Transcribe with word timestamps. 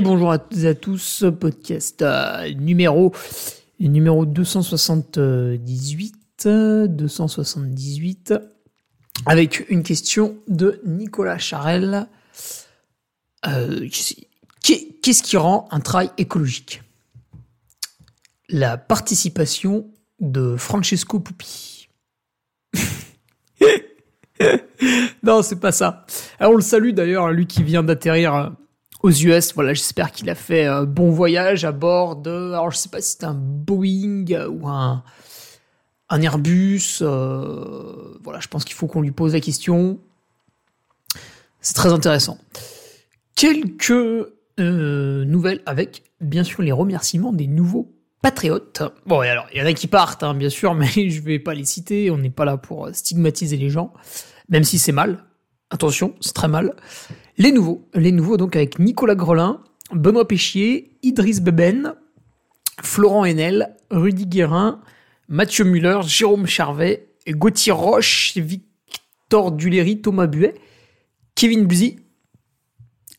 Bonjour 0.00 0.30
à 0.32 0.38
toutes 0.38 0.58
et 0.60 0.68
à 0.68 0.74
tous, 0.74 1.24
podcast 1.38 2.00
euh, 2.02 2.48
numéro, 2.54 3.12
numéro 3.78 4.24
278, 4.24 6.48
278, 6.88 8.34
avec 9.26 9.68
une 9.70 9.82
question 9.82 10.36
de 10.48 10.80
Nicolas 10.86 11.36
Charel. 11.38 12.06
Euh, 13.46 13.86
qu'est- 14.62 14.88
Qu'est-ce 15.02 15.22
qui 15.24 15.36
rend 15.36 15.66
un 15.72 15.80
travail 15.80 16.10
écologique? 16.16 16.82
La 18.48 18.76
participation 18.78 19.90
de 20.20 20.56
Francesco 20.56 21.20
Pupi. 21.20 21.88
Non, 25.22 25.42
c'est 25.42 25.60
pas 25.60 25.70
ça. 25.70 26.04
Alors, 26.40 26.54
on 26.54 26.56
le 26.56 26.62
salue 26.62 26.90
d'ailleurs, 26.90 27.30
lui 27.30 27.46
qui 27.46 27.62
vient 27.62 27.84
d'atterrir 27.84 28.34
euh, 28.34 28.48
aux 29.02 29.10
US. 29.10 29.54
Voilà, 29.54 29.74
j'espère 29.74 30.12
qu'il 30.12 30.28
a 30.30 30.34
fait 30.34 30.66
un 30.66 30.84
bon 30.84 31.10
voyage 31.10 31.64
à 31.64 31.72
bord 31.72 32.16
de. 32.16 32.52
Alors, 32.52 32.70
je 32.70 32.76
sais 32.76 32.88
pas 32.88 33.00
si 33.00 33.16
c'est 33.18 33.24
un 33.24 33.34
Boeing 33.34 34.24
euh, 34.30 34.48
ou 34.48 34.68
un, 34.68 35.02
Airbus. 36.10 36.98
euh, 37.02 38.18
Voilà, 38.22 38.40
je 38.40 38.48
pense 38.48 38.64
qu'il 38.64 38.74
faut 38.74 38.86
qu'on 38.86 39.00
lui 39.02 39.12
pose 39.12 39.34
la 39.34 39.40
question. 39.40 39.98
C'est 41.60 41.74
très 41.74 41.92
intéressant. 41.92 42.38
Quelques 43.34 43.90
euh, 43.90 45.24
nouvelles 45.24 45.62
avec, 45.66 46.02
bien 46.20 46.44
sûr, 46.44 46.62
les 46.62 46.72
remerciements 46.72 47.32
des 47.32 47.46
nouveaux 47.46 47.92
patriotes. 48.20 48.82
Bon, 49.06 49.22
et 49.22 49.28
alors, 49.28 49.46
il 49.52 49.60
y 49.60 49.62
en 49.62 49.66
a 49.66 49.72
qui 49.72 49.86
partent, 49.86 50.22
hein, 50.22 50.34
bien 50.34 50.50
sûr, 50.50 50.74
mais 50.76 50.88
je 50.88 51.20
vais 51.22 51.38
pas 51.38 51.54
les 51.54 51.64
citer. 51.64 52.10
On 52.10 52.18
n'est 52.18 52.30
pas 52.30 52.44
là 52.44 52.56
pour 52.56 52.88
stigmatiser 52.92 53.56
les 53.56 53.70
gens 53.70 53.92
même 54.52 54.64
si 54.64 54.78
c'est 54.78 54.92
mal. 54.92 55.24
Attention, 55.70 56.14
c'est 56.20 56.34
très 56.34 56.48
mal. 56.48 56.74
Les 57.38 57.52
nouveaux, 57.52 57.88
les 57.94 58.12
nouveaux 58.12 58.36
donc 58.36 58.56
avec 58.56 58.78
Nicolas 58.78 59.14
Grelin, 59.14 59.60
Benoît 59.92 60.28
Péchier, 60.28 60.96
Idriss 61.02 61.40
Beben, 61.40 61.94
Florent 62.82 63.24
Henel, 63.24 63.76
Rudy 63.90 64.26
Guérin, 64.26 64.80
Mathieu 65.28 65.64
Muller, 65.64 66.00
Jérôme 66.04 66.46
Charvet, 66.46 67.08
Gauthier 67.28 67.72
Roche, 67.72 68.36
Victor 68.36 69.52
Duléry, 69.52 70.00
Thomas 70.00 70.26
Buet, 70.26 70.54
Kevin 71.34 71.66
Buzy, 71.66 71.96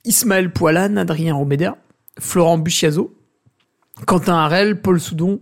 Ismaël 0.06 0.52
Poilane, 0.52 0.98
Adrien 0.98 1.34
Roméder, 1.34 1.72
Florent 2.20 2.58
Buchiazo, 2.58 3.18
Quentin 4.06 4.36
Harel, 4.36 4.82
Paul 4.82 5.00
Soudon, 5.00 5.42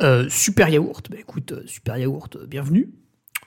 euh, 0.00 0.28
Super 0.28 0.68
Yaourt. 0.68 1.10
Bah 1.10 1.16
écoute, 1.18 1.52
euh, 1.52 1.62
Super 1.66 1.98
Yaourt, 1.98 2.36
euh, 2.36 2.46
bienvenue. 2.46 2.90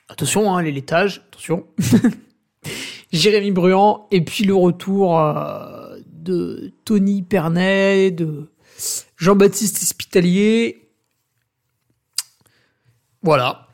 Attention, 0.09 0.53
hein, 0.53 0.61
les 0.61 0.71
laitages, 0.71 1.23
attention. 1.29 1.65
Jérémy 3.11 3.51
Bruand, 3.51 4.07
et 4.11 4.21
puis 4.23 4.43
le 4.45 4.55
retour 4.55 5.19
euh, 5.19 5.97
de 6.05 6.73
Tony 6.85 7.21
Pernet, 7.23 8.11
de 8.11 8.49
Jean-Baptiste 9.17 9.81
Espitalier. 9.81 10.89
Voilà. 13.21 13.67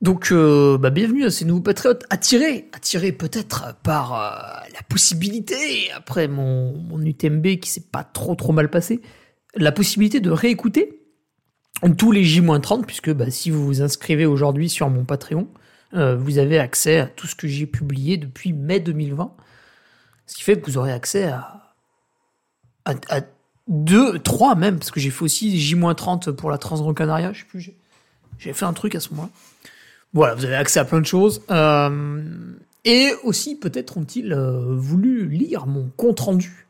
Donc, 0.00 0.32
euh, 0.32 0.78
bah, 0.78 0.90
bienvenue 0.90 1.24
à 1.24 1.30
ces 1.30 1.44
nouveaux 1.44 1.60
patriotes, 1.60 2.04
attirés, 2.10 2.68
attirés 2.72 3.12
peut-être 3.12 3.76
par 3.84 4.14
euh, 4.14 4.68
la 4.74 4.82
possibilité, 4.88 5.92
après 5.94 6.26
mon, 6.26 6.76
mon 6.76 7.00
UTMB 7.00 7.60
qui 7.60 7.70
s'est 7.70 7.88
pas 7.92 8.02
trop 8.02 8.34
trop 8.34 8.52
mal 8.52 8.68
passé, 8.68 9.00
la 9.54 9.70
possibilité 9.70 10.20
de 10.20 10.30
réécouter 10.30 10.98
tous 11.98 12.12
les 12.12 12.24
J-30, 12.24 12.84
puisque 12.84 13.12
bah, 13.12 13.30
si 13.30 13.50
vous 13.50 13.64
vous 13.64 13.82
inscrivez 13.82 14.26
aujourd'hui 14.26 14.68
sur 14.68 14.88
mon 14.88 15.04
Patreon, 15.04 15.48
euh, 15.94 16.16
vous 16.16 16.38
avez 16.38 16.58
accès 16.58 16.98
à 16.98 17.06
tout 17.06 17.26
ce 17.26 17.34
que 17.34 17.46
j'ai 17.48 17.66
publié 17.66 18.16
depuis 18.16 18.52
mai 18.52 18.80
2020. 18.80 19.32
Ce 20.26 20.34
qui 20.36 20.42
fait 20.42 20.58
que 20.60 20.66
vous 20.66 20.78
aurez 20.78 20.92
accès 20.92 21.24
à, 21.24 21.74
à, 22.84 23.20
deux, 23.68 24.18
trois 24.18 24.54
même, 24.54 24.78
parce 24.78 24.90
que 24.90 25.00
j'ai 25.00 25.10
fait 25.10 25.22
aussi 25.22 25.58
J-30 25.58 26.32
pour 26.32 26.50
la 26.50 26.58
Transgran-Canaria, 26.58 27.32
je 27.32 27.40
sais 27.40 27.46
plus, 27.46 27.70
j'ai 28.38 28.52
fait 28.52 28.64
un 28.64 28.72
truc 28.72 28.94
à 28.94 29.00
ce 29.00 29.10
moment-là. 29.10 29.30
Voilà, 30.14 30.34
vous 30.34 30.44
avez 30.44 30.56
accès 30.56 30.80
à 30.80 30.84
plein 30.84 31.00
de 31.00 31.06
choses. 31.06 31.42
Euh, 31.50 32.22
et 32.84 33.12
aussi, 33.22 33.54
peut-être 33.54 33.96
ont-ils 33.96 34.32
euh, 34.32 34.74
voulu 34.74 35.28
lire 35.28 35.66
mon 35.66 35.88
compte-rendu 35.96 36.66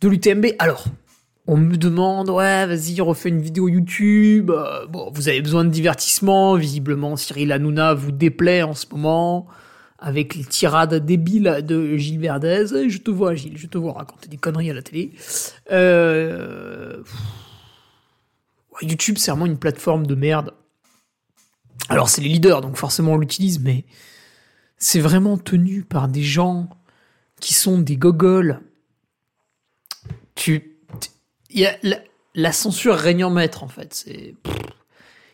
de 0.00 0.08
l'UTMB. 0.08 0.46
Alors, 0.58 0.84
on 1.46 1.56
me 1.56 1.76
demande, 1.76 2.30
ouais, 2.30 2.66
vas-y, 2.66 3.00
refais 3.00 3.28
une 3.28 3.42
vidéo 3.42 3.68
YouTube. 3.68 4.50
Euh, 4.50 4.86
bon, 4.86 5.10
vous 5.12 5.28
avez 5.28 5.42
besoin 5.42 5.64
de 5.64 5.70
divertissement. 5.70 6.56
Visiblement, 6.56 7.16
Cyril 7.16 7.52
Hanouna 7.52 7.92
vous 7.94 8.12
déplaît 8.12 8.62
en 8.62 8.74
ce 8.74 8.86
moment 8.90 9.46
avec 9.98 10.34
les 10.34 10.44
tirades 10.44 10.94
débiles 11.04 11.62
de 11.66 11.96
Gilles 11.96 12.20
Verdez. 12.20 12.88
Je 12.88 12.98
te 12.98 13.10
vois, 13.10 13.34
Gilles, 13.34 13.58
je 13.58 13.66
te 13.66 13.76
vois 13.76 13.92
raconter 13.92 14.28
des 14.28 14.36
conneries 14.36 14.70
à 14.70 14.74
la 14.74 14.82
télé. 14.82 15.12
Euh... 15.70 17.02
YouTube, 18.82 19.16
c'est 19.18 19.30
vraiment 19.30 19.46
une 19.46 19.58
plateforme 19.58 20.06
de 20.06 20.14
merde. 20.14 20.54
Alors, 21.88 22.08
c'est 22.08 22.22
les 22.22 22.28
leaders, 22.28 22.60
donc 22.60 22.76
forcément 22.76 23.12
on 23.12 23.18
l'utilise, 23.18 23.60
mais 23.60 23.84
c'est 24.78 25.00
vraiment 25.00 25.36
tenu 25.36 25.82
par 25.82 26.08
des 26.08 26.22
gens 26.22 26.68
qui 27.40 27.54
sont 27.54 27.78
des 27.78 27.96
gogoles. 27.96 28.60
Tu, 30.34 30.73
y 31.60 31.66
a 31.66 31.76
la, 32.34 32.52
censure 32.52 32.94
règne 32.94 33.24
en 33.24 33.30
maître 33.30 33.62
en 33.62 33.68
fait. 33.68 33.94
C'est 33.94 34.34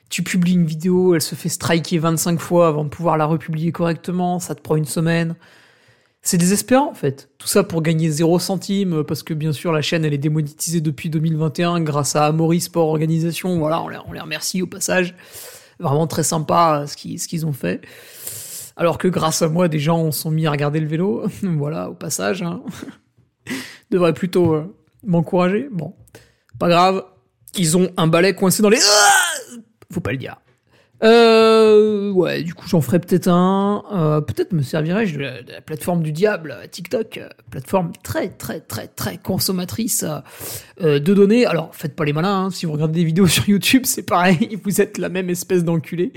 tu 0.09 0.25
publies 0.25 0.55
une 0.55 0.67
vidéo, 0.67 1.15
elle 1.15 1.23
se 1.23 1.37
fait 1.37 1.49
striker 1.49 1.99
25 1.99 2.41
fois 2.41 2.67
avant 2.67 2.83
de 2.83 2.89
pouvoir 2.89 3.17
la 3.17 3.27
republier 3.27 3.71
correctement, 3.71 4.41
ça 4.41 4.57
te 4.57 4.61
prend 4.61 4.75
une 4.75 4.85
semaine. 4.85 5.37
C'est 6.23 6.37
désespérant 6.37 6.91
en 6.91 6.95
fait. 6.95 7.31
Tout 7.39 7.47
ça 7.47 7.63
pour 7.63 7.81
gagner 7.81 8.11
0 8.11 8.39
centime 8.41 9.05
parce 9.05 9.23
que 9.23 9.33
bien 9.33 9.53
sûr 9.53 9.73
la 9.73 9.83
chaîne 9.83 10.05
elle 10.05 10.13
est 10.13 10.19
démonétisée 10.19 10.81
depuis 10.81 11.11
2021 11.11 11.81
grâce 11.81 12.17
à 12.17 12.27
Amaury 12.27 12.61
Sport 12.61 12.89
Organisation. 12.89 13.59
Voilà, 13.59 13.83
on 13.83 14.13
les, 14.13 14.21
remercie 14.21 14.63
au 14.63 14.67
passage. 14.67 15.15
Vraiment 15.79 16.07
très 16.07 16.25
sympa 16.25 16.81
euh, 16.83 16.87
ce 16.87 16.97
qu'ils 16.97 17.19
ce 17.19 17.27
qu'ils 17.27 17.47
ont 17.47 17.55
fait. 17.55 17.81
Alors 18.77 18.97
que 18.97 19.09
grâce 19.09 19.43
à 19.43 19.49
moi, 19.49 19.69
des 19.69 19.79
gens 19.79 20.11
sont 20.11 20.31
mis 20.31 20.47
à 20.47 20.51
regarder 20.51 20.81
le 20.81 20.87
vélo. 20.87 21.25
voilà, 21.43 21.91
au 21.91 21.95
passage. 21.95 22.43
Hein. 22.43 22.63
Devrait 23.91 24.15
plutôt 24.15 24.55
euh, 24.55 24.75
m'encourager. 25.05 25.69
Bon, 25.71 25.95
pas 26.61 26.69
grave. 26.69 27.03
Ils 27.57 27.77
ont 27.77 27.91
un 27.97 28.07
balai 28.07 28.35
coincé 28.35 28.63
dans 28.63 28.69
les. 28.69 28.79
Ah 28.81 29.57
Faut 29.93 30.01
pas 30.01 30.13
le 30.13 30.19
dire. 30.19 30.37
Euh, 31.03 32.11
ouais, 32.11 32.43
du 32.43 32.53
coup, 32.55 32.69
j'en 32.69 32.81
ferai 32.83 32.99
peut-être 32.99 33.29
un. 33.29 33.83
Euh, 33.93 34.21
peut-être 34.21 34.53
me 34.53 34.63
servirai-je 34.63 35.15
de, 35.17 35.21
la- 35.21 35.61
plateforme 35.63 36.03
du 36.03 36.13
diable, 36.13 36.55
euh, 36.57 36.67
TikTok, 36.67 37.17
euh, 37.19 37.29
plateforme 37.51 37.93
très, 38.03 38.29
très, 38.29 38.61
très, 38.61 38.87
très 38.87 39.17
consommatrice 39.17 40.05
euh, 40.83 40.99
de 41.01 41.15
données. 41.15 41.47
Alors, 41.47 41.75
faites 41.75 41.97
pas 41.97 42.05
les 42.05 42.13
malins. 42.13 42.45
hein. 42.45 42.51
Si 42.51 42.67
vous 42.67 42.73
regardez 42.73 43.01
des 43.01 43.05
vidéos 43.07 43.27
sur 43.37 43.49
YouTube, 43.49 43.83
c'est 43.87 44.03
pareil. 44.05 44.59
Vous 44.65 44.81
êtes 44.81 44.99
la 44.99 45.09
même 45.09 45.31
espèce 45.31 45.65
d'enculé. 45.65 46.13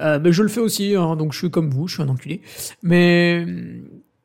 Euh, 0.00 0.18
mais 0.22 0.32
je 0.32 0.42
le 0.42 0.48
fais 0.48 0.60
aussi, 0.60 0.94
hein, 0.94 1.16
donc 1.16 1.32
je 1.32 1.38
suis 1.38 1.50
comme 1.50 1.70
vous, 1.70 1.86
je 1.88 1.94
suis 1.94 2.02
un 2.02 2.08
enculé. 2.08 2.40
Mais 2.82 3.46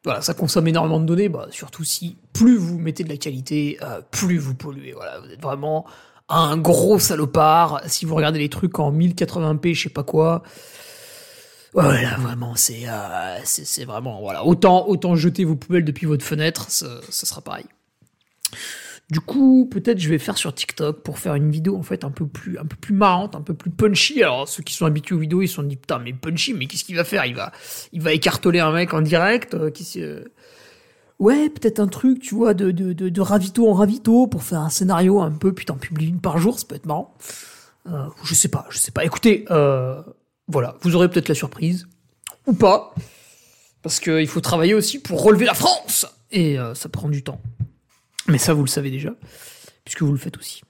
voilà, 0.06 0.22
ça 0.22 0.34
consomme 0.34 0.68
énormément 0.68 1.00
de 1.00 1.06
données, 1.06 1.30
bah, 1.30 1.48
surtout 1.52 1.84
si 1.84 2.16
plus 2.34 2.58
vous 2.58 2.78
mettez 2.78 3.04
de 3.04 3.10
la 3.10 3.18
qualité, 3.18 3.78
euh, 3.82 4.02
plus 4.12 4.38
vous 4.38 4.56
polluez. 4.56 4.94
Voilà, 4.94 5.20
vous 5.20 5.32
êtes 5.32 5.42
vraiment 5.42 5.86
un 6.30 6.58
gros 6.58 7.00
salopard. 7.00 7.82
Si 7.88 8.06
vous 8.06 8.16
regardez 8.16 8.40
les 8.40 8.50
trucs 8.50 8.80
en 8.80 8.92
1080p, 8.92 9.74
je 9.74 9.84
sais 9.84 9.90
pas 9.90 10.04
quoi. 10.04 10.44
Voilà, 11.74 12.16
vraiment, 12.18 12.56
c'est 12.56 12.88
euh, 12.88 13.38
c'est 13.44 13.84
vraiment 13.84 14.22
voilà. 14.22 14.46
Autant 14.46 14.88
autant 14.88 15.16
jeter 15.16 15.44
vos 15.44 15.56
poubelles 15.56 15.84
depuis 15.84 16.06
votre 16.06 16.24
fenêtre, 16.24 16.68
ça, 16.70 16.88
ça 17.10 17.26
sera 17.26 17.42
pareil. 17.42 17.66
Du 19.12 19.20
coup, 19.20 19.68
peut-être 19.72 20.00
je 20.00 20.10
vais 20.10 20.18
faire 20.18 20.36
sur 20.38 20.54
TikTok 20.56 21.04
pour 21.04 21.20
faire 21.20 21.36
une 21.36 21.52
vidéo 21.52 21.78
en 21.78 21.84
fait 21.84 22.04
un 22.04 22.10
peu 22.10 22.26
plus 22.26 22.58
un 22.58 22.66
peu 22.66 22.76
plus 22.76 22.94
marrante, 22.96 23.36
un 23.36 23.42
peu 23.42 23.54
plus 23.54 23.70
punchy. 23.70 24.24
Alors 24.24 24.50
ceux 24.50 24.64
qui 24.64 24.74
sont 24.74 24.86
habitués 24.88 25.14
aux 25.16 25.20
vidéos, 25.20 25.42
ils 25.44 25.48
se 25.48 25.56
sont 25.56 25.64
dit 25.64 25.76
putain 25.76 26.00
mais 26.00 26.12
punchy, 26.12 26.54
mais 26.56 26.66
qu'est-ce 26.66 26.84
qu'il 26.84 26.96
va 26.96 27.04
faire? 27.04 27.24
Il 27.26 27.36
va 27.36 27.52
il 27.94 28.02
va 28.02 28.14
écarteler 28.14 28.60
un 28.60 28.72
mec 28.72 28.94
en 28.96 29.02
direct. 29.02 29.54
euh, 29.54 29.70
qui 29.70 29.84
se- 29.84 30.24
Ouais, 31.20 31.50
peut-être 31.50 31.80
un 31.80 31.88
truc, 31.88 32.20
tu 32.20 32.36
vois, 32.36 32.54
de, 32.54 32.72
de, 32.72 32.92
de, 32.92 33.22
ravito 33.22 33.70
en 33.70 33.74
ravito 33.74 34.28
pour 34.28 34.44
faire 34.44 34.60
un 34.60 34.70
scénario 34.70 35.22
un 35.22 35.32
peu, 35.32 35.54
puis 35.54 35.64
t'en 35.66 35.78
une 36.02 36.20
par 36.20 36.40
jour, 36.40 36.60
ça 36.60 36.66
peut 36.68 36.76
être 36.76 36.86
marrant. 36.88 37.16
Euh, 37.88 38.08
je 38.26 38.34
sais 38.34 38.50
pas, 38.50 38.66
je 38.70 38.78
sais 38.80 38.92
pas. 38.92 39.06
Écoutez, 39.06 39.46
euh, 39.50 40.02
voilà, 40.50 40.76
vous 40.82 40.94
aurez 40.96 41.08
peut-être 41.10 41.30
la 41.30 41.36
surprise, 41.36 41.88
ou 42.48 42.54
pas, 42.54 42.94
parce 43.82 44.02
qu'il 44.02 44.28
faut 44.28 44.42
travailler 44.42 44.74
aussi 44.74 45.00
pour 45.00 45.24
relever 45.24 45.46
la 45.46 45.54
France, 45.54 46.06
et 46.32 46.58
ça 46.74 46.90
prend 46.90 47.08
du 47.08 47.24
temps. 47.24 47.40
Mais 48.28 48.38
ça, 48.38 48.54
vous 48.54 48.64
le 48.64 48.70
savez 48.70 48.92
déjà, 48.92 49.14
puisque 49.84 50.02
vous 50.02 50.12
le 50.12 50.18
faites 50.18 50.38
aussi. 50.38 50.62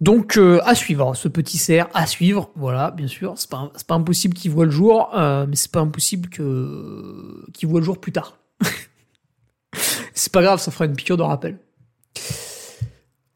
Donc, 0.00 0.36
euh, 0.36 0.60
à 0.64 0.74
suivre, 0.74 1.14
ce 1.14 1.28
petit 1.28 1.56
cerf, 1.56 1.88
à 1.94 2.06
suivre, 2.06 2.50
voilà, 2.54 2.90
bien 2.90 3.06
sûr. 3.06 3.34
C'est 3.36 3.48
pas, 3.48 3.72
pas 3.86 3.94
impossible 3.94 4.34
qu'il 4.34 4.50
voit 4.50 4.66
le 4.66 4.70
jour, 4.70 5.10
euh, 5.16 5.46
mais 5.48 5.56
c'est 5.56 5.70
pas 5.70 5.80
impossible 5.80 6.28
qu'il 6.28 7.68
voit 7.68 7.80
le 7.80 7.84
jour 7.84 7.98
plus 7.98 8.12
tard. 8.12 8.38
c'est 10.14 10.32
pas 10.32 10.42
grave, 10.42 10.60
ça 10.60 10.70
fera 10.70 10.84
une 10.84 10.96
piqûre 10.96 11.16
de 11.16 11.22
rappel. 11.22 11.58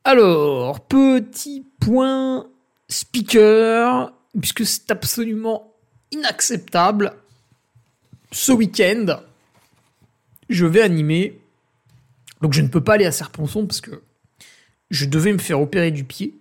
Alors, 0.05 0.81
petit 0.87 1.67
point 1.81 2.47
speaker, 2.89 4.13
puisque 4.39 4.67
c'est 4.67 4.91
absolument 4.91 5.75
inacceptable. 6.11 7.15
Ce 8.33 8.53
week-end, 8.53 9.21
je 10.49 10.67
vais 10.67 10.83
animer. 10.83 11.41
Donc, 12.41 12.53
je 12.53 12.63
ne 12.63 12.69
peux 12.69 12.83
pas 12.83 12.95
aller 12.95 13.07
à 13.07 13.13
Serponçon 13.13 13.67
parce 13.67 13.81
que 13.81 14.03
je 14.91 15.05
devais 15.07 15.33
me 15.33 15.39
faire 15.39 15.61
opérer 15.61 15.91
du 15.91 16.05
pied 16.05 16.41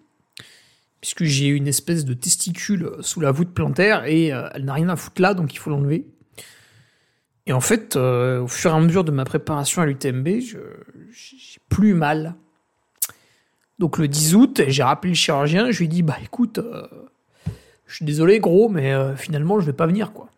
puisque 1.01 1.23
j'ai 1.23 1.47
une 1.47 1.67
espèce 1.67 2.05
de 2.05 2.13
testicule 2.13 2.91
sous 3.01 3.21
la 3.21 3.31
voûte 3.31 3.53
plantaire 3.53 4.05
et 4.05 4.33
euh, 4.33 4.49
elle 4.53 4.65
n'a 4.65 4.73
rien 4.73 4.89
à 4.89 4.95
foutre 4.95 5.21
là, 5.21 5.33
donc 5.33 5.53
il 5.53 5.57
faut 5.57 5.69
l'enlever. 5.69 6.05
Et 7.45 7.53
en 7.53 7.61
fait, 7.61 7.95
euh, 7.95 8.41
au 8.41 8.47
fur 8.47 8.71
et 8.71 8.73
à 8.73 8.79
mesure 8.79 9.03
de 9.03 9.11
ma 9.11 9.25
préparation 9.25 9.81
à 9.81 9.85
l'UTMB, 9.85 10.27
j'ai 10.39 11.59
plus 11.69 11.93
mal. 11.93 12.35
Donc 13.79 13.97
le 13.97 14.07
10 14.07 14.35
août, 14.35 14.61
j'ai 14.67 14.83
rappelé 14.83 15.11
le 15.11 15.15
chirurgien, 15.15 15.71
je 15.71 15.79
lui 15.79 15.85
ai 15.85 15.87
dit, 15.87 16.03
bah 16.03 16.17
écoute, 16.21 16.57
euh, 16.57 16.85
je 17.87 17.95
suis 17.95 18.05
désolé 18.05 18.39
gros, 18.39 18.69
mais 18.69 18.93
finalement 19.15 19.59
je 19.59 19.65
vais 19.65 19.73
pas 19.73 19.87
venir 19.87 20.11
quoi. 20.11 20.29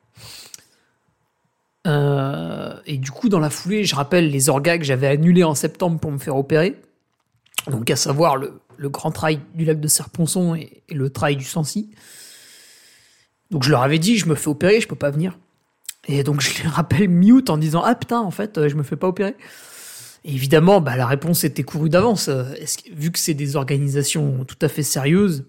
Et 1.85 2.97
du 2.97 3.11
coup, 3.11 3.29
dans 3.29 3.39
la 3.39 3.49
foulée, 3.49 3.85
je 3.85 3.95
rappelle 3.95 4.29
les 4.29 4.49
orgas 4.49 4.77
que 4.77 4.83
j'avais 4.83 5.07
annulés 5.07 5.43
en 5.43 5.55
septembre 5.55 5.99
pour 5.99 6.11
me 6.11 6.17
faire 6.17 6.35
opérer. 6.35 6.79
Donc 7.69 7.89
à 7.89 7.95
savoir 7.95 8.37
le, 8.37 8.53
grand 8.89 9.11
trail 9.11 9.39
du 9.53 9.65
lac 9.65 9.79
de 9.79 9.87
Serponçon 9.87 10.55
et, 10.55 10.83
le 10.89 11.09
trail 11.09 11.35
du 11.35 11.45
Sancy. 11.45 11.91
Donc 13.51 13.63
je 13.63 13.69
leur 13.69 13.83
avais 13.83 13.99
dit, 13.99 14.17
je 14.17 14.27
me 14.27 14.35
fais 14.35 14.47
opérer, 14.47 14.81
je 14.81 14.87
peux 14.87 14.95
pas 14.95 15.11
venir. 15.11 15.37
Et 16.07 16.23
donc 16.23 16.41
je 16.41 16.63
les 16.63 16.69
rappelle 16.69 17.09
mute 17.09 17.49
en 17.49 17.57
disant, 17.57 17.83
ah 17.83 17.95
putain, 17.95 18.19
en 18.19 18.31
fait, 18.31 18.67
je 18.67 18.75
me 18.75 18.83
fais 18.83 18.95
pas 18.95 19.07
opérer. 19.07 19.35
Et 20.23 20.33
évidemment, 20.33 20.81
bah, 20.81 20.95
la 20.95 21.07
réponse 21.07 21.43
était 21.43 21.63
courue 21.63 21.89
d'avance. 21.89 22.29
Vu 22.91 23.11
que 23.11 23.19
c'est 23.19 23.33
des 23.33 23.55
organisations 23.55 24.45
tout 24.45 24.57
à 24.61 24.67
fait 24.67 24.83
sérieuses, 24.83 25.45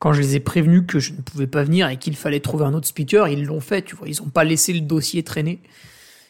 quand 0.00 0.14
je 0.14 0.22
les 0.22 0.34
ai 0.34 0.40
prévenus 0.40 0.84
que 0.88 0.98
je 0.98 1.12
ne 1.12 1.18
pouvais 1.18 1.46
pas 1.46 1.62
venir 1.62 1.88
et 1.90 1.98
qu'il 1.98 2.16
fallait 2.16 2.40
trouver 2.40 2.64
un 2.64 2.72
autre 2.72 2.88
speaker, 2.88 3.28
ils 3.28 3.44
l'ont 3.44 3.60
fait, 3.60 3.82
tu 3.82 3.94
vois. 3.94 4.08
Ils 4.08 4.16
n'ont 4.22 4.30
pas 4.30 4.44
laissé 4.44 4.72
le 4.72 4.80
dossier 4.80 5.22
traîner. 5.22 5.60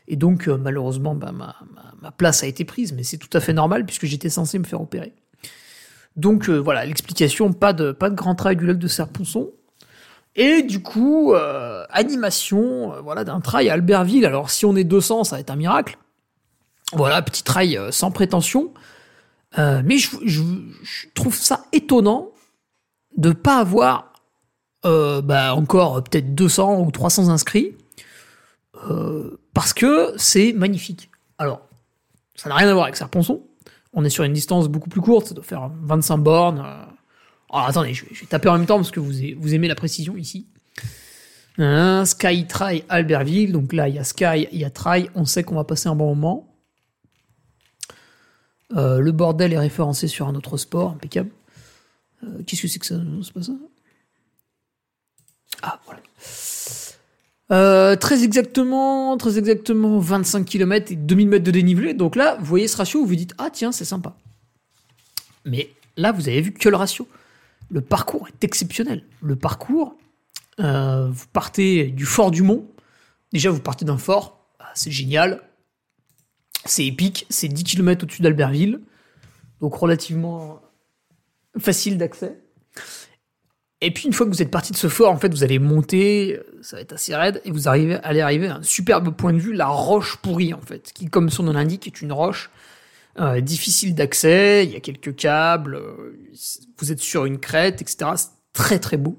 Et 0.09 0.17
donc, 0.17 0.49
euh, 0.49 0.59
malheureusement, 0.59 1.15
bah, 1.15 1.31
ma, 1.33 2.11
place 2.11 2.43
a 2.43 2.49
été 2.49 2.65
prise, 2.65 2.93
mais 2.93 3.05
c'est 3.05 3.17
tout 3.17 3.31
à 3.33 3.39
fait 3.39 3.53
normal 3.53 3.87
puisque 3.87 4.07
j'étais 4.07 4.29
censé 4.29 4.59
me 4.59 4.65
faire 4.65 4.81
opérer. 4.81 5.13
Donc 6.17 6.49
euh, 6.49 6.57
voilà, 6.59 6.85
l'explication, 6.85 7.53
pas 7.53 7.73
de, 7.73 7.97
grand 8.11 8.35
trail 8.35 8.57
du 8.57 8.67
lac 8.67 8.77
de 8.77 8.89
Serponçon. 8.89 9.53
Et 10.35 10.63
du 10.63 10.83
coup, 10.83 11.33
euh, 11.35 11.85
animation 11.91 13.01
voilà, 13.05 13.23
d'un 13.23 13.41
trail 13.41 13.71
à 13.71 13.75
Albertville. 13.75 14.27
Alors 14.27 14.51
si 14.51 14.67
on 14.67 14.75
est 14.75 14.85
200, 14.85 15.23
ça 15.23 15.37
va 15.37 15.41
être 15.41 15.51
un 15.51 15.57
miracle. 15.57 15.97
Voilà, 16.93 17.23
petit 17.23 17.45
trail 17.45 17.79
sans 17.91 18.11
prétention. 18.11 18.73
mais 19.57 19.99
je, 19.99 20.57
trouve 21.15 21.37
ça 21.37 21.67
étonnant 21.73 22.33
de 23.21 23.33
pas 23.33 23.59
avoir 23.59 24.13
bah, 24.83 25.55
encore 25.55 26.03
peut-être 26.05 26.35
200 26.35 26.81
ou 26.81 26.91
300 26.91 27.29
inscrits. 27.29 27.77
parce 29.55 29.73
que 29.73 30.13
c'est 30.17 30.53
magnifique. 30.53 31.11
Alors, 31.39 31.63
ça 32.41 32.49
n'a 32.49 32.55
rien 32.55 32.69
à 32.69 32.73
voir 32.73 32.85
avec 32.85 32.97
Serponçon. 32.97 33.43
On 33.93 34.05
est 34.05 34.11
sur 34.11 34.25
une 34.25 34.33
distance 34.33 34.69
beaucoup 34.69 34.89
plus 34.89 35.01
courte, 35.01 35.27
ça 35.27 35.35
doit 35.35 35.45
faire 35.45 35.71
25 35.83 36.17
bornes. 36.19 36.59
Alors 36.59 37.67
euh. 37.67 37.69
attendez, 37.69 37.93
je 37.93 38.07
vais, 38.07 38.27
taper 38.27 38.49
en 38.49 38.57
même 38.57 38.67
temps 38.67 38.77
parce 38.77 38.91
que 38.91 39.01
vous, 39.01 39.55
aimez 39.55 39.69
la 39.69 39.75
précision 39.75 40.17
ici. 40.17 40.47
Sky 41.59 42.47
Try 42.47 42.85
Albertville, 42.89 43.53
donc 43.53 43.75
là 43.75 43.89
il 43.89 43.97
y 43.97 43.99
a 43.99 44.05
Sky, 44.05 44.49
il 44.53 44.59
y 44.59 44.65
a 44.65 44.71
Try, 44.71 45.11
on 45.15 45.27
sait 45.27 45.43
qu'on 45.43 45.57
va 45.57 45.65
passer 45.65 45.89
un 45.89 45.95
bon 45.95 46.15
moment. 46.15 46.47
Euh, 48.77 49.01
le 49.01 49.13
bordel 49.13 49.53
est 49.53 49.59
référencé 49.59 50.07
sur 50.07 50.29
un 50.29 50.35
autre 50.35 50.57
sport, 50.57 50.93
impeccable. 50.93 51.31
Euh, 52.25 52.43
qu'est-ce 52.47 52.63
que 52.63 52.69
c'est 52.69 52.79
que 52.79 52.87
ça? 52.87 53.01
C'est 53.23 53.33
pas 53.33 53.43
ça 53.43 53.53
Ah, 55.63 55.81
voilà. 55.85 56.01
Euh, 57.53 57.97
très 57.97 58.23
exactement, 58.23 59.17
très 59.17 59.39
exactement 59.39 59.99
25 59.99 60.45
km 60.45 60.93
et 60.93 60.97
2000 60.97 61.29
mètres 61.29 61.45
de 61.45 61.51
dénivelé. 61.51 61.95
Donc 61.95 62.15
là, 62.15 62.37
vous 62.39 62.45
voyez 62.45 62.69
ce 62.69 62.77
ratio, 62.77 63.01
vous 63.01 63.07
vous 63.07 63.17
dites, 63.17 63.35
ah 63.39 63.51
tiens, 63.51 63.73
c'est 63.73 63.85
sympa. 63.85 64.17
Mais 65.45 65.71
là, 65.97 66.13
vous 66.13 66.29
avez 66.29 66.41
vu 66.41 66.53
que 66.53 66.69
le 66.69 66.77
ratio. 66.77 67.09
Le 67.71 67.81
parcours 67.81 68.29
est 68.29 68.45
exceptionnel. 68.45 69.05
Le 69.23 69.37
parcours, 69.37 69.97
euh, 70.61 71.09
vous 71.11 71.27
partez 71.33 71.87
du 71.87 72.05
fort 72.05 72.31
du 72.31 72.43
Mont. 72.43 72.67
Déjà, 73.33 73.51
vous 73.51 73.61
partez 73.61 73.85
d'un 73.85 73.99
fort. 73.99 74.45
Ah, 74.59 74.71
c'est 74.75 74.91
génial. 74.91 75.43
C'est 76.65 76.85
épique. 76.85 77.27
C'est 77.31 77.49
10 77.49 77.65
km 77.65 78.05
au-dessus 78.05 78.23
d'Albertville. 78.23 78.81
Donc 79.61 79.75
relativement 79.75 80.61
facile 81.59 81.99
d'accès. 81.99 82.39
Et 83.83 83.91
puis 83.93 84.07
une 84.07 84.13
fois 84.13 84.27
que 84.27 84.31
vous 84.31 84.43
êtes 84.43 84.51
parti 84.51 84.73
de 84.73 84.77
ce 84.77 84.89
fort, 84.89 85.11
en 85.11 85.17
fait, 85.17 85.31
vous 85.31 85.43
allez 85.43 85.59
monter, 85.59 86.39
ça 86.61 86.77
va 86.77 86.83
être 86.83 86.93
assez 86.93 87.15
raide, 87.15 87.41
et 87.45 87.51
vous 87.51 87.67
arrivez, 87.67 87.97
allez 88.03 88.21
arriver 88.21 88.49
à 88.49 88.57
un 88.57 88.63
superbe 88.63 89.11
point 89.15 89.33
de 89.33 89.39
vue, 89.39 89.55
la 89.55 89.69
roche 89.69 90.17
pourrie, 90.17 90.53
en 90.53 90.61
fait, 90.61 90.93
qui, 90.93 91.09
comme 91.09 91.31
son 91.31 91.45
nom 91.45 91.53
l'indique, 91.53 91.87
est 91.87 92.03
une 92.03 92.13
roche 92.13 92.51
euh, 93.19 93.41
difficile 93.41 93.95
d'accès, 93.95 94.65
il 94.65 94.73
y 94.73 94.77
a 94.77 94.81
quelques 94.81 95.17
câbles, 95.17 95.77
euh, 95.77 96.17
vous 96.79 96.93
êtes 96.93 97.01
sur 97.01 97.25
une 97.25 97.39
crête, 97.39 97.81
etc. 97.81 98.13
C'est 98.17 98.29
très 98.53 98.79
très 98.79 98.97
beau. 98.99 99.19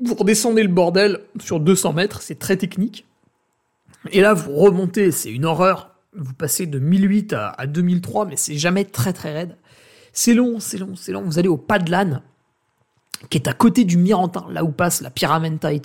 Vous 0.00 0.14
redescendez 0.14 0.62
le 0.62 0.68
bordel 0.68 1.20
sur 1.40 1.60
200 1.60 1.94
mètres, 1.94 2.22
c'est 2.22 2.38
très 2.38 2.56
technique. 2.56 3.06
Et 4.12 4.20
là, 4.20 4.34
vous 4.34 4.54
remontez, 4.54 5.10
c'est 5.10 5.30
une 5.30 5.44
horreur. 5.44 5.96
Vous 6.14 6.34
passez 6.34 6.66
de 6.66 6.78
1008 6.78 7.32
à, 7.32 7.48
à 7.48 7.66
2003, 7.66 8.26
mais 8.26 8.36
c'est 8.36 8.56
jamais 8.56 8.84
très 8.84 9.12
très 9.12 9.32
raide. 9.32 9.56
C'est 10.12 10.34
long, 10.34 10.60
c'est 10.60 10.78
long, 10.78 10.94
c'est 10.96 11.12
long. 11.12 11.22
Vous 11.22 11.38
allez 11.38 11.48
au 11.48 11.56
pas 11.56 11.78
de 11.78 11.90
l'âne 11.90 12.22
qui 13.30 13.38
est 13.38 13.48
à 13.48 13.52
côté 13.52 13.84
du 13.84 13.96
Mirantin, 13.96 14.46
là 14.50 14.64
où 14.64 14.70
passe 14.70 15.00
la 15.00 15.10
Pyramenta. 15.10 15.72
Et 15.72 15.82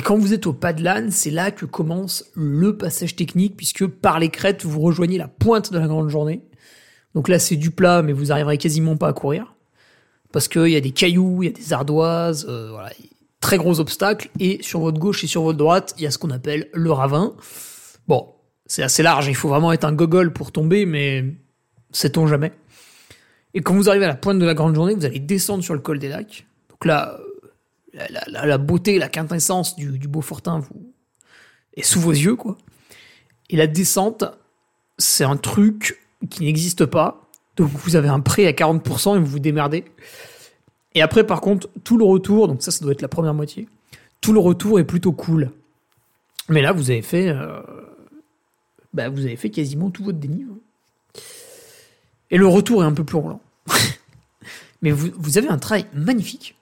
quand 0.00 0.16
vous 0.16 0.34
êtes 0.34 0.46
au 0.46 0.52
pas 0.52 0.72
de 0.72 0.82
l'âne, 0.82 1.10
c'est 1.10 1.30
là 1.30 1.50
que 1.50 1.64
commence 1.64 2.24
le 2.34 2.76
passage 2.76 3.14
technique, 3.14 3.56
puisque 3.56 3.86
par 3.86 4.18
les 4.18 4.30
crêtes, 4.30 4.64
vous 4.64 4.80
rejoignez 4.80 5.18
la 5.18 5.28
pointe 5.28 5.72
de 5.72 5.78
la 5.78 5.86
grande 5.86 6.08
journée. 6.08 6.42
Donc 7.14 7.28
là, 7.28 7.38
c'est 7.38 7.56
du 7.56 7.70
plat, 7.70 8.02
mais 8.02 8.12
vous 8.12 8.32
arriverez 8.32 8.58
quasiment 8.58 8.96
pas 8.96 9.08
à 9.08 9.12
courir. 9.12 9.54
Parce 10.32 10.48
qu'il 10.48 10.68
y 10.68 10.76
a 10.76 10.80
des 10.80 10.92
cailloux, 10.92 11.42
il 11.42 11.46
y 11.46 11.48
a 11.50 11.52
des 11.52 11.72
ardoises, 11.74 12.46
euh, 12.48 12.70
voilà, 12.70 12.90
très 13.40 13.58
gros 13.58 13.80
obstacles. 13.80 14.30
Et 14.40 14.62
sur 14.62 14.80
votre 14.80 14.98
gauche 14.98 15.22
et 15.24 15.26
sur 15.26 15.42
votre 15.42 15.58
droite, 15.58 15.94
il 15.98 16.04
y 16.04 16.06
a 16.06 16.10
ce 16.10 16.16
qu'on 16.16 16.30
appelle 16.30 16.68
le 16.72 16.90
ravin. 16.90 17.34
Bon, 18.08 18.28
c'est 18.64 18.82
assez 18.82 19.02
large, 19.02 19.28
il 19.28 19.34
faut 19.34 19.48
vraiment 19.48 19.72
être 19.72 19.84
un 19.84 19.92
gogol 19.92 20.32
pour 20.32 20.52
tomber, 20.52 20.86
mais 20.86 21.34
sait-on 21.92 22.26
jamais. 22.26 22.52
Et 23.54 23.60
quand 23.60 23.74
vous 23.74 23.88
arrivez 23.88 24.04
à 24.04 24.08
la 24.08 24.14
pointe 24.14 24.38
de 24.38 24.46
la 24.46 24.54
grande 24.54 24.74
journée, 24.74 24.94
vous 24.94 25.04
allez 25.04 25.20
descendre 25.20 25.62
sur 25.62 25.74
le 25.74 25.80
col 25.80 25.98
des 25.98 26.08
lacs. 26.08 26.46
Donc 26.70 26.84
là, 26.84 27.18
euh, 27.94 28.06
la, 28.26 28.58
beauté, 28.58 28.98
la 28.98 29.08
quintessence 29.08 29.76
du, 29.76 29.98
du 29.98 30.08
Beaufortin 30.08 30.62
est 31.74 31.82
sous 31.82 32.00
vos 32.00 32.12
yeux, 32.12 32.36
quoi. 32.36 32.56
Et 33.50 33.56
la 33.56 33.66
descente, 33.66 34.24
c'est 34.98 35.24
un 35.24 35.36
truc 35.36 36.00
qui 36.30 36.44
n'existe 36.44 36.86
pas. 36.86 37.28
Donc 37.56 37.68
vous 37.68 37.96
avez 37.96 38.08
un 38.08 38.20
prêt 38.20 38.46
à 38.46 38.52
40% 38.52 39.16
et 39.16 39.18
vous 39.20 39.26
vous 39.26 39.38
démerdez. 39.38 39.84
Et 40.94 41.02
après, 41.02 41.24
par 41.24 41.40
contre, 41.40 41.68
tout 41.84 41.98
le 41.98 42.04
retour, 42.04 42.48
donc 42.48 42.62
ça, 42.62 42.70
ça 42.70 42.82
doit 42.82 42.92
être 42.92 43.02
la 43.02 43.08
première 43.08 43.34
moitié, 43.34 43.68
tout 44.20 44.32
le 44.32 44.40
retour 44.40 44.78
est 44.78 44.84
plutôt 44.84 45.12
cool. 45.12 45.50
Mais 46.48 46.62
là, 46.62 46.72
vous 46.72 46.90
avez 46.90 47.02
fait, 47.02 47.28
euh, 47.28 47.60
bah, 48.92 49.08
vous 49.08 49.24
avez 49.24 49.36
fait 49.36 49.50
quasiment 49.50 49.90
tout 49.90 50.04
votre 50.04 50.18
dénivelé. 50.18 50.52
Et 52.32 52.38
le 52.38 52.46
retour 52.46 52.82
est 52.82 52.86
un 52.86 52.92
peu 52.92 53.04
plus 53.04 53.18
roulant. 53.18 53.40
Mais 54.82 54.90
vous, 54.90 55.38
avez 55.38 55.48
un 55.48 55.58
trail 55.58 55.86
magnifique. 55.94 56.56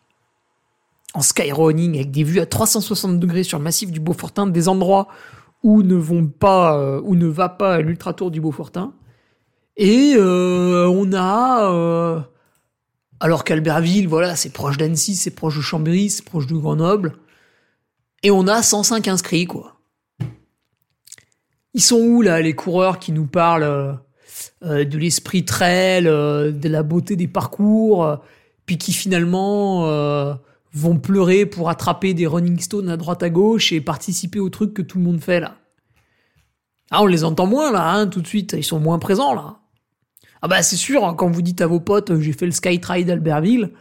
En 1.14 1.22
skyrunning, 1.22 1.94
avec 1.94 2.10
des 2.10 2.24
vues 2.24 2.40
à 2.40 2.46
360 2.46 3.18
degrés 3.18 3.44
sur 3.44 3.56
le 3.58 3.64
massif 3.64 3.90
du 3.90 4.00
Beaufortin, 4.00 4.46
des 4.46 4.68
endroits 4.68 5.08
où 5.62 5.82
ne 5.82 5.94
vont 5.94 6.26
pas, 6.26 6.76
euh, 6.76 7.00
où 7.04 7.14
ne 7.14 7.26
va 7.26 7.48
pas 7.48 7.80
l'ultra 7.80 8.12
tour 8.12 8.30
du 8.30 8.40
Beaufortin. 8.40 8.92
Et 9.76 10.14
euh, 10.16 10.88
on 10.88 11.12
a, 11.12 11.70
euh, 11.72 12.20
alors 13.20 13.44
qu'Albertville, 13.44 14.08
voilà, 14.08 14.36
c'est 14.36 14.50
proche 14.50 14.76
d'Annecy, 14.76 15.14
c'est 15.14 15.30
proche 15.30 15.56
de 15.56 15.62
Chambéry, 15.62 16.10
c'est 16.10 16.24
proche 16.24 16.46
de 16.46 16.54
Grenoble. 16.54 17.14
Et 18.22 18.30
on 18.30 18.46
a 18.48 18.62
105 18.62 19.06
inscrits, 19.08 19.46
quoi. 19.46 19.76
Ils 21.74 21.82
sont 21.82 22.00
où, 22.00 22.22
là, 22.22 22.40
les 22.40 22.54
coureurs 22.54 22.98
qui 22.98 23.12
nous 23.12 23.26
parlent 23.26 24.00
de 24.62 24.98
l'esprit 24.98 25.44
trail, 25.44 26.06
euh, 26.06 26.52
de 26.52 26.68
la 26.68 26.82
beauté 26.82 27.16
des 27.16 27.28
parcours, 27.28 28.04
euh, 28.04 28.16
puis 28.66 28.78
qui 28.78 28.92
finalement 28.92 29.86
vont 30.72 30.98
pleurer 30.98 31.46
pour 31.46 31.68
attraper 31.68 32.14
des 32.14 32.26
running 32.26 32.60
stones 32.60 32.88
à 32.88 32.96
droite 32.96 33.22
à 33.22 33.30
gauche 33.30 33.72
et 33.72 33.80
participer 33.80 34.38
au 34.38 34.50
truc 34.50 34.74
que 34.74 34.82
tout 34.82 34.98
le 34.98 35.04
monde 35.04 35.20
fait 35.20 35.40
là. 35.40 35.56
Ah, 36.92 37.02
on 37.02 37.06
les 37.06 37.24
entend 37.24 37.46
moins 37.46 37.72
là, 37.72 37.92
hein, 37.92 38.06
tout 38.06 38.20
de 38.20 38.26
suite, 38.26 38.54
ils 38.56 38.64
sont 38.64 38.78
moins 38.78 38.98
présents 38.98 39.34
là. 39.34 39.56
Ah 40.42 40.48
bah 40.48 40.62
c'est 40.62 40.76
sûr, 40.76 41.04
hein, 41.04 41.14
quand 41.14 41.28
vous 41.28 41.42
dites 41.42 41.60
à 41.60 41.66
vos 41.66 41.80
potes 41.80 42.18
j'ai 42.20 42.32
fait 42.32 42.46
le 42.46 42.52
Skytride 42.52 43.06
d'Albertville, 43.06 43.72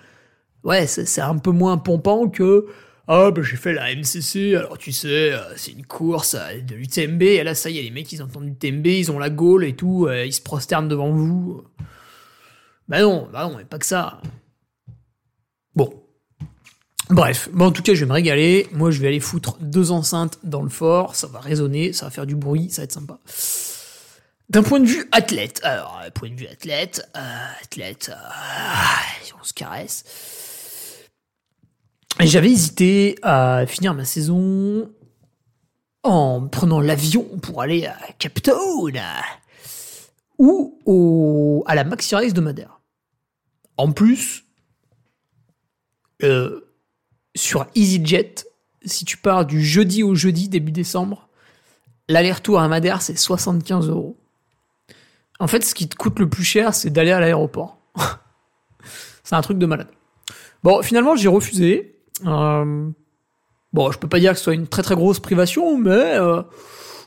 ouais, 0.63 0.87
c'est 0.87 1.21
un 1.21 1.37
peu 1.37 1.51
moins 1.51 1.77
pompant 1.77 2.27
que 2.27 2.65
ah 3.11 3.31
bah 3.31 3.41
j'ai 3.41 3.57
fait 3.57 3.73
la 3.73 3.95
MCC, 3.95 4.55
alors 4.55 4.77
tu 4.77 4.91
sais, 4.91 5.33
euh, 5.33 5.39
c'est 5.55 5.71
une 5.71 5.83
course 5.83 6.35
euh, 6.35 6.61
de 6.61 6.75
l'UTMB, 6.75 7.23
et 7.23 7.43
là 7.43 7.55
ça 7.55 7.71
y 7.71 7.79
est, 7.79 7.81
les 7.81 7.89
mecs 7.89 8.11
ils 8.11 8.21
entendent 8.21 8.45
l'UTMB, 8.45 8.85
ils 8.85 9.11
ont 9.11 9.17
la 9.17 9.31
gaule 9.31 9.65
et 9.65 9.75
tout, 9.75 10.05
euh, 10.05 10.27
ils 10.27 10.31
se 10.31 10.41
prosternent 10.41 10.87
devant 10.87 11.09
vous. 11.09 11.63
Bah 12.87 13.01
non, 13.01 13.27
bah 13.33 13.47
non, 13.47 13.57
mais 13.57 13.65
pas 13.65 13.79
que 13.79 13.87
ça. 13.87 14.21
Bon. 15.73 15.91
Bref, 17.09 17.49
bon 17.51 17.65
en 17.65 17.71
tout 17.71 17.81
cas 17.81 17.95
je 17.95 18.01
vais 18.01 18.05
me 18.05 18.13
régaler, 18.13 18.67
moi 18.73 18.91
je 18.91 19.01
vais 19.01 19.07
aller 19.07 19.19
foutre 19.19 19.57
deux 19.59 19.89
enceintes 19.89 20.37
dans 20.43 20.61
le 20.61 20.69
fort, 20.69 21.15
ça 21.15 21.25
va 21.25 21.39
résonner, 21.39 21.93
ça 21.93 22.05
va 22.05 22.11
faire 22.11 22.27
du 22.27 22.35
bruit, 22.35 22.69
ça 22.69 22.81
va 22.81 22.83
être 22.83 22.91
sympa. 22.91 23.17
D'un 24.51 24.61
point 24.61 24.79
de 24.79 24.85
vue 24.85 25.09
athlète, 25.11 25.61
alors, 25.63 25.99
point 26.13 26.29
de 26.29 26.35
vue 26.35 26.47
athlète, 26.47 27.09
athlète, 27.15 28.11
on 29.39 29.43
se 29.43 29.53
caresse. 29.53 30.48
J'avais 32.21 32.51
hésité 32.51 33.15
à 33.21 33.65
finir 33.65 33.93
ma 33.93 34.03
saison 34.03 34.91
en 36.03 36.47
prenant 36.47 36.81
l'avion 36.81 37.23
pour 37.41 37.61
aller 37.61 37.85
à 37.85 37.97
Cape 38.17 38.41
Town 38.41 39.01
ou 40.37 40.77
au, 40.85 41.63
à 41.65 41.75
la 41.75 41.85
Maxi 41.85 42.15
Race 42.15 42.33
de 42.33 42.41
Madère. 42.41 42.81
En 43.77 43.93
plus, 43.93 44.43
euh, 46.23 46.69
sur 47.35 47.67
EasyJet, 47.75 48.35
si 48.83 49.05
tu 49.05 49.15
pars 49.15 49.45
du 49.45 49.63
jeudi 49.63 50.03
au 50.03 50.13
jeudi 50.13 50.49
début 50.49 50.73
décembre, 50.73 51.29
l'aller-retour 52.09 52.59
à 52.59 52.67
Madère 52.67 53.01
c'est 53.01 53.17
75 53.17 53.87
euros. 53.87 54.17
En 55.39 55.47
fait, 55.47 55.63
ce 55.63 55.73
qui 55.73 55.87
te 55.87 55.95
coûte 55.95 56.19
le 56.19 56.27
plus 56.27 56.43
cher, 56.43 56.73
c'est 56.73 56.89
d'aller 56.89 57.11
à 57.11 57.21
l'aéroport. 57.21 57.77
c'est 59.23 59.35
un 59.35 59.41
truc 59.41 59.57
de 59.57 59.65
malade. 59.65 59.87
Bon, 60.63 60.81
finalement, 60.81 61.15
j'ai 61.15 61.29
refusé. 61.29 61.95
Euh, 62.25 62.89
bon, 63.73 63.91
je 63.91 63.97
peux 63.97 64.07
pas 64.07 64.19
dire 64.19 64.31
que 64.31 64.37
ce 64.37 64.45
soit 64.45 64.53
une 64.53 64.67
très 64.67 64.83
très 64.83 64.95
grosse 64.95 65.19
privation, 65.19 65.77
mais 65.77 65.91
euh, 65.91 66.41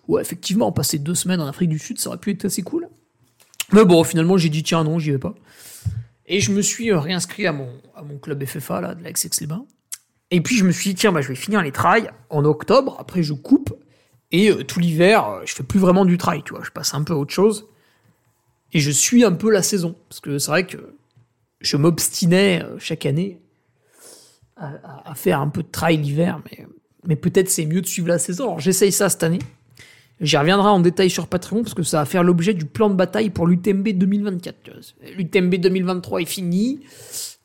ouais, 0.08 0.22
effectivement, 0.22 0.72
passer 0.72 0.98
deux 0.98 1.14
semaines 1.14 1.40
en 1.40 1.46
Afrique 1.46 1.70
du 1.70 1.78
Sud, 1.78 1.98
ça 1.98 2.08
aurait 2.08 2.18
pu 2.18 2.30
être 2.30 2.44
assez 2.44 2.62
cool. 2.62 2.88
Mais 3.72 3.84
bon, 3.84 4.04
finalement, 4.04 4.36
j'ai 4.36 4.48
dit 4.48 4.62
tiens 4.62 4.84
non, 4.84 4.98
j'y 4.98 5.10
vais 5.10 5.18
pas. 5.18 5.34
Et 6.26 6.40
je 6.40 6.52
me 6.52 6.62
suis 6.62 6.90
euh, 6.90 6.98
réinscrit 6.98 7.46
à 7.46 7.52
mon, 7.52 7.68
à 7.94 8.02
mon 8.02 8.18
club 8.18 8.44
FFA 8.44 8.80
là, 8.80 8.94
de 8.94 9.02
la 9.02 9.10
les 9.10 9.46
bains 9.46 9.64
Et 10.30 10.40
puis 10.40 10.56
je 10.56 10.64
me 10.64 10.72
suis 10.72 10.90
dit 10.90 10.96
tiens, 10.96 11.12
bah, 11.12 11.20
je 11.20 11.28
vais 11.28 11.34
finir 11.34 11.62
les 11.62 11.72
trails 11.72 12.10
en 12.30 12.44
octobre. 12.44 12.96
Après, 12.98 13.22
je 13.22 13.32
coupe 13.32 13.74
et 14.34 14.64
tout 14.64 14.80
l'hiver, 14.80 15.42
je 15.44 15.52
fais 15.52 15.62
plus 15.62 15.78
vraiment 15.78 16.06
du 16.06 16.16
trail, 16.16 16.42
tu 16.42 16.54
vois. 16.54 16.62
Je 16.64 16.70
passe 16.70 16.94
un 16.94 17.02
peu 17.02 17.12
à 17.12 17.16
autre 17.16 17.34
chose 17.34 17.68
et 18.72 18.80
je 18.80 18.90
suis 18.90 19.24
un 19.24 19.32
peu 19.32 19.50
la 19.50 19.62
saison 19.62 19.94
parce 20.08 20.20
que 20.20 20.38
c'est 20.38 20.50
vrai 20.50 20.66
que 20.66 20.94
je 21.60 21.76
m'obstinais 21.76 22.64
chaque 22.78 23.04
année 23.04 23.42
à, 24.56 25.14
faire 25.14 25.40
un 25.40 25.48
peu 25.48 25.62
de 25.62 25.68
trail 25.68 25.96
l'hiver, 25.96 26.40
mais, 27.06 27.16
peut-être 27.16 27.48
c'est 27.48 27.66
mieux 27.66 27.80
de 27.80 27.86
suivre 27.86 28.08
la 28.08 28.18
saison. 28.18 28.44
Alors 28.44 28.60
j'essaye 28.60 28.92
ça 28.92 29.08
cette 29.08 29.22
année. 29.22 29.40
J'y 30.20 30.36
reviendrai 30.36 30.68
en 30.68 30.78
détail 30.78 31.10
sur 31.10 31.26
Patreon 31.26 31.62
parce 31.62 31.74
que 31.74 31.82
ça 31.82 31.98
va 31.98 32.04
faire 32.04 32.22
l'objet 32.22 32.54
du 32.54 32.64
plan 32.64 32.88
de 32.88 32.94
bataille 32.94 33.30
pour 33.30 33.46
l'UTMB 33.46 33.88
2024. 33.88 34.70
L'UTMB 35.16 35.56
2023 35.56 36.22
est 36.22 36.26
fini. 36.26 36.80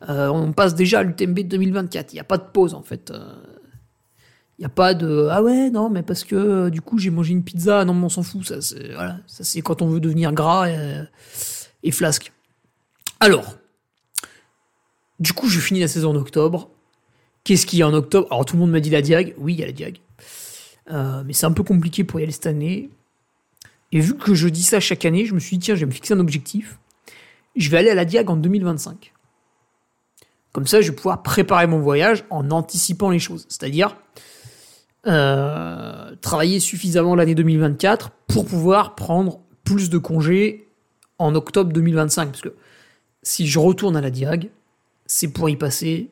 Euh, 0.08 0.28
on 0.28 0.54
passe 0.54 0.76
déjà 0.76 1.00
à 1.00 1.04
l'UTMB 1.04 1.40
2024. 1.40 2.14
Il 2.14 2.18
n'y 2.18 2.20
a 2.20 2.24
pas 2.24 2.38
de 2.38 2.44
pause 2.44 2.76
en 2.76 2.84
fait. 2.84 3.10
Euh, 3.10 3.34
il 4.60 4.62
n'y 4.62 4.66
a 4.66 4.70
pas 4.70 4.94
de 4.94 5.28
ah 5.32 5.42
ouais 5.44 5.70
non 5.70 5.90
mais 5.90 6.02
parce 6.02 6.24
que 6.24 6.36
euh, 6.36 6.70
du 6.72 6.82
coup 6.82 6.98
j'ai 6.98 7.12
mangé 7.12 7.32
une 7.32 7.44
pizza 7.44 7.86
non 7.86 7.94
mais 7.94 8.06
on 8.06 8.10
s'en 8.10 8.24
fout 8.24 8.44
ça 8.44 8.60
c'est 8.60 8.92
voilà 8.94 9.18
ça 9.28 9.44
c'est 9.44 9.62
quand 9.62 9.84
on 9.84 9.88
veut 9.88 10.00
devenir 10.00 10.34
gras 10.34 10.68
et, 10.68 11.04
et 11.84 11.92
flasque. 11.92 12.32
Alors 13.20 13.58
du 15.20 15.34
coup 15.34 15.48
je 15.48 15.60
finis 15.60 15.80
la 15.80 15.88
saison 15.88 16.12
en 16.12 16.16
octobre 16.16 16.72
Qu'est-ce 17.48 17.66
qu'il 17.66 17.80
y 17.80 17.82
a 17.82 17.88
en 17.88 17.94
octobre? 17.94 18.28
Alors 18.30 18.44
tout 18.44 18.58
le 18.58 18.60
monde 18.60 18.72
m'a 18.72 18.82
dit 18.82 18.90
la 18.90 19.02
Diag. 19.02 19.34
Oui, 19.38 19.54
il 19.54 19.60
y 19.62 19.64
a 19.64 19.68
la 19.68 19.72
Diag. 19.72 20.02
Euh, 20.92 21.24
mais 21.26 21.32
c'est 21.32 21.46
un 21.46 21.54
peu 21.54 21.64
compliqué 21.64 22.04
pour 22.04 22.20
y 22.20 22.24
aller 22.24 22.34
cette 22.34 22.46
année. 22.46 22.90
Et 23.94 24.02
vu 24.02 24.18
que 24.18 24.34
je 24.34 24.50
dis 24.50 24.64
ça 24.64 24.82
chaque 24.82 25.06
année, 25.06 25.26
je 25.26 25.34
me 25.34 25.40
suis 25.40 25.58
dit, 25.58 25.64
tiens, 25.64 25.76
je 25.76 25.80
vais 25.80 25.86
me 25.86 25.92
fixer 25.92 26.14
un 26.14 26.20
objectif. 26.20 26.78
Je 27.56 27.70
vais 27.70 27.78
aller 27.78 27.90
à 27.90 27.96
la 27.96 28.04
Diag 28.04 28.30
en 28.30 28.36
2025. 28.36 29.14
Comme 30.52 30.68
ça, 30.68 30.82
je 30.82 30.90
vais 30.90 30.96
pouvoir 30.98 31.24
préparer 31.24 31.68
mon 31.68 31.80
voyage 31.80 32.26
en 32.32 32.52
anticipant 32.52 33.12
les 33.12 33.20
choses. 33.20 33.46
C'est-à-dire 33.48 33.96
euh, 35.08 36.18
travailler 36.20 36.60
suffisamment 36.60 37.16
l'année 37.16 37.34
2024 37.34 38.12
pour 38.28 38.46
pouvoir 38.46 38.96
prendre 38.96 39.40
plus 39.64 39.90
de 39.90 39.98
congés 39.98 40.68
en 41.18 41.34
octobre 41.34 41.72
2025. 41.72 42.26
Parce 42.26 42.42
que 42.42 42.54
si 43.24 43.48
je 43.48 43.58
retourne 43.58 43.96
à 43.96 44.02
la 44.02 44.10
Diag, 44.10 44.50
c'est 45.06 45.30
pour 45.30 45.50
y 45.50 45.56
passer 45.56 46.10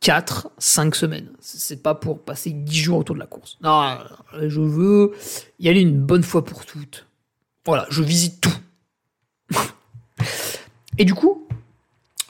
4, 0.00 0.50
5 0.58 0.94
semaines. 0.94 1.28
C'est 1.40 1.82
pas 1.82 1.94
pour 1.94 2.20
passer 2.22 2.50
10 2.50 2.76
jours 2.78 2.98
autour 2.98 3.14
de 3.14 3.20
la 3.20 3.26
course. 3.26 3.58
Non, 3.62 3.98
je 4.40 4.60
veux 4.60 5.12
y 5.58 5.68
aller 5.68 5.80
une 5.80 6.00
bonne 6.00 6.22
fois 6.22 6.44
pour 6.44 6.64
toutes. 6.64 7.06
Voilà, 7.66 7.86
je 7.90 8.02
visite 8.02 8.40
tout. 8.40 9.56
et 10.98 11.04
du 11.04 11.14
coup, 11.14 11.48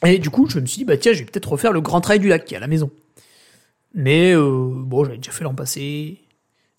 et 0.05 0.19
du 0.19 0.31
coup, 0.31 0.49
je 0.49 0.61
me 0.61 0.67
suis 0.67 0.79
dit, 0.79 0.85
bah 0.85 0.97
tiens, 0.97 1.13
je 1.13 1.21
vais 1.21 1.25
peut-être 1.25 1.51
refaire 1.51 1.73
le 1.73 1.81
grand 1.81 2.01
trail 2.01 2.21
du 2.21 2.29
lac 2.29 2.45
qui 2.45 2.55
est 2.55 2.57
à 2.57 2.61
la 2.61 2.67
maison. 2.67 2.91
Mais 3.95 4.33
euh, 4.35 4.71
bon, 4.73 5.05
j'avais 5.05 5.17
déjà 5.17 5.33
fait 5.33 5.45
l'an 5.45 5.55
passé. 5.55 6.21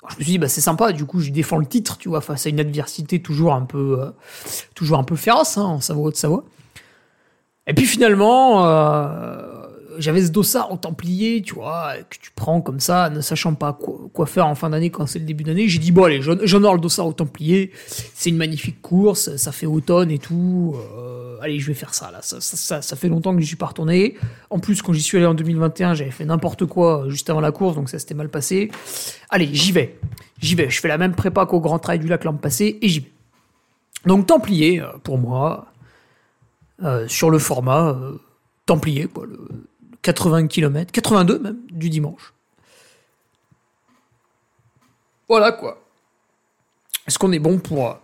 je 0.09 0.15
me 0.15 0.23
suis 0.23 0.31
dit, 0.33 0.37
bah 0.37 0.47
c'est 0.47 0.61
sympa, 0.61 0.93
du 0.93 1.05
coup, 1.05 1.19
je 1.19 1.31
défends 1.31 1.57
le 1.57 1.65
titre, 1.65 1.97
tu 1.97 2.09
vois, 2.09 2.21
face 2.21 2.45
à 2.45 2.49
une 2.49 2.59
adversité 2.59 3.21
toujours 3.21 3.53
un 3.53 3.63
peu, 3.63 4.01
euh, 4.01 4.11
toujours 4.73 4.99
un 4.99 5.03
peu 5.03 5.15
féroce, 5.15 5.57
hein, 5.57 5.63
en 5.63 5.81
Savoie 5.81 6.11
de 6.11 6.15
Savoie. 6.15 6.45
Et 7.67 7.73
puis 7.73 7.85
finalement, 7.85 8.65
euh, 8.65 9.58
j'avais 9.99 10.21
ce 10.21 10.31
dossard 10.31 10.71
au 10.71 10.77
Templier, 10.77 11.41
tu 11.41 11.53
vois, 11.55 11.93
que 12.09 12.17
tu 12.19 12.31
prends 12.33 12.61
comme 12.61 12.79
ça, 12.79 13.09
ne 13.09 13.21
sachant 13.21 13.53
pas 13.53 13.73
quoi, 13.73 14.25
faire 14.25 14.47
en 14.47 14.55
fin 14.55 14.69
d'année 14.69 14.89
quand 14.89 15.05
c'est 15.05 15.19
le 15.19 15.25
début 15.25 15.43
d'année. 15.43 15.67
J'ai 15.67 15.79
dit, 15.79 15.91
bon, 15.91 16.05
allez, 16.05 16.21
j'honore 16.21 16.73
le 16.73 16.79
dossard 16.79 17.07
au 17.07 17.13
Templier. 17.13 17.71
C'est 17.85 18.29
une 18.29 18.37
magnifique 18.37 18.81
course, 18.81 19.35
ça 19.35 19.51
fait 19.51 19.65
automne 19.65 20.09
et 20.09 20.17
tout. 20.17 20.75
Euh, 20.75 21.37
allez, 21.41 21.59
je 21.59 21.67
vais 21.67 21.73
faire 21.73 21.93
ça, 21.93 22.09
là. 22.11 22.19
Ça, 22.21 22.37
ça, 22.39 22.81
ça, 22.81 22.95
fait 22.95 23.09
longtemps 23.09 23.35
que 23.35 23.41
j'y 23.41 23.47
suis 23.47 23.55
pas 23.55 23.67
retourné. 23.67 24.15
En 24.49 24.59
plus, 24.59 24.81
quand 24.81 24.93
j'y 24.93 25.01
suis 25.01 25.17
allé 25.17 25.25
en 25.25 25.33
2021, 25.33 25.93
j'avais 25.93 26.11
fait 26.11 26.25
n'importe 26.25 26.65
quoi 26.65 27.05
juste 27.09 27.29
avant 27.29 27.41
la 27.41 27.51
course, 27.51 27.75
donc 27.75 27.89
ça 27.89 27.99
s'était 27.99 28.15
mal 28.15 28.29
passé. 28.29 28.71
Allez, 29.29 29.49
j'y 29.53 29.71
vais. 29.71 29.99
J'y 30.41 30.55
vais. 30.55 30.69
Je 30.69 30.79
fais 30.79 30.87
la 30.87 30.97
même 30.97 31.13
prépa 31.13 31.45
qu'au 31.45 31.59
Grand 31.59 31.79
Trail 31.79 31.99
du 31.99 32.07
Lac 32.07 32.23
l'an 32.23 32.35
passé 32.35 32.79
et 32.81 32.87
j'y 32.87 33.01
vais. 33.01 33.11
Donc, 34.05 34.27
Templier, 34.27 34.79
euh, 34.79 34.87
pour 35.03 35.17
moi, 35.17 35.67
euh, 36.83 37.05
sur 37.07 37.29
le 37.29 37.39
format 37.39 37.97
Templier, 38.65 39.07
quoi. 39.07 39.25
80 40.01 40.47
km, 40.47 40.91
82 40.91 41.39
même, 41.39 41.57
du 41.71 41.89
dimanche. 41.89 42.33
Voilà 45.27 45.51
quoi. 45.51 45.81
Est-ce 47.07 47.17
qu'on 47.19 47.31
est 47.31 47.39
bon 47.39 47.59
pour... 47.59 47.97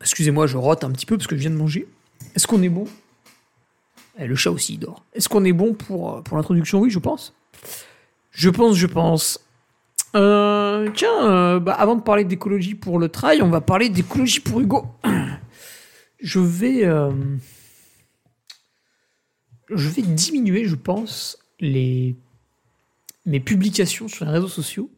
Excusez-moi, 0.00 0.46
je 0.46 0.56
rote 0.56 0.84
un 0.84 0.90
petit 0.90 1.06
peu 1.06 1.16
parce 1.16 1.26
que 1.26 1.36
je 1.36 1.40
viens 1.40 1.50
de 1.50 1.56
manger. 1.56 1.86
Est-ce 2.34 2.46
qu'on 2.46 2.62
est 2.62 2.68
bon? 2.68 2.86
Eh, 4.18 4.26
Le 4.26 4.34
chat 4.34 4.50
aussi, 4.50 4.74
il 4.74 4.78
dort. 4.78 5.04
Est-ce 5.12 5.28
qu'on 5.28 5.44
est 5.44 5.52
bon 5.52 5.74
pour, 5.74 6.22
pour 6.22 6.36
l'introduction? 6.36 6.80
Oui, 6.80 6.90
je 6.90 6.98
pense. 6.98 7.34
Je 8.30 8.50
pense, 8.50 8.76
je 8.76 8.86
pense. 8.86 9.40
Euh, 10.14 10.88
tiens, 10.94 11.24
euh, 11.24 11.60
bah, 11.60 11.74
avant 11.74 11.94
de 11.94 12.02
parler 12.02 12.24
d'écologie 12.24 12.74
pour 12.74 12.98
le 12.98 13.08
trail, 13.08 13.42
on 13.42 13.50
va 13.50 13.60
parler 13.60 13.88
d'écologie 13.88 14.40
pour 14.40 14.60
Hugo. 14.60 14.86
Je 16.20 16.40
vais... 16.40 16.84
Euh, 16.84 17.10
je 19.68 19.88
vais 19.88 20.02
diminuer, 20.02 20.64
je 20.64 20.74
pense, 20.74 21.38
les 21.60 22.16
mes 23.24 23.40
publications 23.40 24.06
sur 24.06 24.24
les 24.24 24.30
réseaux 24.30 24.48
sociaux. 24.48 24.90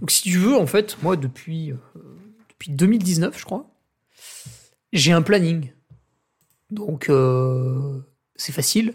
Donc 0.00 0.10
si 0.10 0.22
tu 0.22 0.38
veux, 0.38 0.56
en 0.56 0.66
fait, 0.66 1.02
moi 1.02 1.16
depuis 1.16 1.72
euh, 1.72 1.76
depuis 2.50 2.70
2019, 2.70 3.38
je 3.38 3.44
crois, 3.44 3.70
j'ai 4.92 5.12
un 5.12 5.22
planning. 5.22 5.72
Donc 6.70 7.08
euh, 7.08 8.00
c'est 8.36 8.52
facile. 8.52 8.94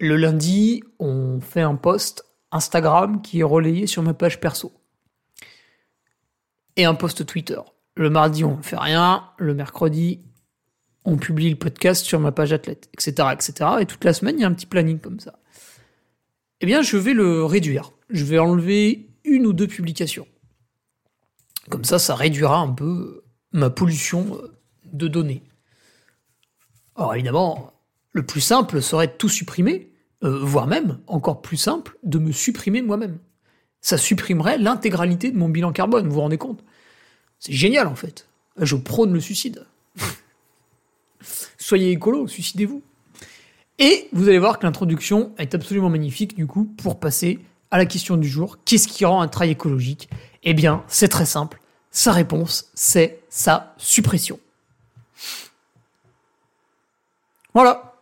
Le 0.00 0.16
lundi, 0.16 0.82
on 0.98 1.40
fait 1.40 1.60
un 1.60 1.76
post 1.76 2.24
Instagram 2.50 3.22
qui 3.22 3.40
est 3.40 3.44
relayé 3.44 3.86
sur 3.86 4.02
ma 4.02 4.14
page 4.14 4.40
perso. 4.40 4.72
Et 6.76 6.84
un 6.84 6.94
post 6.94 7.26
Twitter. 7.26 7.60
Le 7.94 8.08
mardi, 8.08 8.44
on 8.44 8.56
ne 8.56 8.62
fait 8.62 8.78
rien. 8.78 9.28
Le 9.36 9.54
mercredi, 9.54 10.22
on 11.04 11.16
publie 11.16 11.50
le 11.50 11.56
podcast 11.56 12.04
sur 12.04 12.20
ma 12.20 12.32
page 12.32 12.52
athlète, 12.52 12.88
etc., 12.94 13.28
etc. 13.32 13.70
Et 13.80 13.86
toute 13.86 14.04
la 14.04 14.12
semaine, 14.12 14.36
il 14.38 14.42
y 14.42 14.44
a 14.44 14.48
un 14.48 14.52
petit 14.52 14.66
planning 14.66 14.98
comme 14.98 15.20
ça. 15.20 15.38
Eh 16.60 16.66
bien, 16.66 16.82
je 16.82 16.96
vais 16.96 17.14
le 17.14 17.44
réduire. 17.44 17.92
Je 18.08 18.24
vais 18.24 18.38
enlever 18.38 19.08
une 19.24 19.46
ou 19.46 19.52
deux 19.52 19.66
publications. 19.66 20.26
Comme 21.70 21.84
ça, 21.84 21.98
ça 21.98 22.14
réduira 22.14 22.58
un 22.58 22.72
peu 22.72 23.24
ma 23.52 23.70
pollution 23.70 24.40
de 24.92 25.08
données. 25.08 25.42
Alors 26.96 27.14
évidemment, 27.14 27.72
le 28.12 28.24
plus 28.24 28.40
simple 28.40 28.82
serait 28.82 29.06
de 29.06 29.12
tout 29.12 29.28
supprimer, 29.28 29.92
euh, 30.22 30.40
voire 30.42 30.66
même, 30.66 30.98
encore 31.06 31.42
plus 31.42 31.56
simple, 31.56 31.96
de 32.02 32.18
me 32.18 32.32
supprimer 32.32 32.82
moi-même. 32.82 33.18
Ça 33.80 33.98
supprimerait 33.98 34.58
l'intégralité 34.58 35.30
de 35.30 35.38
mon 35.38 35.48
bilan 35.48 35.72
carbone, 35.72 36.06
vous 36.06 36.14
vous 36.14 36.20
rendez 36.20 36.38
compte? 36.38 36.62
C'est 37.38 37.52
génial 37.52 37.86
en 37.86 37.96
fait. 37.96 38.28
Je 38.56 38.76
prône 38.76 39.12
le 39.12 39.20
suicide. 39.20 39.66
Soyez 41.72 41.92
écolo, 41.92 42.28
suicidez-vous. 42.28 42.82
Et 43.78 44.06
vous 44.12 44.28
allez 44.28 44.38
voir 44.38 44.58
que 44.58 44.66
l'introduction 44.66 45.32
est 45.38 45.54
absolument 45.54 45.88
magnifique 45.88 46.36
du 46.36 46.46
coup 46.46 46.64
pour 46.64 47.00
passer 47.00 47.38
à 47.70 47.78
la 47.78 47.86
question 47.86 48.18
du 48.18 48.28
jour. 48.28 48.58
Qu'est-ce 48.66 48.86
qui 48.86 49.06
rend 49.06 49.22
un 49.22 49.28
travail 49.28 49.52
écologique? 49.52 50.10
Eh 50.42 50.52
bien, 50.52 50.84
c'est 50.86 51.08
très 51.08 51.24
simple. 51.24 51.62
Sa 51.90 52.12
réponse, 52.12 52.70
c'est 52.74 53.20
sa 53.30 53.72
suppression. 53.78 54.38
Voilà. 57.54 57.94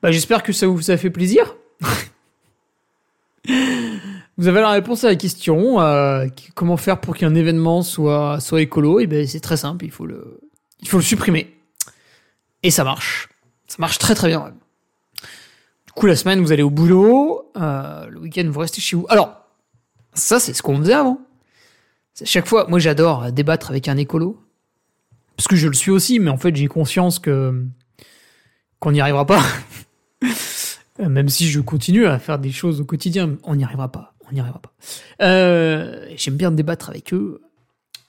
Bah, 0.00 0.12
J'espère 0.12 0.44
que 0.44 0.52
ça 0.52 0.68
vous 0.68 0.92
a 0.92 0.96
fait 0.96 1.10
plaisir. 1.10 1.56
vous 4.38 4.46
avez 4.46 4.60
la 4.60 4.70
réponse 4.70 5.02
à 5.02 5.08
la 5.08 5.16
question. 5.16 5.80
Euh, 5.80 6.28
comment 6.54 6.76
faire 6.76 7.00
pour 7.00 7.16
qu'un 7.16 7.34
événement 7.34 7.82
soit, 7.82 8.38
soit 8.38 8.62
écolo? 8.62 9.00
Eh 9.00 9.08
bien, 9.08 9.26
c'est 9.26 9.40
très 9.40 9.56
simple. 9.56 9.86
Il 9.86 9.88
il 10.82 10.88
faut 10.88 10.98
le 10.98 11.02
supprimer. 11.02 11.59
Et 12.62 12.70
ça 12.70 12.84
marche. 12.84 13.28
Ça 13.66 13.76
marche 13.78 13.98
très 13.98 14.14
très 14.14 14.28
bien. 14.28 14.52
Du 15.86 15.92
coup, 15.94 16.06
la 16.06 16.16
semaine, 16.16 16.40
vous 16.40 16.52
allez 16.52 16.62
au 16.62 16.70
boulot. 16.70 17.50
Euh, 17.56 18.06
le 18.06 18.20
week-end, 18.20 18.48
vous 18.48 18.60
restez 18.60 18.80
chez 18.80 18.96
vous. 18.96 19.06
Alors, 19.08 19.44
ça, 20.14 20.40
c'est 20.40 20.52
ce 20.52 20.62
qu'on 20.62 20.76
faisait 20.78 20.94
avant. 20.94 21.18
Chaque 22.24 22.46
fois, 22.46 22.66
moi, 22.68 22.78
j'adore 22.78 23.32
débattre 23.32 23.70
avec 23.70 23.88
un 23.88 23.96
écolo. 23.96 24.42
Parce 25.36 25.48
que 25.48 25.56
je 25.56 25.68
le 25.68 25.74
suis 25.74 25.90
aussi, 25.90 26.20
mais 26.20 26.30
en 26.30 26.36
fait, 26.36 26.54
j'ai 26.54 26.66
conscience 26.66 27.18
que 27.18 27.64
qu'on 28.78 28.92
n'y 28.92 29.00
arrivera 29.00 29.26
pas. 29.26 29.42
Même 30.98 31.28
si 31.28 31.48
je 31.48 31.60
continue 31.60 32.06
à 32.06 32.18
faire 32.18 32.38
des 32.38 32.50
choses 32.52 32.80
au 32.80 32.84
quotidien, 32.84 33.36
on 33.44 33.54
n'y 33.54 33.64
arrivera 33.64 33.90
pas. 33.90 34.14
On 34.30 34.34
n'y 34.34 34.40
pas. 34.42 34.60
Euh, 35.22 36.06
J'aime 36.16 36.36
bien 36.36 36.50
débattre 36.50 36.90
avec 36.90 37.12
eux. 37.12 37.40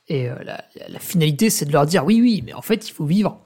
Et 0.07 0.29
euh, 0.29 0.35
la, 0.43 0.99
finalité, 0.99 1.49
c'est 1.49 1.65
de 1.65 1.71
leur 1.71 1.85
dire 1.85 2.05
oui, 2.05 2.19
oui, 2.21 2.43
mais 2.45 2.53
en 2.53 2.61
fait, 2.61 2.89
il 2.89 2.91
faut 2.91 3.05
vivre 3.05 3.41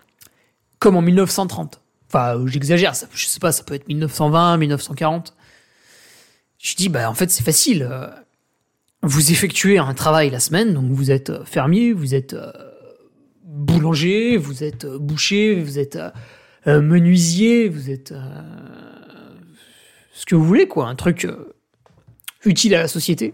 comme 0.85 0.97
en 0.97 1.01
1930. 1.01 1.81
Enfin, 2.07 2.45
j'exagère, 2.45 2.93
je 3.11 3.25
sais 3.25 3.39
pas, 3.39 3.51
ça 3.51 3.63
peut 3.63 3.73
être 3.73 3.87
1920, 3.87 4.57
1940. 4.57 5.35
Je 6.59 6.75
dis, 6.75 6.89
bah, 6.89 7.09
en 7.09 7.15
fait, 7.15 7.31
c'est 7.31 7.41
facile. 7.41 7.89
Vous 9.01 9.31
effectuez 9.31 9.79
un 9.79 9.95
travail 9.95 10.29
la 10.29 10.39
semaine, 10.39 10.75
donc 10.75 10.91
vous 10.91 11.09
êtes 11.09 11.43
fermier, 11.43 11.91
vous 11.91 12.13
êtes 12.13 12.35
boulanger, 13.43 14.37
vous 14.37 14.63
êtes 14.63 14.85
boucher, 14.85 15.59
vous 15.59 15.79
êtes 15.79 15.97
euh, 16.67 16.81
menuisier, 16.81 17.67
vous 17.67 17.89
êtes 17.89 18.11
euh, 18.11 18.23
ce 20.13 20.27
que 20.27 20.35
vous 20.35 20.45
voulez, 20.45 20.67
quoi, 20.67 20.87
un 20.87 20.95
truc 20.95 21.25
euh, 21.25 21.55
utile 22.43 22.75
à 22.75 22.81
la 22.81 22.87
société. 22.87 23.33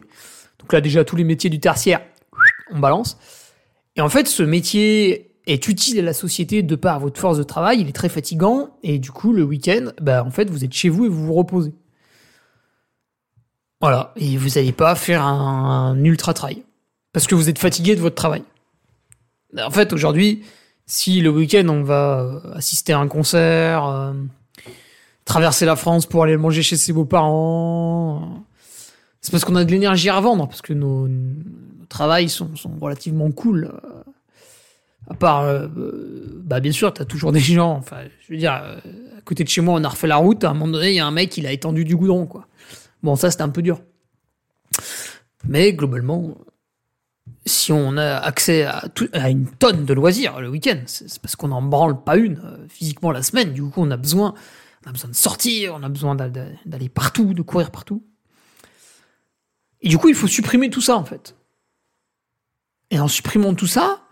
Donc 0.59 0.71
là, 0.71 0.79
déjà, 0.79 1.03
tous 1.03 1.17
les 1.17 1.25
métiers 1.25 1.49
du 1.49 1.59
tertiaire, 1.59 1.99
on 2.71 2.79
balance. 2.79 3.17
Et 3.97 4.01
en 4.01 4.07
fait, 4.07 4.29
ce 4.29 4.41
métier 4.41 5.30
est 5.47 5.67
utile 5.67 5.99
à 5.99 6.03
la 6.03 6.13
société 6.13 6.63
de 6.63 6.75
par 6.75 6.99
votre 6.99 7.19
force 7.19 7.37
de 7.37 7.43
travail, 7.43 7.81
il 7.81 7.89
est 7.89 7.93
très 7.93 8.09
fatigant, 8.09 8.77
et 8.83 8.99
du 8.99 9.11
coup, 9.11 9.33
le 9.33 9.43
week-end, 9.43 9.91
bah, 10.01 10.23
en 10.23 10.31
fait, 10.31 10.49
vous 10.49 10.63
êtes 10.63 10.73
chez 10.73 10.89
vous 10.89 11.05
et 11.05 11.09
vous 11.09 11.25
vous 11.25 11.33
reposez. 11.33 11.73
Voilà, 13.79 14.13
et 14.15 14.37
vous 14.37 14.49
n'allez 14.49 14.71
pas 14.71 14.93
faire 14.95 15.23
un, 15.23 15.95
un 15.95 16.03
ultra 16.03 16.33
travail. 16.33 16.63
Parce 17.13 17.27
que 17.27 17.35
vous 17.35 17.49
êtes 17.49 17.59
fatigué 17.59 17.95
de 17.95 18.01
votre 18.01 18.15
travail. 18.15 18.43
En 19.57 19.71
fait, 19.71 19.91
aujourd'hui, 19.91 20.43
si 20.85 21.21
le 21.21 21.29
week-end 21.29 21.67
on 21.69 21.83
va 21.83 22.19
euh, 22.19 22.53
assister 22.53 22.93
à 22.93 22.99
un 22.99 23.07
concert, 23.07 23.85
euh, 23.85 24.13
traverser 25.25 25.65
la 25.65 25.75
France 25.75 26.05
pour 26.05 26.23
aller 26.23 26.37
manger 26.37 26.63
chez 26.63 26.77
ses 26.77 26.93
beaux-parents, 26.93 28.43
c'est 29.21 29.31
parce 29.31 29.45
qu'on 29.45 29.55
a 29.55 29.63
de 29.63 29.71
l'énergie 29.71 30.09
à 30.09 30.17
revendre, 30.17 30.47
parce 30.47 30.61
que 30.61 30.73
nos, 30.73 31.07
nos 31.07 31.85
travails 31.87 32.29
sont, 32.29 32.55
sont, 32.55 32.71
relativement 32.79 33.31
cool. 33.31 33.71
Euh, 33.73 33.89
à 35.09 35.13
part, 35.13 35.67
bah 36.43 36.59
bien 36.59 36.71
sûr, 36.71 36.93
t'as 36.93 37.05
toujours 37.05 37.31
des 37.31 37.39
gens. 37.39 37.71
Enfin, 37.71 38.03
je 38.21 38.33
veux 38.33 38.39
dire, 38.39 38.51
à 38.53 39.21
côté 39.25 39.43
de 39.43 39.49
chez 39.49 39.61
moi, 39.61 39.75
on 39.79 39.83
a 39.83 39.89
refait 39.89 40.07
la 40.07 40.17
route. 40.17 40.43
À 40.43 40.51
un 40.51 40.53
moment 40.53 40.71
donné, 40.71 40.89
il 40.89 40.95
y 40.95 40.99
a 40.99 41.05
un 41.05 41.11
mec, 41.11 41.35
il 41.37 41.45
a 41.47 41.51
étendu 41.51 41.83
du 41.85 41.95
goudron, 41.95 42.25
quoi. 42.27 42.47
Bon, 43.03 43.15
ça, 43.15 43.31
c'était 43.31 43.43
un 43.43 43.49
peu 43.49 43.61
dur. 43.61 43.81
Mais 45.47 45.73
globalement, 45.73 46.37
si 47.45 47.71
on 47.71 47.97
a 47.97 48.17
accès 48.17 48.63
à, 48.63 48.83
à, 49.13 49.29
une 49.29 49.47
tonne 49.47 49.85
de 49.85 49.93
loisirs 49.93 50.39
le 50.39 50.49
week-end, 50.49 50.81
c'est 50.85 51.19
parce 51.19 51.35
qu'on 51.35 51.49
n'en 51.49 51.61
branle 51.61 52.03
pas 52.03 52.17
une 52.17 52.39
euh, 52.43 52.67
physiquement 52.69 53.11
la 53.11 53.23
semaine. 53.23 53.53
Du 53.53 53.63
coup, 53.63 53.81
on 53.81 53.91
a 53.91 53.97
besoin, 53.97 54.35
on 54.85 54.89
a 54.89 54.93
besoin 54.93 55.09
de 55.09 55.15
sortir, 55.15 55.73
on 55.75 55.83
a 55.83 55.89
besoin 55.89 56.15
d'aller 56.15 56.89
partout, 56.89 57.33
de 57.33 57.41
courir 57.41 57.71
partout. 57.71 58.03
Et 59.81 59.89
du 59.89 59.97
coup, 59.97 60.09
il 60.09 60.15
faut 60.15 60.27
supprimer 60.27 60.69
tout 60.69 60.81
ça 60.81 60.95
en 60.95 61.05
fait. 61.05 61.35
Et 62.91 62.99
en 62.99 63.07
supprimant 63.07 63.55
tout 63.55 63.67
ça, 63.67 64.03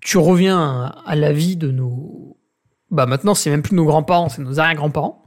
tu 0.00 0.18
reviens 0.18 0.94
à 1.04 1.16
la 1.16 1.32
vie 1.32 1.56
de 1.56 1.70
nos. 1.70 2.36
Bah 2.90 3.06
maintenant, 3.06 3.34
c'est 3.34 3.50
même 3.50 3.62
plus 3.62 3.76
nos 3.76 3.84
grands-parents, 3.84 4.28
c'est 4.28 4.42
nos 4.42 4.58
arrière-grands-parents. 4.58 5.24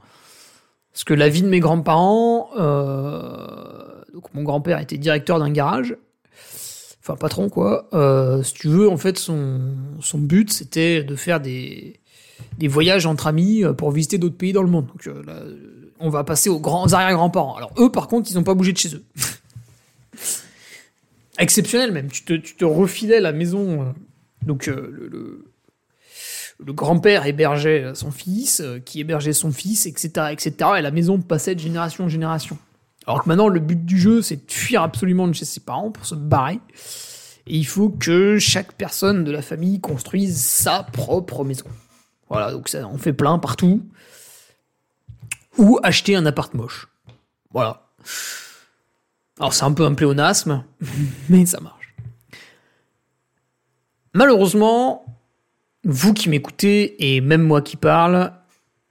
Parce 0.92 1.04
que 1.04 1.14
la 1.14 1.28
vie 1.28 1.42
de 1.42 1.48
mes 1.48 1.60
grands-parents, 1.60 2.50
euh... 2.56 4.02
donc 4.12 4.32
mon 4.34 4.42
grand-père 4.42 4.78
était 4.80 4.98
directeur 4.98 5.38
d'un 5.38 5.50
garage 5.50 5.96
enfin 7.04 7.16
patron 7.16 7.48
quoi. 7.50 7.88
Euh, 7.92 8.42
si 8.42 8.54
tu 8.54 8.68
veux, 8.68 8.88
en 8.88 8.96
fait, 8.96 9.18
son, 9.18 9.74
but 10.14 10.52
c'était 10.52 11.04
de 11.04 11.16
faire 11.16 11.40
des, 11.40 12.00
voyages 12.62 13.06
entre 13.06 13.26
amis 13.26 13.62
euh, 13.62 13.74
pour 13.74 13.90
visiter 13.90 14.18
d'autres 14.18 14.36
pays 14.36 14.52
dans 14.52 14.62
le 14.62 14.70
monde. 14.70 14.86
Donc 14.86 15.08
on 16.00 16.08
va 16.08 16.24
passer 16.24 16.48
aux 16.48 16.60
grands 16.60 16.92
arrière-grands-parents. 16.92 17.56
Alors 17.56 17.72
eux, 17.78 17.90
par 17.90 18.08
contre, 18.08 18.30
ils 18.30 18.34
n'ont 18.34 18.42
pas 18.42 18.54
bougé 18.54 18.72
de 18.72 18.78
chez 18.78 18.94
eux. 18.94 19.04
Exceptionnel 21.38 21.92
même. 21.92 22.10
Tu 22.10 22.24
te, 22.24 22.32
tu 22.32 22.54
te 22.54 22.64
refilais 22.64 23.20
la 23.20 23.32
maison. 23.32 23.94
Euh, 24.44 24.46
donc 24.46 24.66
le, 24.66 25.44
le, 26.58 26.72
grand-père 26.72 27.26
hébergeait 27.26 27.94
son 27.94 28.10
fils, 28.10 28.62
qui 28.84 29.00
hébergeait 29.00 29.32
son 29.32 29.52
fils, 29.52 29.86
etc., 29.86 30.28
etc. 30.30 30.54
Et 30.78 30.82
la 30.82 30.90
maison 30.90 31.20
passait 31.20 31.54
de 31.54 31.60
génération 31.60 32.04
en 32.04 32.08
génération. 32.08 32.58
Alors 33.06 33.22
que 33.22 33.28
maintenant, 33.28 33.48
le 33.48 33.60
but 33.60 33.84
du 33.84 33.98
jeu, 33.98 34.22
c'est 34.22 34.46
de 34.46 34.52
fuir 34.52 34.82
absolument 34.82 35.28
de 35.28 35.34
chez 35.34 35.44
ses 35.44 35.60
parents 35.60 35.90
pour 35.90 36.06
se 36.06 36.14
barrer. 36.14 36.60
Et 37.46 37.56
il 37.58 37.66
faut 37.66 37.90
que 37.90 38.38
chaque 38.38 38.72
personne 38.72 39.24
de 39.24 39.30
la 39.30 39.42
famille 39.42 39.80
construise 39.80 40.40
sa 40.40 40.82
propre 40.82 41.44
maison. 41.44 41.66
Voilà, 42.30 42.52
donc 42.52 42.68
ça, 42.68 42.88
on 42.88 42.96
fait 42.96 43.12
plein 43.12 43.38
partout. 43.38 43.82
Ou 45.58 45.78
acheter 45.82 46.16
un 46.16 46.24
appart 46.24 46.52
moche. 46.54 46.88
Voilà. 47.52 47.86
Alors 49.38 49.52
c'est 49.52 49.64
un 49.64 49.72
peu 49.72 49.84
un 49.84 49.94
pléonasme, 49.94 50.64
mais 51.28 51.44
ça 51.46 51.60
marche. 51.60 51.83
Malheureusement, 54.14 55.04
vous 55.82 56.14
qui 56.14 56.28
m'écoutez 56.28 57.16
et 57.16 57.20
même 57.20 57.42
moi 57.42 57.60
qui 57.62 57.76
parle, 57.76 58.32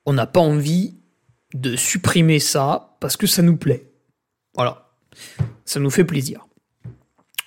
on 0.06 0.14
n'a 0.14 0.28
pas 0.28 0.42
envie 0.42 0.96
de 1.54 1.76
supprimer 1.76 2.40
ça 2.40 2.98
parce 3.00 3.16
que 3.16 3.26
ça 3.26 3.42
nous 3.42 3.58
plaît. 3.58 3.90
Voilà. 4.54 4.90
Ça 5.66 5.80
nous 5.80 5.90
fait 5.90 6.04
plaisir. 6.04 6.48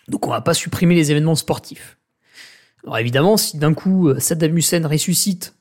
Donc 0.09 0.27
on 0.27 0.31
va 0.31 0.41
pas 0.41 0.55
supprimer 0.55 0.95
les 0.95 1.11
événements 1.11 1.35
sportifs. 1.35 1.99
Alors 2.85 2.99
évidemment, 2.99 3.37
si 3.37 3.59
d'un 3.59 3.75
coup 3.75 4.09
euh, 4.09 4.21
Saddam 4.21 4.57
Hussein 4.57 4.87
ressuscite, 4.87 5.55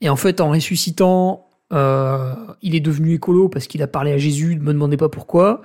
et 0.00 0.08
en 0.08 0.16
fait 0.16 0.40
en 0.40 0.50
ressuscitant, 0.50 1.48
euh, 1.72 2.34
il 2.62 2.74
est 2.74 2.80
devenu 2.80 3.14
écolo 3.14 3.48
parce 3.48 3.66
qu'il 3.66 3.82
a 3.82 3.86
parlé 3.86 4.12
à 4.12 4.18
Jésus, 4.18 4.56
ne 4.56 4.60
me 4.60 4.72
demandez 4.72 4.96
pas 4.96 5.08
pourquoi, 5.08 5.62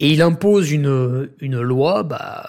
et 0.00 0.10
il 0.10 0.22
impose 0.22 0.72
une, 0.72 1.30
une 1.40 1.60
loi, 1.60 2.02
bah 2.02 2.48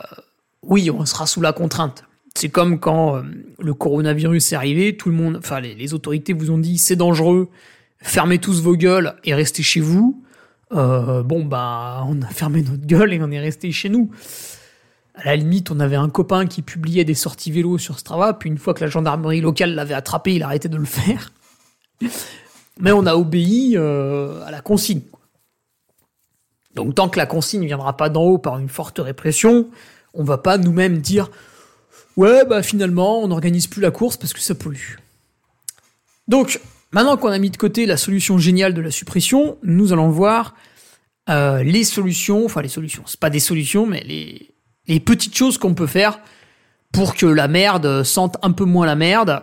oui, 0.64 0.90
on 0.92 1.06
sera 1.06 1.26
sous 1.26 1.42
la 1.42 1.54
contrainte. 1.54 2.04
C'est 2.36 2.50
comme 2.50 2.80
quand 2.80 3.18
euh, 3.18 3.22
le 3.60 3.74
coronavirus 3.74 4.54
est 4.54 4.56
arrivé, 4.56 4.96
tout 4.96 5.10
le 5.10 5.16
monde, 5.16 5.38
enfin 5.38 5.60
les, 5.60 5.94
autorités 5.94 6.34
vous 6.34 6.52
ont 6.52 6.58
dit 6.58 6.78
c'est 6.78 6.96
dangereux, 6.96 7.50
fermez 8.00 8.40
tous 8.40 8.62
vos 8.62 8.76
gueules 8.76 9.16
et 9.24 9.34
restez 9.34 9.64
chez 9.64 9.82
vous 9.82 10.24
euh, 10.74 11.22
bon 11.22 11.44
bah 11.44 12.06
on 12.08 12.22
a 12.22 12.28
fermé 12.28 12.64
notre 12.64 12.86
gueule 12.86 13.14
et 13.14 13.22
on 13.22 13.30
est 13.32 13.40
resté 13.40 13.72
chez 13.72 13.90
nous. 13.90 14.10
À 15.16 15.26
la 15.26 15.36
limite, 15.36 15.70
on 15.72 15.80
avait 15.82 15.98
un 15.98 16.10
copain 16.10 16.46
qui 16.46 16.62
publiait 16.62 17.04
des 17.04 17.14
sorties 17.14 17.52
vélo 17.52 17.78
sur 17.78 18.00
Strava, 18.00 18.34
puis 18.34 18.50
une 18.50 18.58
fois 18.58 18.74
que 18.74 18.82
la 18.82 18.90
gendarmerie 18.90 19.42
locale 19.42 19.76
l'avait 19.76 19.94
attrapé, 19.94 20.36
il 20.36 20.44
a 20.44 20.46
arrêté 20.46 20.70
de 20.70 20.78
le 20.78 20.86
faire. 20.86 21.34
Mais 22.80 22.94
on 22.94 23.06
a 23.06 23.16
obéi 23.16 23.74
euh, 23.76 24.42
à 24.46 24.52
la 24.52 24.62
consigne. 24.62 25.02
Donc 26.76 26.96
tant 26.96 27.10
que 27.10 27.18
la 27.18 27.26
consigne 27.26 27.62
ne 27.62 27.68
viendra 27.68 27.98
pas 27.98 28.08
d'en 28.08 28.24
haut 28.24 28.38
par 28.38 28.58
une 28.58 28.70
forte 28.70 29.00
répression, 29.00 29.70
on 30.14 30.24
va 30.24 30.38
pas 30.38 30.58
nous-mêmes 30.58 31.00
dire 31.00 31.30
ouais 32.18 32.46
bah 32.46 32.64
finalement 32.64 33.22
on 33.22 33.28
n'organise 33.28 33.68
plus 33.68 33.82
la 33.82 33.92
course 33.92 34.18
parce 34.18 34.34
que 34.34 34.40
ça 34.40 34.56
pollue. 34.56 34.98
Donc 36.28 36.60
Maintenant 36.94 37.16
qu'on 37.16 37.30
a 37.30 37.40
mis 37.40 37.50
de 37.50 37.58
côté 37.58 37.86
la 37.86 37.96
solution 37.96 38.38
géniale 38.38 38.74
de 38.74 38.82
la 38.82 38.92
suppression, 38.92 39.58
nous 39.64 39.94
allons 39.94 40.10
voir 40.10 40.56
euh, 41.30 41.64
les 41.64 41.86
solutions, 41.86 42.44
enfin 42.46 42.62
les 42.62 42.68
solutions, 42.68 43.04
c'est 43.06 43.20
pas 43.20 43.30
des 43.30 43.40
solutions, 43.40 43.86
mais 43.86 44.04
les, 44.06 44.54
les 44.88 45.00
petites 45.00 45.36
choses 45.36 45.58
qu'on 45.58 45.74
peut 45.74 45.88
faire 45.88 46.20
pour 46.92 47.16
que 47.16 47.26
la 47.26 47.48
merde 47.48 48.04
sente 48.04 48.36
un 48.42 48.52
peu 48.52 48.66
moins 48.66 48.86
la 48.86 48.96
merde 48.96 49.42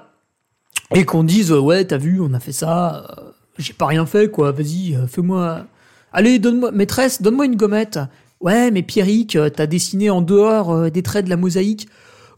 et 0.94 1.06
qu'on 1.06 1.24
dise 1.24 1.50
ouais 1.52 1.86
t'as 1.86 1.96
vu 1.96 2.20
on 2.20 2.34
a 2.34 2.40
fait 2.40 2.52
ça, 2.52 3.06
euh, 3.18 3.30
j'ai 3.56 3.72
pas 3.72 3.86
rien 3.86 4.04
fait 4.04 4.30
quoi, 4.30 4.52
vas-y 4.52 4.94
euh, 4.94 5.06
fais-moi, 5.06 5.64
allez 6.12 6.38
donne-moi 6.38 6.70
maîtresse 6.72 7.22
donne-moi 7.22 7.46
une 7.46 7.56
gommette, 7.56 7.98
Ouais, 8.40 8.70
mais 8.70 8.82
Pierrick, 8.82 9.36
euh, 9.36 9.50
t'as 9.50 9.66
dessiné 9.66 10.10
en 10.10 10.22
dehors 10.22 10.70
euh, 10.70 10.90
des 10.90 11.02
traits 11.02 11.24
de 11.24 11.30
la 11.30 11.36
mosaïque. 11.36 11.88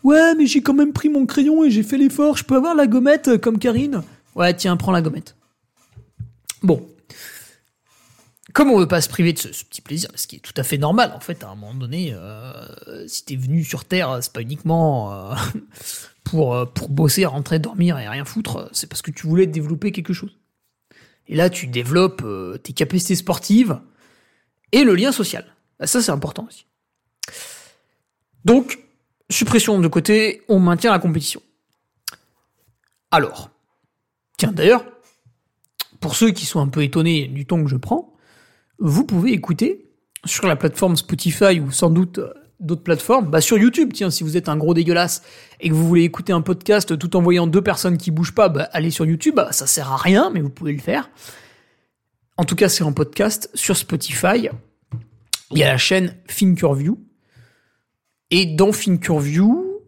Ouais, 0.03 0.35
mais 0.35 0.47
j'ai 0.47 0.63
quand 0.63 0.73
même 0.73 0.93
pris 0.93 1.11
mon 1.11 1.27
crayon 1.27 1.63
et 1.65 1.71
j'ai 1.71 1.83
fait 1.83 1.99
l'effort. 1.99 2.39
Je 2.39 2.45
peux 2.45 2.57
avoir 2.57 2.75
la 2.75 2.87
gommette 2.87 3.29
euh, 3.29 3.39
comme 3.39 3.59
Karine? 3.59 4.03
Ouais, 4.35 4.55
tiens, 4.55 4.77
prends 4.77 4.93
la 4.93 5.03
gommette. 5.03 5.37
Bon. 6.63 6.87
Comme 8.55 8.71
on 8.71 8.79
veut 8.79 8.89
pas 8.89 9.01
se 9.01 9.09
priver 9.09 9.33
de 9.33 9.39
ce, 9.39 9.65
petit 9.65 9.83
plaisir, 9.83 10.11
ce 10.17 10.27
qui 10.27 10.37
est 10.37 10.41
tout 10.41 10.55
à 10.57 10.65
fait 10.65 10.79
normal, 10.79 11.13
en 11.15 11.21
fait, 11.21 11.45
à 11.45 11.51
un 11.51 11.55
moment 11.55 11.75
donné, 11.75 12.13
si 13.07 13.25
t'es 13.25 13.37
venu 13.37 13.63
sur 13.63 13.85
Terre, 13.85 14.19
c'est 14.23 14.33
pas 14.33 14.43
uniquement 14.43 15.33
pour, 16.25 16.67
bosser, 16.89 17.27
rentrer, 17.27 17.61
dormir 17.61 17.97
et 18.01 18.09
rien 18.09 18.25
foutre, 18.25 18.69
c'est 18.73 18.89
parce 18.89 19.03
que 19.03 19.13
tu 19.13 19.29
voulais 19.29 19.47
développer 19.47 19.93
quelque 19.93 20.13
chose. 20.13 20.37
Et 21.29 21.37
là, 21.37 21.49
tu 21.49 21.69
développes 21.69 22.25
tes 22.65 22.73
capacités 22.73 23.15
sportives 23.15 23.79
et 24.73 24.83
le 24.83 24.97
lien 24.97 25.13
social. 25.13 25.45
Ah, 25.81 25.87
Ça, 25.87 26.03
c'est 26.03 26.13
important 26.13 26.47
aussi. 26.49 26.67
Donc, 28.45 28.79
suppression 29.31 29.79
de 29.79 29.89
côté, 29.89 30.43
on 30.49 30.61
maintient 30.61 30.93
la 30.93 30.99
compétition. 30.99 31.43
Alors, 33.11 33.51
tiens 34.37 34.53
d'ailleurs, 34.53 34.85
pour 36.01 36.15
ceux 36.15 36.31
qui 36.31 36.47
sont 36.47 36.61
un 36.61 36.69
peu 36.69 36.83
étonnés 36.83 37.27
du 37.27 37.47
temps 37.47 37.63
que 37.63 37.69
je 37.69 37.77
prends, 37.77 38.15
vous 38.79 39.05
pouvez 39.05 39.33
écouter 39.33 39.91
sur 40.25 40.47
la 40.47 40.57
plateforme 40.57 40.97
Spotify 40.97 41.61
ou 41.61 41.71
sans 41.71 41.91
doute 41.91 42.19
euh, 42.19 42.33
d'autres 42.61 42.83
plateformes, 42.83 43.31
bah 43.31 43.41
sur 43.41 43.59
YouTube, 43.59 43.91
tiens, 43.93 44.11
si 44.11 44.23
vous 44.23 44.37
êtes 44.37 44.49
un 44.49 44.57
gros 44.57 44.75
dégueulasse 44.75 45.23
et 45.61 45.71
que 45.71 45.75
vous 45.75 45.87
voulez 45.87 46.05
écouter 46.05 46.33
un 46.33 46.43
podcast 46.43 46.99
tout 46.99 47.17
en 47.17 47.23
voyant 47.23 47.47
deux 47.47 47.63
personnes 47.63 47.97
qui 47.97 48.11
bougent 48.11 48.35
pas, 48.35 48.49
bah 48.49 48.69
allez 48.73 48.91
sur 48.91 49.07
YouTube, 49.07 49.35
bah, 49.37 49.53
ça 49.53 49.67
sert 49.67 49.91
à 49.91 49.97
rien, 49.97 50.31
mais 50.31 50.41
vous 50.41 50.51
pouvez 50.51 50.73
le 50.73 50.81
faire. 50.81 51.11
En 52.37 52.45
tout 52.45 52.57
cas, 52.57 52.69
c'est 52.69 52.85
en 52.85 52.93
podcast 52.93 53.51
sur 53.55 53.77
Spotify. 53.77 54.51
Il 55.51 55.59
y 55.59 55.63
a 55.63 55.69
la 55.69 55.79
chaîne 55.79 56.17
Thinkerview. 56.27 56.99
Et 58.31 58.47
dans 58.47 58.71
Thinkerview, 58.71 59.83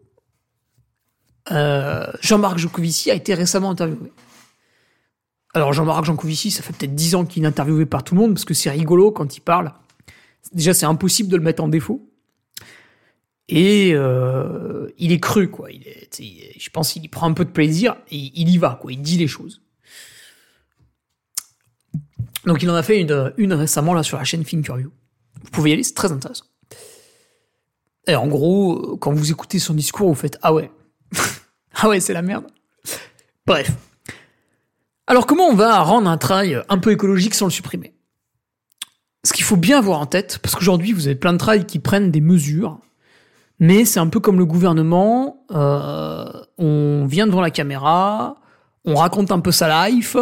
euh, 1.51 2.05
Jean-Marc 2.21 2.57
Jancovici 2.57 3.11
a 3.11 3.13
été 3.13 3.33
récemment 3.33 3.71
interviewé. 3.71 4.11
Alors 5.53 5.71
Jean-Marc 5.71 6.05
Jancovici, 6.05 6.51
ça 6.51 6.63
fait 6.63 6.73
peut-être 6.73 6.95
10 6.95 7.15
ans 7.15 7.25
qu'il 7.25 7.43
est 7.43 7.47
interviewé 7.47 7.85
par 7.85 8.03
tout 8.03 8.15
le 8.15 8.21
monde 8.21 8.33
parce 8.33 8.45
que 8.45 8.53
c'est 8.53 8.71
rigolo 8.71 9.11
quand 9.11 9.37
il 9.37 9.41
parle. 9.41 9.71
Déjà, 10.51 10.73
c'est 10.73 10.85
impossible 10.85 11.29
de 11.29 11.37
le 11.37 11.43
mettre 11.43 11.63
en 11.63 11.67
défaut. 11.67 12.09
Et 13.49 13.91
euh, 13.93 14.89
il 14.97 15.11
est 15.11 15.19
cru, 15.19 15.49
quoi. 15.49 15.69
Je 15.69 16.69
pense 16.69 16.93
qu'il 16.93 17.09
prend 17.09 17.27
un 17.27 17.33
peu 17.33 17.45
de 17.45 17.51
plaisir 17.51 17.95
et 18.09 18.17
il 18.17 18.49
y 18.49 18.57
va, 18.57 18.77
quoi. 18.81 18.91
Il 18.91 19.01
dit 19.01 19.17
les 19.17 19.27
choses. 19.27 19.61
Donc 22.45 22.61
il 22.61 22.69
en 22.69 22.75
a 22.75 22.83
fait 22.83 22.99
une, 22.99 23.33
une 23.37 23.53
récemment 23.53 23.93
là 23.93 24.03
sur 24.03 24.17
la 24.17 24.25
chaîne 24.25 24.43
Thinkerview. 24.43 24.91
Vous 25.41 25.49
pouvez 25.51 25.71
y 25.71 25.73
aller, 25.73 25.83
c'est 25.83 25.93
très 25.93 26.11
intéressant. 26.11 26.45
Et 28.07 28.15
en 28.15 28.27
gros, 28.27 28.97
quand 28.97 29.13
vous 29.13 29.31
écoutez 29.31 29.59
son 29.59 29.73
discours, 29.73 30.07
vous 30.09 30.15
faites 30.15 30.37
ah 30.41 30.53
ouais, 30.53 30.71
ah 31.75 31.87
ouais, 31.87 31.99
c'est 31.99 32.13
la 32.13 32.21
merde. 32.21 32.47
Bref. 33.45 33.71
Alors 35.07 35.25
comment 35.25 35.47
on 35.47 35.55
va 35.55 35.79
rendre 35.79 36.09
un 36.09 36.17
trail 36.17 36.61
un 36.69 36.77
peu 36.77 36.91
écologique 36.91 37.35
sans 37.35 37.45
le 37.45 37.51
supprimer? 37.51 37.93
Ce 39.25 39.31
qu'il 39.31 39.45
faut 39.45 39.57
bien 39.57 39.77
avoir 39.77 39.99
en 39.99 40.05
tête, 40.05 40.39
parce 40.39 40.55
qu'aujourd'hui 40.55 40.91
vous 40.91 41.07
avez 41.07 41.15
plein 41.15 41.33
de 41.33 41.37
trails 41.37 41.65
qui 41.65 41.79
prennent 41.79 42.11
des 42.11 42.21
mesures, 42.21 42.79
mais 43.59 43.85
c'est 43.85 43.99
un 43.99 44.07
peu 44.07 44.19
comme 44.19 44.37
le 44.37 44.45
gouvernement, 44.45 45.45
euh, 45.51 46.25
on 46.57 47.05
vient 47.05 47.27
devant 47.27 47.41
la 47.41 47.51
caméra, 47.51 48.35
on 48.85 48.95
raconte 48.95 49.31
un 49.31 49.39
peu 49.39 49.51
sa 49.51 49.87
life, 49.87 50.17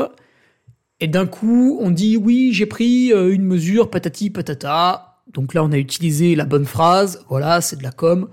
et 1.01 1.07
d'un 1.07 1.25
coup 1.25 1.79
on 1.81 1.89
dit 1.89 2.15
oui 2.15 2.51
j'ai 2.53 2.67
pris 2.67 3.11
euh, 3.11 3.33
une 3.33 3.43
mesure 3.43 3.89
patati 3.89 4.29
patata, 4.29 5.17
donc 5.33 5.53
là 5.53 5.63
on 5.63 5.71
a 5.71 5.77
utilisé 5.77 6.35
la 6.35 6.45
bonne 6.45 6.65
phrase, 6.65 7.25
voilà 7.27 7.59
c'est 7.59 7.75
de 7.75 7.83
la 7.83 7.91
com, 7.91 8.29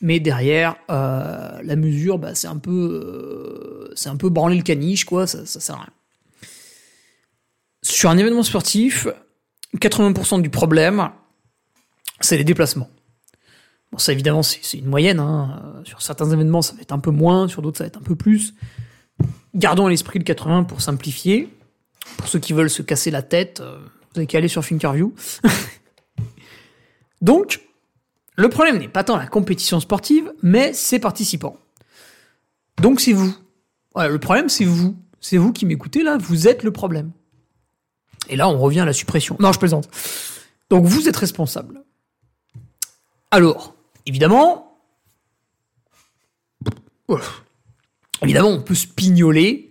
mais 0.00 0.18
derrière 0.18 0.76
euh, 0.90 1.60
la 1.62 1.76
mesure 1.76 2.18
bah, 2.18 2.34
c'est 2.34 2.48
un 2.48 2.56
peu 2.56 2.72
euh, 2.72 3.92
c'est 3.94 4.08
un 4.08 4.16
peu 4.16 4.30
branler 4.30 4.56
le 4.56 4.62
caniche 4.62 5.04
quoi. 5.04 5.26
Ça, 5.26 5.44
ça 5.46 5.60
sert 5.60 5.76
à 5.76 5.80
rien. 5.80 5.90
Sur 7.82 8.10
un 8.10 8.18
événement 8.18 8.42
sportif 8.42 9.06
80% 9.76 10.40
du 10.40 10.50
problème 10.50 11.10
c'est 12.20 12.38
les 12.38 12.44
déplacements. 12.44 12.88
Bon 13.92 13.98
ça 13.98 14.12
évidemment 14.12 14.42
c'est 14.42 14.78
une 14.78 14.86
moyenne 14.86 15.20
hein. 15.20 15.82
Sur 15.84 16.00
certains 16.00 16.30
événements 16.30 16.62
ça 16.62 16.74
va 16.74 16.80
être 16.80 16.92
un 16.92 16.98
peu 16.98 17.10
moins 17.10 17.46
sur 17.46 17.60
d'autres 17.60 17.76
ça 17.76 17.84
va 17.84 17.88
être 17.88 17.98
un 17.98 18.02
peu 18.02 18.16
plus. 18.16 18.54
Gardons 19.54 19.86
à 19.86 19.90
l'esprit 19.90 20.18
le 20.18 20.24
80 20.24 20.64
pour 20.64 20.80
simplifier 20.80 21.55
pour 22.16 22.28
ceux 22.28 22.38
qui 22.38 22.52
veulent 22.52 22.70
se 22.70 22.82
casser 22.82 23.10
la 23.10 23.22
tête 23.22 23.60
euh, 23.60 23.78
vous 24.14 24.20
avez 24.20 24.26
qu'à 24.26 24.38
aller 24.38 24.48
sur 24.48 24.64
Thinkerview 24.64 25.14
donc 27.20 27.60
le 28.36 28.50
problème 28.50 28.78
n'est 28.78 28.88
pas 28.88 29.02
tant 29.02 29.16
la 29.16 29.26
compétition 29.26 29.80
sportive, 29.80 30.32
mais 30.42 30.72
ses 30.74 30.98
participants. 30.98 31.56
Donc 32.80 33.00
c'est 33.00 33.14
vous. 33.14 33.34
Le 33.96 34.18
problème 34.18 34.48
c'est 34.48 34.64
vous. 34.64 34.96
C'est 35.20 35.38
vous 35.38 35.52
qui 35.52 35.64
m'écoutez 35.64 36.02
là, 36.02 36.18
vous 36.18 36.46
êtes 36.46 36.62
le 36.62 36.70
problème. 36.70 37.10
Et 38.28 38.36
là 38.36 38.48
on 38.48 38.58
revient 38.58 38.80
à 38.80 38.84
la 38.84 38.92
suppression. 38.92 39.36
Non, 39.40 39.52
je 39.52 39.58
plaisante. 39.58 39.88
Donc 40.68 40.84
vous 40.84 41.08
êtes 41.08 41.16
responsable. 41.16 41.82
Alors, 43.30 43.74
évidemment, 44.04 44.78
évidemment 48.22 48.50
on 48.50 48.60
peut 48.60 48.74
se 48.74 48.86
pignoler 48.86 49.65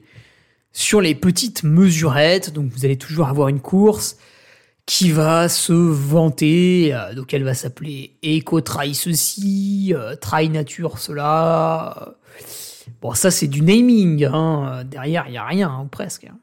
sur 0.76 1.00
les 1.00 1.16
petites 1.16 1.64
mesurettes, 1.64 2.52
donc 2.52 2.70
vous 2.70 2.84
allez 2.84 2.98
toujours 2.98 3.30
avoir 3.30 3.48
une 3.48 3.62
course, 3.62 4.18
qui 4.86 5.10
va 5.10 5.48
se 5.48 5.72
vanter, 5.72 6.94
euh, 6.94 7.14
donc 7.14 7.34
elle 7.34 7.46
va 7.46 7.54
s'appeler 7.54 8.18
Eco 8.22 8.60
Trail 8.60 8.94
ceci, 8.94 9.94
euh, 9.96 10.18
Trail 10.18 10.50
Nature 10.50 11.00
cela. 11.00 12.18
Bon, 13.02 13.14
ça 13.14 13.32
c'est 13.32 13.48
du 13.48 13.62
naming, 13.62 14.26
hein. 14.26 14.84
derrière 14.84 15.26
il 15.30 15.34
y 15.34 15.38
a 15.38 15.46
rien, 15.46 15.70
hein, 15.70 15.88
presque. 15.90 16.26
hein. 16.26 16.38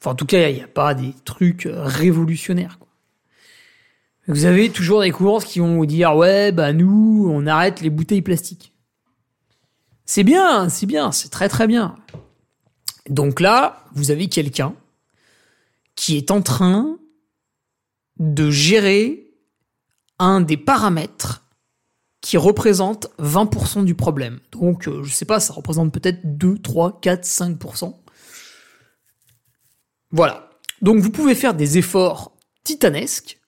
Enfin, 0.00 0.12
en 0.12 0.14
tout 0.14 0.26
cas, 0.26 0.48
il 0.48 0.54
n'y 0.54 0.62
a 0.62 0.68
pas 0.68 0.94
des 0.94 1.14
trucs 1.24 1.66
euh, 1.66 1.82
révolutionnaires. 1.82 2.78
Vous 4.28 4.44
avez 4.44 4.70
toujours 4.70 5.00
des 5.00 5.10
courses 5.10 5.44
qui 5.44 5.58
vont 5.58 5.74
vous 5.74 5.86
dire 5.86 6.14
ouais, 6.14 6.52
bah 6.52 6.72
nous, 6.72 7.28
on 7.28 7.46
arrête 7.48 7.80
les 7.80 7.90
bouteilles 7.90 8.22
plastiques. 8.22 8.72
C'est 10.06 10.22
bien, 10.22 10.68
c'est 10.68 10.86
bien, 10.86 11.10
c'est 11.10 11.30
très 11.30 11.48
très 11.48 11.66
bien. 11.66 11.96
Donc 13.08 13.40
là, 13.40 13.84
vous 13.94 14.10
avez 14.10 14.28
quelqu'un 14.28 14.74
qui 15.94 16.16
est 16.16 16.30
en 16.30 16.42
train 16.42 16.98
de 18.18 18.50
gérer 18.50 19.30
un 20.18 20.40
des 20.40 20.56
paramètres 20.56 21.44
qui 22.20 22.36
représente 22.38 23.08
20% 23.18 23.84
du 23.84 23.94
problème. 23.94 24.40
Donc, 24.52 24.88
euh, 24.88 25.02
je 25.02 25.12
sais 25.12 25.26
pas, 25.26 25.40
ça 25.40 25.52
représente 25.52 25.92
peut-être 25.92 26.20
2, 26.24 26.58
3, 26.58 27.00
4, 27.00 27.24
5%. 27.24 27.94
Voilà. 30.10 30.48
Donc, 30.80 31.00
vous 31.00 31.10
pouvez 31.10 31.34
faire 31.34 31.52
des 31.52 31.76
efforts 31.76 32.34
titanesques. 32.62 33.40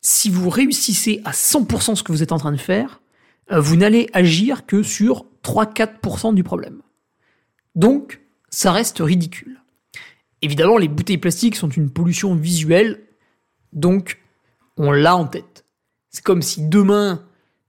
Si 0.00 0.30
vous 0.30 0.50
réussissez 0.50 1.20
à 1.24 1.32
100% 1.32 1.96
ce 1.96 2.02
que 2.04 2.12
vous 2.12 2.22
êtes 2.22 2.32
en 2.32 2.38
train 2.38 2.52
de 2.52 2.58
faire, 2.58 3.00
euh, 3.50 3.58
vous 3.58 3.74
n'allez 3.74 4.08
agir 4.12 4.66
que 4.66 4.82
sur 4.82 5.26
3-4% 5.42 6.32
du 6.32 6.44
problème. 6.44 6.80
Donc, 7.74 8.20
ça 8.54 8.70
reste 8.70 8.98
ridicule. 9.00 9.60
Évidemment, 10.40 10.78
les 10.78 10.88
bouteilles 10.88 11.18
plastiques 11.18 11.56
sont 11.56 11.68
une 11.68 11.90
pollution 11.90 12.34
visuelle, 12.36 13.00
donc 13.72 14.20
on 14.76 14.92
l'a 14.92 15.16
en 15.16 15.26
tête. 15.26 15.64
C'est 16.10 16.22
comme 16.22 16.42
si 16.42 16.68
demain, 16.68 17.24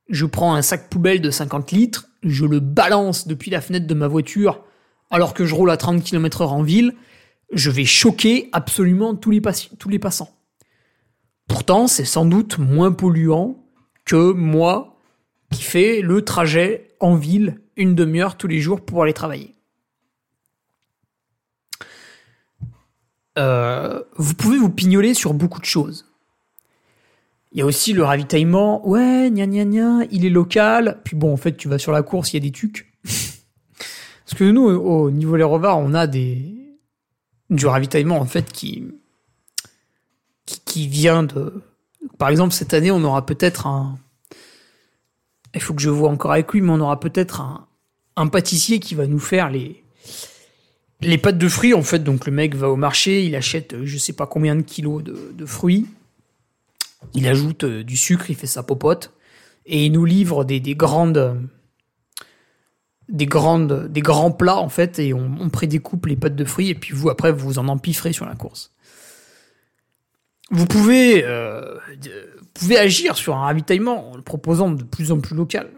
je 0.10 0.26
prends 0.26 0.54
un 0.54 0.62
sac 0.62 0.90
poubelle 0.90 1.22
de 1.22 1.32
50 1.32 1.72
litres, 1.72 2.08
je 2.22 2.46
le 2.46 2.60
balance 2.60 3.28
depuis 3.28 3.50
la 3.50 3.62
fenêtre 3.62 3.88
de 3.88 3.94
ma 3.96 4.08
voiture 4.08 4.64
alors 5.10 5.34
que 5.34 5.46
je 5.46 5.56
roule 5.56 5.72
à 5.72 5.78
30 5.78 6.04
km 6.04 6.42
heure 6.42 6.54
en 6.54 6.62
ville, 6.62 6.94
je 7.52 7.72
vais 7.72 7.86
choquer 7.86 8.50
absolument 8.52 9.16
tous 9.16 9.32
les, 9.32 9.42
tous 9.80 9.90
les 9.90 10.00
passants. 10.00 10.36
Pourtant, 11.48 11.88
c'est 11.88 12.06
sans 12.06 12.26
doute 12.26 12.60
moins 12.60 12.92
polluant 12.92 13.66
que 14.04 14.34
moi 14.34 15.00
qui 15.52 15.64
fais 15.64 16.02
le 16.02 16.24
trajet 16.24 16.96
en 17.00 17.16
ville 17.16 17.62
une 17.76 17.96
demi-heure 17.96 18.38
tous 18.38 18.48
les 18.48 18.60
jours 18.62 18.82
pour 18.82 19.04
aller 19.04 19.14
travailler. 19.14 19.55
Euh, 23.38 24.02
vous 24.16 24.34
pouvez 24.34 24.58
vous 24.58 24.70
pignoler 24.70 25.14
sur 25.14 25.34
beaucoup 25.34 25.60
de 25.60 25.66
choses. 25.66 26.06
Il 27.52 27.60
y 27.60 27.62
a 27.62 27.66
aussi 27.66 27.94
le 27.94 28.04
ravitaillement. 28.04 28.88
Ouais, 28.88 29.30
gna 29.32 29.48
gna 29.48 29.66
gna, 29.66 30.06
il 30.12 30.26
est 30.26 30.30
local. 30.30 31.02
Puis 31.04 31.16
bon, 31.16 31.34
en 31.34 31.38
fait, 31.38 31.56
tu 31.56 31.68
vas 31.68 31.78
sur 31.78 31.92
la 31.92 32.04
course, 32.04 32.34
il 32.34 32.36
y 32.36 32.38
a 32.38 32.42
des 32.42 32.52
tucs. 32.52 32.92
Parce 33.04 34.38
que 34.38 34.44
nous, 34.44 34.64
au 34.64 35.12
niveau 35.12 35.36
Les 35.36 35.44
Revards, 35.44 35.80
on 35.80 35.94
a 35.94 36.08
des 36.08 36.52
du 37.52 37.68
ravitaillement 37.68 38.18
en 38.18 38.26
fait 38.26 38.52
qui 38.52 38.84
qui, 40.46 40.60
qui 40.60 40.88
vient 40.88 41.24
de. 41.24 41.62
Par 42.18 42.30
exemple, 42.30 42.54
cette 42.54 42.74
année, 42.74 42.92
on 42.92 43.04
aura 43.04 43.26
peut-être 43.26 43.68
un. 43.68 43.98
Il 45.54 45.62
faut 45.62 45.74
que 45.74 45.82
je 45.82 45.90
vois 45.90 46.10
encore 46.10 46.34
avec 46.34 46.52
lui, 46.52 46.62
mais 46.62 46.72
on 46.72 46.82
aura 46.82 47.00
peut-être 47.00 47.40
un, 47.40 47.68
un 48.18 48.28
pâtissier 48.28 48.80
qui 48.80 48.96
va 48.96 49.08
nous 49.08 49.20
faire 49.20 49.50
les 49.50 49.85
les 51.06 51.18
pâtes 51.18 51.38
de 51.38 51.48
fruits, 51.48 51.74
en 51.74 51.84
fait, 51.84 52.00
donc 52.00 52.26
le 52.26 52.32
mec 52.32 52.56
va 52.56 52.70
au 52.70 52.76
marché, 52.76 53.24
il 53.26 53.36
achète 53.36 53.74
euh, 53.74 53.82
je 53.86 53.98
sais 53.98 54.14
pas 54.14 54.28
combien 54.28 54.56
de 54.56 54.62
kilos 54.62 55.04
de, 55.04 55.46
fruits. 55.46 55.86
Il 57.14 57.28
ajoute 57.28 57.64
euh, 57.64 57.84
du 57.84 57.96
sucre, 57.96 58.30
il 58.30 58.36
fait 58.36 58.48
sa 58.48 58.64
popote, 58.64 59.14
et 59.66 59.86
il 59.86 59.92
nous 59.92 60.06
livre 60.06 60.44
des, 60.44 60.60
des 60.60 60.76
grandes, 60.76 61.40
des 63.08 63.26
grands 63.28 64.32
plats 64.32 64.58
en 64.58 64.70
fait, 64.70 65.00
et 65.00 65.14
on, 65.14 65.50
prédécoupe 65.50 66.08
les 66.08 66.16
pâtes 66.16 66.36
de 66.36 66.46
fruits, 66.46 66.70
et 66.70 66.76
puis 66.76 66.94
vous 66.94 67.10
après 67.10 67.32
vous 67.32 67.60
en 67.60 67.68
empiffrez 67.68 68.14
sur 68.14 68.26
la 68.26 68.36
course. 68.36 68.74
Vous 70.52 70.68
pouvez, 70.68 71.24
euh, 71.24 71.76
vous 72.04 72.48
pouvez 72.54 72.78
agir 72.78 73.16
sur 73.16 73.36
un 73.36 73.42
ravitaillement 73.42 74.12
en 74.12 74.16
le 74.16 74.22
proposant 74.22 74.70
de 74.70 74.84
plus 74.84 75.12
en 75.12 75.20
plus 75.20 75.36
local. 75.36 75.72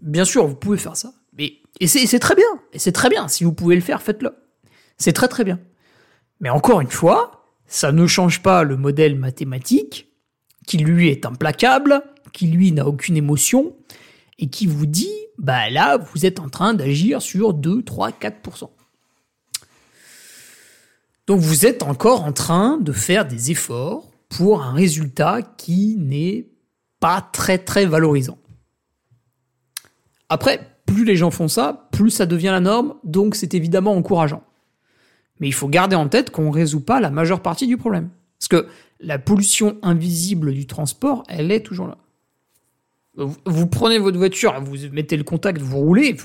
Bien 0.00 0.24
sûr, 0.24 0.46
vous 0.46 0.56
pouvez 0.56 0.78
faire 0.78 0.96
ça, 0.96 1.12
et 1.80 1.86
c'est 1.86 2.18
très 2.18 2.34
bien, 2.34 2.60
et 2.72 2.78
c'est 2.78 2.92
très 2.92 3.08
bien. 3.08 3.28
Si 3.28 3.44
vous 3.44 3.52
pouvez 3.52 3.76
le 3.76 3.80
faire, 3.80 4.02
faites-le. 4.02 4.32
C'est 4.98 5.12
très 5.12 5.28
très 5.28 5.44
bien. 5.44 5.58
Mais 6.40 6.50
encore 6.50 6.80
une 6.80 6.90
fois, 6.90 7.44
ça 7.66 7.92
ne 7.92 8.06
change 8.06 8.42
pas 8.42 8.64
le 8.64 8.76
modèle 8.76 9.16
mathématique 9.16 10.08
qui 10.66 10.78
lui 10.78 11.08
est 11.08 11.24
implacable, 11.24 12.02
qui 12.32 12.48
lui 12.48 12.72
n'a 12.72 12.86
aucune 12.86 13.16
émotion 13.16 13.74
et 14.38 14.48
qui 14.48 14.66
vous 14.66 14.86
dit 14.86 15.14
bah 15.38 15.70
là 15.70 15.96
vous 15.96 16.26
êtes 16.26 16.40
en 16.40 16.48
train 16.48 16.74
d'agir 16.74 17.22
sur 17.22 17.54
2 17.54 17.82
3 17.82 18.10
4% 18.10 18.68
Donc 21.26 21.40
vous 21.40 21.66
êtes 21.66 21.82
encore 21.82 22.24
en 22.24 22.32
train 22.32 22.78
de 22.78 22.92
faire 22.92 23.26
des 23.26 23.50
efforts 23.50 24.10
pour 24.28 24.62
un 24.62 24.72
résultat 24.72 25.42
qui 25.42 25.96
n'est 25.96 26.48
pas 27.00 27.20
très 27.32 27.58
très 27.58 27.86
valorisant. 27.86 28.38
Après, 30.28 30.60
plus 30.84 31.04
les 31.04 31.16
gens 31.16 31.30
font 31.30 31.48
ça, 31.48 31.88
plus 31.92 32.10
ça 32.10 32.26
devient 32.26 32.48
la 32.48 32.60
norme, 32.60 32.94
donc 33.04 33.34
c'est 33.34 33.54
évidemment 33.54 33.94
encourageant. 33.94 34.42
Mais 35.40 35.48
il 35.48 35.54
faut 35.54 35.68
garder 35.68 35.96
en 35.96 36.08
tête 36.08 36.30
qu'on 36.30 36.46
ne 36.46 36.54
résout 36.54 36.80
pas 36.80 37.00
la 37.00 37.10
majeure 37.10 37.40
partie 37.40 37.66
du 37.66 37.76
problème. 37.76 38.10
Parce 38.38 38.48
que 38.48 38.68
la 39.00 39.18
pollution 39.18 39.78
invisible 39.82 40.52
du 40.52 40.66
transport, 40.66 41.24
elle 41.28 41.52
est 41.52 41.60
toujours 41.60 41.88
là. 41.88 41.98
Vous, 43.16 43.66
prenez 43.66 43.98
votre 43.98 44.16
voiture, 44.16 44.60
vous 44.60 44.76
mettez 44.92 45.16
le 45.16 45.24
contact, 45.24 45.60
vous 45.60 45.78
roulez, 45.78 46.16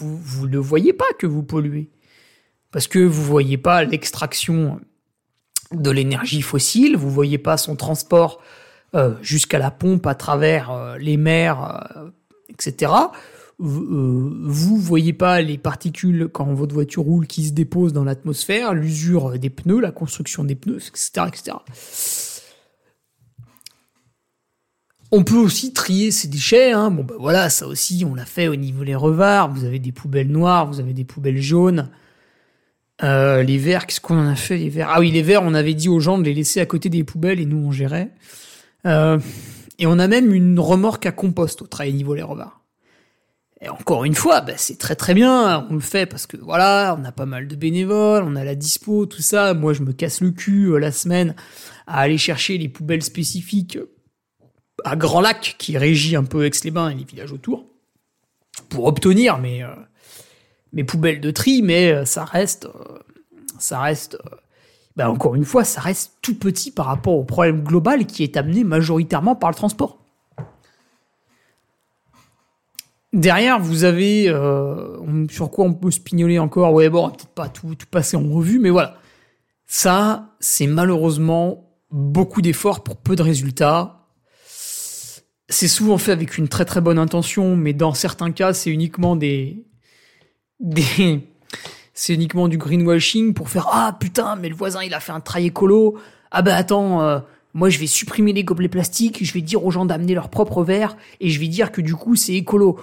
vous 0.00 0.48
ne 0.48 0.58
voyez 0.58 0.92
pas 0.92 1.04
que 1.18 1.26
vous 1.26 1.44
polluez. 1.44 1.88
Parce 2.72 2.88
que 2.88 2.98
vous 2.98 3.22
voyez 3.22 3.58
pas 3.58 3.84
l'extraction 3.84 4.80
de 5.72 5.90
l'énergie 5.90 6.42
fossile, 6.42 6.96
vous 6.96 7.10
voyez 7.10 7.38
pas 7.38 7.56
son 7.56 7.76
transport 7.76 8.40
euh, 8.94 9.14
jusqu'à 9.22 9.58
la 9.58 9.70
pompe 9.70 10.06
à 10.06 10.14
travers 10.14 10.70
euh, 10.70 10.98
les 10.98 11.16
mers, 11.16 11.90
euh, 11.96 12.08
etc. 12.48 12.92
Vous, 13.58 13.82
euh, 13.82 14.38
vous 14.42 14.76
voyez 14.76 15.14
pas 15.14 15.40
les 15.40 15.56
particules 15.56 16.28
quand 16.30 16.52
votre 16.52 16.74
voiture 16.74 17.04
roule 17.04 17.26
qui 17.26 17.46
se 17.46 17.52
déposent 17.52 17.94
dans 17.94 18.04
l'atmosphère, 18.04 18.74
l'usure 18.74 19.38
des 19.38 19.48
pneus, 19.48 19.80
la 19.80 19.92
construction 19.92 20.44
des 20.44 20.54
pneus, 20.54 20.88
etc., 20.88 21.26
etc. 21.28 21.56
On 25.12 25.24
peut 25.24 25.36
aussi 25.36 25.72
trier 25.72 26.10
ces 26.10 26.28
déchets. 26.28 26.72
Hein. 26.72 26.90
Bon, 26.90 27.04
bah 27.04 27.14
voilà, 27.18 27.48
ça 27.48 27.66
aussi, 27.66 28.04
on 28.06 28.14
l'a 28.14 28.26
fait 28.26 28.48
au 28.48 28.56
niveau 28.56 28.84
des 28.84 28.94
revards. 28.94 29.50
Vous 29.50 29.64
avez 29.64 29.78
des 29.78 29.92
poubelles 29.92 30.30
noires, 30.30 30.66
vous 30.66 30.80
avez 30.80 30.92
des 30.92 31.04
poubelles 31.04 31.40
jaunes. 31.40 31.88
Euh, 33.02 33.42
les 33.42 33.58
verres, 33.58 33.86
qu'est-ce 33.86 34.00
qu'on 34.00 34.18
en 34.18 34.26
a 34.26 34.34
fait 34.34 34.56
les 34.56 34.68
verres? 34.68 34.88
Ah 34.90 35.00
oui, 35.00 35.10
les 35.10 35.22
verres, 35.22 35.42
on 35.42 35.54
avait 35.54 35.74
dit 35.74 35.88
aux 35.88 36.00
gens 36.00 36.18
de 36.18 36.24
les 36.24 36.34
laisser 36.34 36.60
à 36.60 36.66
côté 36.66 36.88
des 36.88 37.04
poubelles 37.04 37.40
et 37.40 37.46
nous 37.46 37.58
on 37.58 37.70
gérait. 37.70 38.10
Euh, 38.86 39.18
et 39.78 39.86
on 39.86 39.98
a 39.98 40.08
même 40.08 40.32
une 40.32 40.58
remorque 40.58 41.06
à 41.06 41.12
compost 41.12 41.62
au 41.62 41.66
travail 41.66 41.92
niveau 41.92 42.14
les 42.14 42.22
revards. 42.22 42.65
Et 43.62 43.68
encore 43.70 44.04
une 44.04 44.14
fois, 44.14 44.42
bah, 44.42 44.52
c'est 44.56 44.78
très 44.78 44.96
très 44.96 45.14
bien, 45.14 45.66
on 45.70 45.74
le 45.74 45.80
fait 45.80 46.04
parce 46.04 46.26
que 46.26 46.36
voilà, 46.36 46.96
on 46.98 47.04
a 47.04 47.12
pas 47.12 47.24
mal 47.24 47.48
de 47.48 47.56
bénévoles, 47.56 48.22
on 48.24 48.36
a 48.36 48.44
la 48.44 48.54
dispo, 48.54 49.06
tout 49.06 49.22
ça. 49.22 49.54
Moi, 49.54 49.72
je 49.72 49.82
me 49.82 49.92
casse 49.92 50.20
le 50.20 50.30
cul 50.30 50.66
euh, 50.66 50.78
la 50.78 50.92
semaine 50.92 51.34
à 51.86 52.00
aller 52.00 52.18
chercher 52.18 52.58
les 52.58 52.68
poubelles 52.68 53.02
spécifiques 53.02 53.78
à 54.84 54.94
Grand 54.94 55.22
Lac, 55.22 55.56
qui 55.58 55.78
régit 55.78 56.16
un 56.16 56.24
peu 56.24 56.44
Aix-les-Bains 56.44 56.90
et 56.90 56.94
les 56.94 57.04
villages 57.04 57.32
autour, 57.32 57.64
pour 58.68 58.84
obtenir 58.84 59.38
mes, 59.38 59.62
euh, 59.62 60.84
poubelles 60.84 61.22
de 61.22 61.30
tri, 61.30 61.62
mais 61.62 61.90
euh, 61.90 62.04
ça 62.04 62.24
reste, 62.24 62.68
ça 63.58 63.80
reste, 63.80 64.18
bah, 64.96 65.10
encore 65.10 65.34
une 65.34 65.46
fois, 65.46 65.64
ça 65.64 65.80
reste 65.80 66.18
tout 66.20 66.38
petit 66.38 66.70
par 66.70 66.86
rapport 66.86 67.14
au 67.14 67.24
problème 67.24 67.62
global 67.64 68.04
qui 68.04 68.22
est 68.22 68.36
amené 68.36 68.64
majoritairement 68.64 69.34
par 69.34 69.48
le 69.48 69.56
transport. 69.56 70.05
Derrière, 73.16 73.58
vous 73.58 73.84
avez 73.84 74.28
euh, 74.28 75.26
sur 75.30 75.50
quoi 75.50 75.64
on 75.64 75.72
peut 75.72 75.90
se 75.90 76.00
pignoler 76.00 76.38
encore. 76.38 76.74
Ouais, 76.74 76.90
bon, 76.90 77.08
peut-être 77.08 77.28
pas 77.28 77.48
tout, 77.48 77.74
tout 77.74 77.86
passer 77.90 78.14
en 78.14 78.28
revue, 78.28 78.58
mais 78.58 78.68
voilà. 78.68 78.98
Ça, 79.66 80.36
c'est 80.38 80.66
malheureusement 80.66 81.72
beaucoup 81.90 82.42
d'efforts 82.42 82.84
pour 82.84 82.98
peu 82.98 83.16
de 83.16 83.22
résultats. 83.22 84.06
C'est 85.48 85.66
souvent 85.66 85.96
fait 85.96 86.12
avec 86.12 86.36
une 86.36 86.48
très 86.48 86.66
très 86.66 86.82
bonne 86.82 86.98
intention, 86.98 87.56
mais 87.56 87.72
dans 87.72 87.94
certains 87.94 88.32
cas, 88.32 88.52
c'est 88.52 88.68
uniquement 88.70 89.16
des, 89.16 89.64
des, 90.60 91.26
c'est 91.94 92.12
uniquement 92.12 92.48
du 92.48 92.58
greenwashing 92.58 93.32
pour 93.32 93.48
faire 93.48 93.68
ah 93.72 93.96
putain, 93.98 94.36
mais 94.36 94.50
le 94.50 94.54
voisin 94.54 94.82
il 94.82 94.92
a 94.92 95.00
fait 95.00 95.12
un 95.12 95.20
trail 95.20 95.46
écolo. 95.46 95.96
Ah 96.30 96.42
bah 96.42 96.54
attends, 96.54 97.00
euh, 97.00 97.20
moi 97.54 97.70
je 97.70 97.78
vais 97.78 97.86
supprimer 97.86 98.34
les 98.34 98.44
gobelets 98.44 98.68
plastiques, 98.68 99.24
je 99.24 99.32
vais 99.32 99.40
dire 99.40 99.64
aux 99.64 99.70
gens 99.70 99.86
d'amener 99.86 100.12
leur 100.12 100.28
propre 100.28 100.62
verre 100.62 100.98
et 101.20 101.30
je 101.30 101.40
vais 101.40 101.48
dire 101.48 101.72
que 101.72 101.80
du 101.80 101.94
coup 101.94 102.14
c'est 102.14 102.34
écolo. 102.34 102.78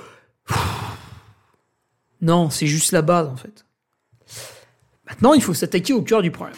Non, 2.22 2.50
c'est 2.50 2.68
juste 2.68 2.92
la 2.92 3.02
base 3.02 3.28
en 3.28 3.36
fait. 3.36 3.66
Maintenant, 5.08 5.34
il 5.34 5.42
faut 5.42 5.54
s'attaquer 5.54 5.94
au 5.94 6.02
cœur 6.02 6.22
du 6.22 6.32
problème. 6.32 6.56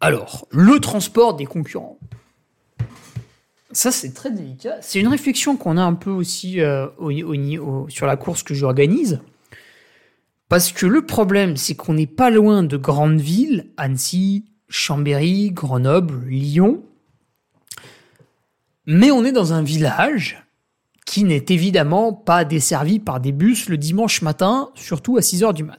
Alors, 0.00 0.46
le 0.50 0.78
transport 0.80 1.34
des 1.34 1.46
concurrents. 1.46 1.98
Ça, 3.72 3.90
c'est 3.90 4.12
très 4.12 4.30
délicat. 4.30 4.76
C'est 4.82 5.00
une 5.00 5.08
réflexion 5.08 5.56
qu'on 5.56 5.76
a 5.76 5.82
un 5.82 5.94
peu 5.94 6.10
aussi 6.10 6.60
euh, 6.60 6.86
au- 6.98 7.88
sur 7.88 8.06
la 8.06 8.16
course 8.16 8.42
que 8.42 8.54
j'organise. 8.54 9.20
Parce 10.48 10.70
que 10.72 10.86
le 10.86 11.06
problème, 11.06 11.56
c'est 11.56 11.74
qu'on 11.74 11.94
n'est 11.94 12.06
pas 12.06 12.30
loin 12.30 12.62
de 12.62 12.76
grandes 12.76 13.20
villes, 13.20 13.70
Annecy, 13.78 14.44
Chambéry, 14.68 15.50
Grenoble, 15.50 16.26
Lyon. 16.26 16.82
Mais 18.86 19.10
on 19.10 19.24
est 19.24 19.32
dans 19.32 19.52
un 19.54 19.62
village 19.62 20.44
qui 21.06 21.24
n'est 21.24 21.44
évidemment 21.48 22.12
pas 22.12 22.44
desservi 22.44 22.98
par 22.98 23.20
des 23.20 23.32
bus 23.32 23.68
le 23.68 23.76
dimanche 23.76 24.22
matin, 24.22 24.70
surtout 24.74 25.16
à 25.16 25.22
6 25.22 25.44
heures 25.44 25.54
du 25.54 25.64
mat. 25.64 25.78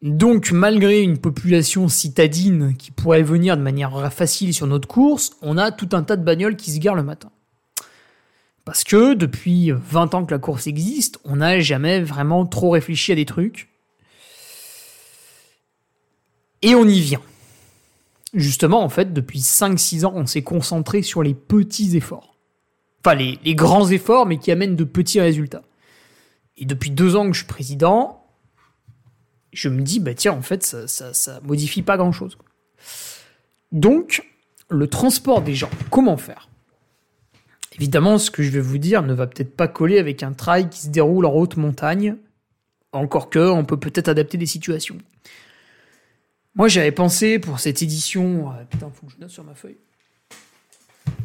Donc, 0.00 0.52
malgré 0.52 1.02
une 1.02 1.18
population 1.18 1.88
citadine 1.88 2.76
qui 2.76 2.92
pourrait 2.92 3.22
venir 3.22 3.56
de 3.56 3.62
manière 3.62 4.12
facile 4.12 4.54
sur 4.54 4.68
notre 4.68 4.86
course, 4.86 5.32
on 5.42 5.58
a 5.58 5.72
tout 5.72 5.88
un 5.92 6.04
tas 6.04 6.16
de 6.16 6.22
bagnoles 6.22 6.56
qui 6.56 6.70
se 6.70 6.78
garent 6.78 6.94
le 6.94 7.02
matin. 7.02 7.30
Parce 8.64 8.84
que 8.84 9.14
depuis 9.14 9.72
20 9.72 10.14
ans 10.14 10.24
que 10.24 10.30
la 10.30 10.38
course 10.38 10.66
existe, 10.66 11.18
on 11.24 11.36
n'a 11.36 11.58
jamais 11.58 12.00
vraiment 12.00 12.46
trop 12.46 12.70
réfléchi 12.70 13.10
à 13.10 13.14
des 13.16 13.24
trucs. 13.24 13.68
Et 16.62 16.74
on 16.74 16.86
y 16.86 17.00
vient. 17.00 17.22
Justement, 18.34 18.82
en 18.82 18.88
fait, 18.88 19.12
depuis 19.12 19.40
5-6 19.40 20.04
ans, 20.04 20.12
on 20.14 20.26
s'est 20.26 20.42
concentré 20.42 21.02
sur 21.02 21.22
les 21.22 21.34
petits 21.34 21.96
efforts. 21.96 22.27
Enfin, 23.04 23.14
les, 23.14 23.54
grands 23.54 23.88
efforts, 23.88 24.26
mais 24.26 24.38
qui 24.38 24.50
amènent 24.50 24.76
de 24.76 24.84
petits 24.84 25.20
résultats. 25.20 25.62
Et 26.56 26.64
depuis 26.64 26.90
deux 26.90 27.16
ans 27.16 27.26
que 27.26 27.32
je 27.32 27.38
suis 27.38 27.46
président, 27.46 28.24
je 29.52 29.68
me 29.68 29.82
dis, 29.82 30.00
bah 30.00 30.14
tiens, 30.14 30.32
en 30.32 30.42
fait, 30.42 30.64
ça, 30.64 30.86
ça, 30.86 31.40
modifie 31.44 31.82
pas 31.82 31.96
grand 31.96 32.12
chose. 32.12 32.36
Donc, 33.70 34.26
le 34.68 34.88
transport 34.88 35.42
des 35.42 35.54
gens, 35.54 35.70
comment 35.90 36.16
faire? 36.16 36.48
Évidemment, 37.76 38.18
ce 38.18 38.30
que 38.30 38.42
je 38.42 38.50
vais 38.50 38.60
vous 38.60 38.78
dire 38.78 39.02
ne 39.02 39.14
va 39.14 39.26
peut-être 39.28 39.54
pas 39.54 39.68
coller 39.68 39.98
avec 39.98 40.22
un 40.22 40.32
trail 40.32 40.68
qui 40.68 40.80
se 40.80 40.88
déroule 40.88 41.26
en 41.26 41.32
haute 41.32 41.56
montagne, 41.56 42.16
encore 42.92 43.30
que 43.30 43.38
on 43.38 43.64
peut 43.64 43.76
peut-être 43.76 44.08
adapter 44.08 44.36
des 44.36 44.46
situations. 44.46 44.98
Moi, 46.56 46.66
j'avais 46.66 46.90
pensé 46.90 47.38
pour 47.38 47.60
cette 47.60 47.82
édition, 47.82 48.50
euh, 48.50 48.64
putain, 48.68 48.90
faut 48.90 49.06
que 49.06 49.12
je 49.12 49.18
note 49.18 49.30
sur 49.30 49.44
ma 49.44 49.54
feuille, 49.54 49.78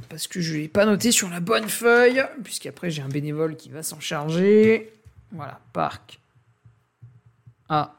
parce 0.10 0.28
que 0.28 0.42
je 0.42 0.56
l'ai 0.56 0.68
pas 0.68 0.86
noté 0.86 1.12
sur 1.12 1.30
la 1.30 1.40
bonne 1.40 1.68
feuille, 1.70 2.24
puisqu'après 2.44 2.90
j'ai 2.92 3.02
un 3.02 3.10
bénévole 3.10 3.56
qui 3.56 3.70
va 3.70 3.84
s'en 3.84 4.00
charger. 4.00 4.92
Voilà, 5.32 5.60
parc 5.74 6.20
à 7.70 7.96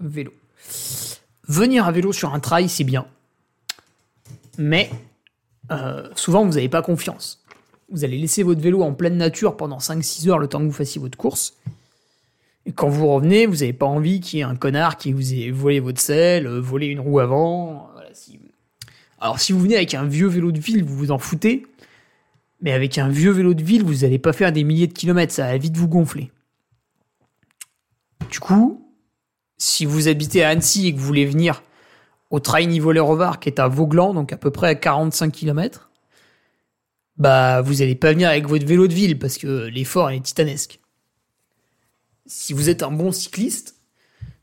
vélo. 0.00 0.32
Venir 1.48 1.86
à 1.86 1.92
vélo 1.92 2.12
sur 2.12 2.34
un 2.34 2.40
trail, 2.40 2.68
c'est 2.68 2.84
bien. 2.84 3.06
Mais 4.58 4.90
euh, 5.70 6.08
souvent, 6.14 6.44
vous 6.44 6.52
n'avez 6.54 6.68
pas 6.68 6.82
confiance. 6.82 7.42
Vous 7.90 8.04
allez 8.04 8.18
laisser 8.18 8.42
votre 8.42 8.60
vélo 8.60 8.82
en 8.82 8.92
pleine 8.94 9.16
nature 9.16 9.56
pendant 9.56 9.78
5-6 9.78 10.28
heures 10.28 10.38
le 10.38 10.48
temps 10.48 10.58
que 10.60 10.64
vous 10.64 10.72
fassiez 10.72 11.00
votre 11.00 11.16
course. 11.18 11.54
Et 12.64 12.72
quand 12.72 12.88
vous 12.88 13.06
revenez, 13.06 13.46
vous 13.46 13.56
n'avez 13.56 13.72
pas 13.72 13.86
envie 13.86 14.20
qu'il 14.20 14.38
y 14.38 14.42
ait 14.42 14.44
un 14.44 14.56
connard 14.56 14.96
qui 14.96 15.12
vous 15.12 15.34
ait 15.34 15.50
volé 15.50 15.78
votre 15.78 16.00
selle, 16.00 16.46
euh, 16.48 16.60
volé 16.60 16.86
une 16.88 16.98
roue 17.00 17.20
avant. 17.20 17.90
Voilà, 17.94 18.12
si- 18.12 18.40
Alors 19.18 19.40
si 19.40 19.52
vous 19.52 19.60
venez 19.60 19.76
avec 19.76 19.94
un 19.94 20.04
vieux 20.04 20.26
vélo 20.26 20.52
de 20.52 20.60
ville, 20.60 20.84
vous 20.84 20.96
vous 20.96 21.10
en 21.10 21.18
foutez. 21.18 21.66
Mais 22.60 22.72
avec 22.72 22.98
un 22.98 23.08
vieux 23.08 23.32
vélo 23.32 23.54
de 23.54 23.62
ville, 23.62 23.84
vous 23.84 23.96
n'allez 23.96 24.18
pas 24.18 24.32
faire 24.32 24.52
des 24.52 24.64
milliers 24.64 24.86
de 24.86 24.92
kilomètres, 24.92 25.32
ça 25.32 25.46
va 25.46 25.58
vite 25.58 25.76
vous 25.76 25.88
gonfler. 25.88 26.30
Du 28.30 28.40
coup, 28.40 28.86
si 29.58 29.84
vous 29.84 30.08
habitez 30.08 30.42
à 30.42 30.50
Annecy 30.50 30.86
et 30.86 30.94
que 30.94 30.98
vous 30.98 31.06
voulez 31.06 31.26
venir 31.26 31.62
au 32.30 32.40
trail 32.40 32.66
niveau 32.66 32.92
Rovar 32.92 33.40
qui 33.40 33.48
est 33.48 33.60
à 33.60 33.68
Vauglan, 33.68 34.14
donc 34.14 34.32
à 34.32 34.36
peu 34.36 34.50
près 34.50 34.68
à 34.68 34.74
45 34.74 35.32
km, 35.32 35.90
bah 37.18 37.62
vous 37.62 37.82
allez 37.82 37.94
pas 37.94 38.12
venir 38.12 38.28
avec 38.28 38.46
votre 38.46 38.66
vélo 38.66 38.86
de 38.88 38.94
ville 38.94 39.18
parce 39.18 39.38
que 39.38 39.66
l'effort 39.66 40.10
est 40.10 40.20
titanesque. 40.20 40.80
Si 42.26 42.52
vous 42.52 42.68
êtes 42.68 42.82
un 42.82 42.90
bon 42.90 43.12
cycliste, 43.12 43.76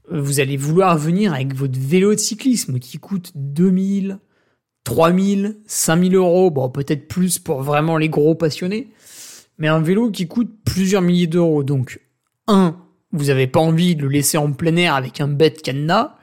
vous 0.09 0.39
allez 0.39 0.57
vouloir 0.57 0.97
venir 0.97 1.33
avec 1.33 1.53
votre 1.53 1.79
vélo 1.79 2.13
de 2.13 2.19
cyclisme 2.19 2.79
qui 2.79 2.97
coûte 2.97 3.31
2000, 3.35 4.19
3000, 4.83 5.57
5000 5.65 6.15
euros, 6.15 6.51
bon 6.51 6.69
peut-être 6.69 7.07
plus 7.07 7.39
pour 7.39 7.61
vraiment 7.61 7.97
les 7.97 8.09
gros 8.09 8.35
passionnés, 8.35 8.89
mais 9.57 9.67
un 9.67 9.81
vélo 9.81 10.11
qui 10.11 10.27
coûte 10.27 10.51
plusieurs 10.65 11.01
milliers 11.01 11.27
d'euros. 11.27 11.63
Donc, 11.63 11.99
un, 12.47 12.77
vous 13.11 13.25
n'avez 13.25 13.47
pas 13.47 13.59
envie 13.59 13.95
de 13.95 14.01
le 14.01 14.09
laisser 14.09 14.37
en 14.37 14.51
plein 14.51 14.75
air 14.75 14.95
avec 14.95 15.21
un 15.21 15.27
bête 15.27 15.61
cadenas. 15.61 16.15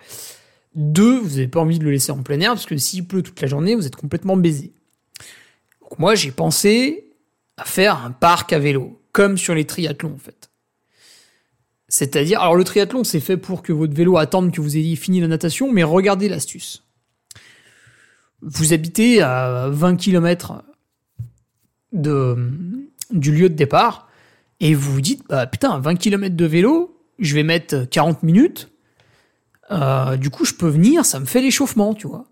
Deux, 0.74 1.18
vous 1.18 1.30
n'avez 1.30 1.48
pas 1.48 1.60
envie 1.60 1.78
de 1.78 1.84
le 1.84 1.90
laisser 1.90 2.12
en 2.12 2.22
plein 2.22 2.40
air 2.40 2.50
parce 2.50 2.66
que 2.66 2.76
s'il 2.76 3.06
pleut 3.06 3.22
toute 3.22 3.40
la 3.40 3.48
journée, 3.48 3.74
vous 3.74 3.86
êtes 3.86 3.96
complètement 3.96 4.36
baisé. 4.36 4.72
Donc 5.80 5.98
moi, 5.98 6.14
j'ai 6.14 6.30
pensé 6.30 7.12
à 7.56 7.64
faire 7.64 8.04
un 8.04 8.10
parc 8.10 8.52
à 8.52 8.58
vélo, 8.58 9.00
comme 9.12 9.38
sur 9.38 9.54
les 9.54 9.64
triathlons 9.64 10.14
en 10.14 10.18
fait. 10.18 10.50
C'est-à-dire, 11.88 12.40
alors 12.40 12.54
le 12.54 12.62
triathlon, 12.62 13.02
c'est 13.02 13.20
fait 13.20 13.36
pour 13.36 13.62
que 13.62 13.72
votre 13.72 13.94
vélo 13.94 14.16
attende 14.16 14.52
que 14.52 14.60
vous 14.60 14.76
ayez 14.76 14.94
fini 14.94 15.20
la 15.20 15.26
natation, 15.26 15.72
mais 15.72 15.82
regardez 15.82 16.28
l'astuce. 16.28 16.84
Vous 18.42 18.72
habitez 18.72 19.22
à 19.22 19.68
20 19.70 19.96
km 19.96 20.62
du 21.92 23.32
lieu 23.32 23.48
de 23.48 23.54
départ, 23.54 24.08
et 24.60 24.74
vous 24.74 24.92
vous 24.92 25.00
dites, 25.00 25.24
bah 25.28 25.46
putain, 25.46 25.78
20 25.78 25.96
km 25.96 26.36
de 26.36 26.44
vélo, 26.44 26.96
je 27.18 27.34
vais 27.34 27.42
mettre 27.42 27.84
40 27.84 28.22
minutes, 28.22 28.70
euh, 29.70 30.16
du 30.16 30.30
coup 30.30 30.44
je 30.44 30.54
peux 30.54 30.68
venir, 30.68 31.04
ça 31.04 31.18
me 31.18 31.26
fait 31.26 31.40
l'échauffement, 31.40 31.94
tu 31.94 32.06
vois. 32.06 32.24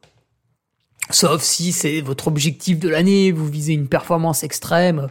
Sauf 1.10 1.42
si 1.42 1.72
c'est 1.72 2.00
votre 2.02 2.28
objectif 2.28 2.78
de 2.78 2.88
l'année, 2.88 3.32
vous 3.32 3.46
visez 3.46 3.72
une 3.72 3.88
performance 3.88 4.42
extrême, 4.44 5.08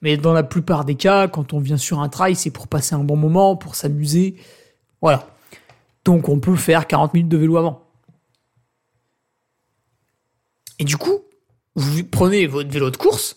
mais 0.00 0.16
dans 0.16 0.32
la 0.32 0.44
plupart 0.44 0.84
des 0.84 0.94
cas, 0.94 1.28
quand 1.28 1.52
on 1.52 1.58
vient 1.58 1.76
sur 1.76 2.00
un 2.00 2.08
trail, 2.08 2.36
c'est 2.36 2.50
pour 2.50 2.68
passer 2.68 2.94
un 2.94 3.04
bon 3.04 3.16
moment, 3.16 3.56
pour 3.56 3.74
s'amuser, 3.74 4.36
voilà. 5.00 5.26
Donc 6.04 6.28
on 6.28 6.38
peut 6.38 6.56
faire 6.56 6.86
40 6.86 7.14
minutes 7.14 7.28
de 7.28 7.36
vélo 7.36 7.56
avant. 7.56 7.91
Et 10.82 10.84
du 10.84 10.96
coup, 10.96 11.20
vous 11.76 12.02
prenez 12.02 12.48
votre 12.48 12.68
vélo 12.68 12.90
de 12.90 12.96
course, 12.96 13.36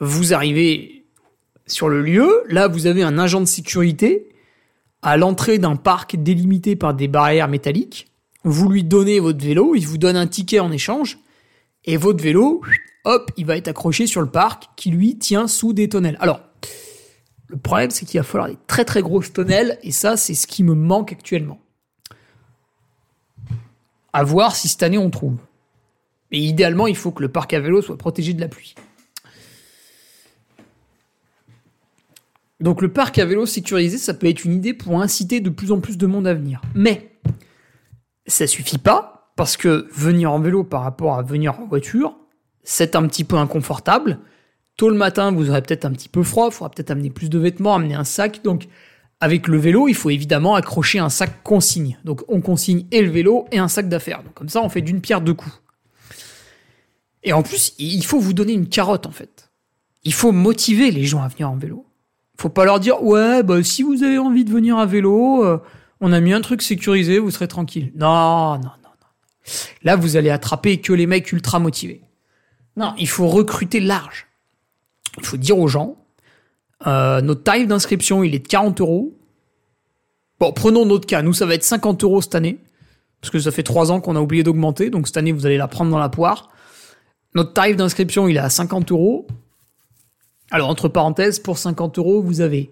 vous 0.00 0.34
arrivez 0.34 1.06
sur 1.68 1.88
le 1.88 2.02
lieu, 2.02 2.42
là 2.48 2.66
vous 2.66 2.88
avez 2.88 3.04
un 3.04 3.16
agent 3.16 3.40
de 3.40 3.44
sécurité 3.44 4.28
à 5.00 5.16
l'entrée 5.16 5.58
d'un 5.58 5.76
parc 5.76 6.16
délimité 6.16 6.74
par 6.74 6.92
des 6.92 7.06
barrières 7.06 7.46
métalliques, 7.46 8.08
vous 8.42 8.68
lui 8.68 8.82
donnez 8.82 9.20
votre 9.20 9.38
vélo, 9.38 9.76
il 9.76 9.86
vous 9.86 9.98
donne 9.98 10.16
un 10.16 10.26
ticket 10.26 10.58
en 10.58 10.72
échange, 10.72 11.20
et 11.84 11.96
votre 11.96 12.24
vélo, 12.24 12.60
hop, 13.04 13.30
il 13.36 13.46
va 13.46 13.56
être 13.56 13.68
accroché 13.68 14.08
sur 14.08 14.20
le 14.20 14.28
parc 14.28 14.64
qui 14.74 14.90
lui 14.90 15.16
tient 15.16 15.46
sous 15.46 15.72
des 15.72 15.88
tonnelles. 15.88 16.18
Alors, 16.18 16.40
le 17.46 17.56
problème 17.56 17.90
c'est 17.90 18.04
qu'il 18.04 18.18
va 18.18 18.24
falloir 18.24 18.50
des 18.50 18.58
très 18.66 18.84
très 18.84 19.00
grosses 19.00 19.32
tonnelles, 19.32 19.78
et 19.84 19.92
ça 19.92 20.16
c'est 20.16 20.34
ce 20.34 20.48
qui 20.48 20.64
me 20.64 20.74
manque 20.74 21.12
actuellement. 21.12 21.60
À 24.12 24.24
voir 24.24 24.56
si 24.56 24.66
cette 24.66 24.82
année 24.82 24.98
on 24.98 25.10
trouve. 25.10 25.36
Mais 26.30 26.38
idéalement, 26.38 26.86
il 26.86 26.96
faut 26.96 27.10
que 27.10 27.22
le 27.22 27.28
parc 27.28 27.54
à 27.54 27.60
vélo 27.60 27.82
soit 27.82 27.98
protégé 27.98 28.34
de 28.34 28.40
la 28.40 28.48
pluie. 28.48 28.74
Donc 32.60 32.82
le 32.82 32.92
parc 32.92 33.18
à 33.18 33.24
vélo 33.24 33.46
sécurisé, 33.46 33.96
ça 33.96 34.12
peut 34.14 34.28
être 34.28 34.44
une 34.44 34.52
idée 34.52 34.74
pour 34.74 35.00
inciter 35.00 35.40
de 35.40 35.50
plus 35.50 35.72
en 35.72 35.80
plus 35.80 35.96
de 35.96 36.06
monde 36.06 36.26
à 36.26 36.34
venir. 36.34 36.60
Mais 36.74 37.10
ça 38.26 38.46
suffit 38.46 38.78
pas, 38.78 39.32
parce 39.36 39.56
que 39.56 39.88
venir 39.92 40.30
en 40.30 40.38
vélo 40.38 40.64
par 40.64 40.82
rapport 40.82 41.14
à 41.14 41.22
venir 41.22 41.58
en 41.58 41.66
voiture, 41.66 42.14
c'est 42.62 42.94
un 42.94 43.06
petit 43.06 43.24
peu 43.24 43.36
inconfortable. 43.36 44.18
Tôt 44.76 44.90
le 44.90 44.96
matin, 44.96 45.32
vous 45.32 45.48
aurez 45.48 45.62
peut-être 45.62 45.86
un 45.86 45.92
petit 45.92 46.10
peu 46.10 46.22
froid, 46.22 46.48
il 46.48 46.52
faudra 46.52 46.70
peut-être 46.70 46.90
amener 46.90 47.08
plus 47.08 47.30
de 47.30 47.38
vêtements, 47.38 47.74
amener 47.74 47.94
un 47.94 48.04
sac. 48.04 48.42
Donc 48.44 48.68
avec 49.18 49.48
le 49.48 49.56
vélo, 49.56 49.88
il 49.88 49.94
faut 49.94 50.10
évidemment 50.10 50.54
accrocher 50.54 50.98
un 50.98 51.08
sac 51.08 51.42
consigne. 51.42 51.98
Donc 52.04 52.22
on 52.28 52.42
consigne 52.42 52.84
et 52.90 53.00
le 53.00 53.10
vélo 53.10 53.46
et 53.50 53.58
un 53.58 53.68
sac 53.68 53.88
d'affaires. 53.88 54.22
Donc 54.22 54.34
comme 54.34 54.50
ça, 54.50 54.62
on 54.62 54.68
fait 54.68 54.82
d'une 54.82 55.00
pierre 55.00 55.22
deux 55.22 55.34
coups. 55.34 55.62
Et 57.22 57.32
en 57.32 57.42
plus, 57.42 57.74
il 57.78 58.04
faut 58.04 58.18
vous 58.18 58.32
donner 58.32 58.52
une 58.52 58.68
carotte 58.68 59.06
en 59.06 59.10
fait. 59.10 59.50
Il 60.04 60.14
faut 60.14 60.32
motiver 60.32 60.90
les 60.90 61.04
gens 61.04 61.22
à 61.22 61.28
venir 61.28 61.50
en 61.50 61.56
vélo. 61.56 61.86
Faut 62.38 62.48
pas 62.48 62.64
leur 62.64 62.80
dire 62.80 63.02
ouais, 63.02 63.42
bah 63.42 63.62
si 63.62 63.82
vous 63.82 64.02
avez 64.02 64.18
envie 64.18 64.44
de 64.44 64.50
venir 64.50 64.78
à 64.78 64.86
vélo, 64.86 65.44
euh, 65.44 65.58
on 66.00 66.12
a 66.12 66.20
mis 66.20 66.32
un 66.32 66.40
truc 66.40 66.62
sécurisé, 66.62 67.18
vous 67.18 67.30
serez 67.30 67.48
tranquille. 67.48 67.92
Non, 67.94 68.54
non, 68.54 68.60
non, 68.60 68.70
non. 68.84 69.50
Là, 69.82 69.96
vous 69.96 70.16
allez 70.16 70.30
attraper 70.30 70.80
que 70.80 70.94
les 70.94 71.06
mecs 71.06 71.30
ultra 71.32 71.58
motivés. 71.58 72.00
Non, 72.76 72.94
il 72.98 73.08
faut 73.08 73.28
recruter 73.28 73.80
large. 73.80 74.26
Il 75.18 75.26
faut 75.26 75.36
dire 75.36 75.58
aux 75.58 75.68
gens, 75.68 75.96
euh, 76.86 77.20
notre 77.20 77.42
tarif 77.42 77.66
d'inscription, 77.68 78.22
il 78.22 78.34
est 78.34 78.38
de 78.38 78.48
40 78.48 78.80
euros. 78.80 79.18
Bon, 80.38 80.52
prenons 80.52 80.86
notre 80.86 81.06
cas. 81.06 81.20
Nous, 81.20 81.34
ça 81.34 81.44
va 81.44 81.54
être 81.54 81.64
50 81.64 82.02
euros 82.04 82.22
cette 82.22 82.34
année. 82.34 82.58
Parce 83.20 83.30
que 83.30 83.38
ça 83.38 83.50
fait 83.50 83.62
trois 83.62 83.92
ans 83.92 84.00
qu'on 84.00 84.16
a 84.16 84.20
oublié 84.20 84.42
d'augmenter. 84.42 84.88
Donc 84.88 85.06
cette 85.06 85.18
année, 85.18 85.32
vous 85.32 85.44
allez 85.44 85.58
la 85.58 85.68
prendre 85.68 85.90
dans 85.90 85.98
la 85.98 86.08
poire. 86.08 86.48
Notre 87.34 87.52
tarif 87.52 87.76
d'inscription, 87.76 88.28
il 88.28 88.36
est 88.36 88.40
à 88.40 88.50
50 88.50 88.90
euros. 88.92 89.26
Alors, 90.50 90.68
entre 90.68 90.88
parenthèses, 90.88 91.38
pour 91.38 91.58
50 91.58 91.98
euros, 91.98 92.22
vous 92.22 92.40
avez 92.40 92.70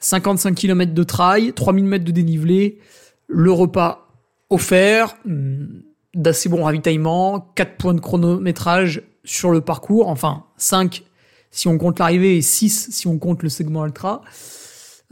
55 0.00 0.54
km 0.54 0.94
de 0.94 1.02
trail, 1.02 1.52
3000 1.52 1.84
mètres 1.84 2.04
de 2.04 2.12
dénivelé, 2.12 2.78
le 3.26 3.50
repas 3.50 4.08
offert, 4.50 5.16
hmm, 5.24 5.66
d'assez 6.14 6.48
bon 6.48 6.64
ravitaillement, 6.64 7.52
4 7.54 7.76
points 7.76 7.94
de 7.94 8.00
chronométrage 8.00 9.02
sur 9.24 9.50
le 9.50 9.60
parcours, 9.60 10.08
enfin 10.08 10.44
5 10.56 11.04
si 11.50 11.66
on 11.66 11.78
compte 11.78 11.98
l'arrivée 11.98 12.36
et 12.36 12.42
6 12.42 12.88
si 12.90 13.06
on 13.06 13.18
compte 13.18 13.42
le 13.42 13.48
segment 13.48 13.84
ultra. 13.84 14.22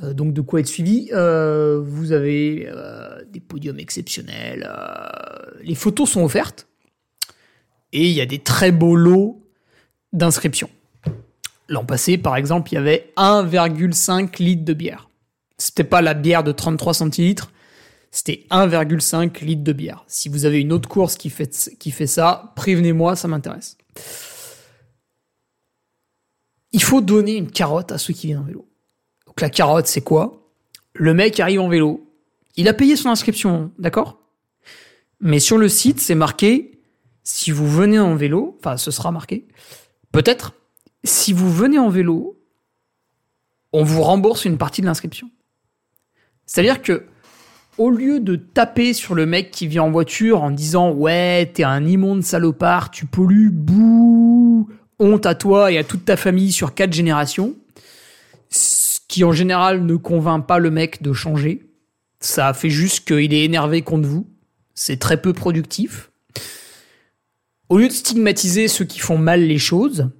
Euh, 0.02 0.12
donc 0.12 0.32
de 0.32 0.40
quoi 0.40 0.60
être 0.60 0.66
suivi. 0.66 1.08
Euh, 1.12 1.80
vous 1.82 2.12
avez 2.12 2.68
euh, 2.68 3.22
des 3.30 3.40
podiums 3.40 3.78
exceptionnels. 3.78 4.68
les 5.62 5.74
photos 5.74 6.10
sont 6.10 6.22
offertes. 6.22 6.68
Il 8.04 8.12
y 8.12 8.20
a 8.20 8.26
des 8.26 8.38
très 8.38 8.72
beaux 8.72 8.96
lots 8.96 9.42
d'inscriptions. 10.12 10.70
L'an 11.68 11.84
passé, 11.84 12.18
par 12.18 12.36
exemple, 12.36 12.72
il 12.72 12.74
y 12.74 12.78
avait 12.78 13.12
1,5 13.16 14.42
litre 14.42 14.64
de 14.64 14.72
bière. 14.72 15.08
C'était 15.58 15.84
pas 15.84 16.02
la 16.02 16.14
bière 16.14 16.44
de 16.44 16.52
33 16.52 16.94
centilitres, 16.94 17.50
c'était 18.10 18.46
1,5 18.50 19.44
litre 19.44 19.64
de 19.64 19.72
bière. 19.72 20.04
Si 20.06 20.28
vous 20.28 20.44
avez 20.44 20.60
une 20.60 20.72
autre 20.72 20.88
course 20.88 21.16
qui 21.16 21.30
fait, 21.30 21.74
qui 21.78 21.90
fait 21.90 22.06
ça, 22.06 22.52
prévenez-moi, 22.56 23.16
ça 23.16 23.28
m'intéresse. 23.28 23.78
Il 26.72 26.82
faut 26.82 27.00
donner 27.00 27.36
une 27.36 27.50
carotte 27.50 27.92
à 27.92 27.98
ceux 27.98 28.12
qui 28.12 28.26
viennent 28.26 28.40
en 28.40 28.44
vélo. 28.44 28.68
Donc 29.26 29.40
la 29.40 29.48
carotte, 29.48 29.86
c'est 29.86 30.02
quoi? 30.02 30.50
Le 30.92 31.14
mec 31.14 31.40
arrive 31.40 31.60
en 31.60 31.68
vélo. 31.68 32.06
Il 32.56 32.68
a 32.68 32.74
payé 32.74 32.96
son 32.96 33.08
inscription, 33.08 33.72
d'accord? 33.78 34.18
Mais 35.20 35.40
sur 35.40 35.56
le 35.56 35.68
site, 35.68 36.00
c'est 36.00 36.14
marqué 36.14 36.75
si 37.26 37.50
vous 37.50 37.68
venez 37.68 37.98
en 37.98 38.14
vélo, 38.14 38.56
enfin 38.60 38.76
ce 38.76 38.92
sera 38.92 39.10
marqué, 39.10 39.48
peut-être 40.12 40.54
si 41.02 41.32
vous 41.32 41.52
venez 41.52 41.76
en 41.76 41.88
vélo, 41.88 42.40
on 43.72 43.82
vous 43.82 44.00
rembourse 44.00 44.44
une 44.44 44.58
partie 44.58 44.80
de 44.80 44.86
l'inscription. 44.86 45.28
C'est-à-dire 46.46 46.82
que, 46.82 47.04
au 47.78 47.90
lieu 47.90 48.20
de 48.20 48.36
taper 48.36 48.92
sur 48.94 49.16
le 49.16 49.26
mec 49.26 49.50
qui 49.50 49.66
vient 49.66 49.82
en 49.82 49.90
voiture 49.90 50.40
en 50.44 50.52
disant 50.52 50.92
ouais, 50.92 51.50
t'es 51.52 51.64
un 51.64 51.84
immonde 51.84 52.22
salopard, 52.22 52.92
tu 52.92 53.06
pollues, 53.06 53.50
bouh, 53.50 54.68
honte 55.00 55.26
à 55.26 55.34
toi 55.34 55.72
et 55.72 55.78
à 55.78 55.84
toute 55.84 56.04
ta 56.04 56.16
famille 56.16 56.52
sur 56.52 56.74
quatre 56.74 56.92
générations, 56.92 57.56
ce 58.50 59.00
qui 59.08 59.24
en 59.24 59.32
général 59.32 59.84
ne 59.84 59.96
convainc 59.96 60.46
pas 60.46 60.60
le 60.60 60.70
mec 60.70 61.02
de 61.02 61.12
changer. 61.12 61.68
Ça 62.20 62.54
fait 62.54 62.70
juste 62.70 63.04
qu'il 63.04 63.34
est 63.34 63.44
énervé 63.44 63.82
contre 63.82 64.06
vous. 64.06 64.28
C'est 64.74 65.00
très 65.00 65.20
peu 65.20 65.32
productif. 65.32 66.12
Au 67.68 67.78
lieu 67.78 67.88
de 67.88 67.92
stigmatiser 67.92 68.68
ceux 68.68 68.84
qui 68.84 68.98
font 68.98 69.18
mal 69.18 69.42
les 69.42 69.58
choses, 69.58 70.10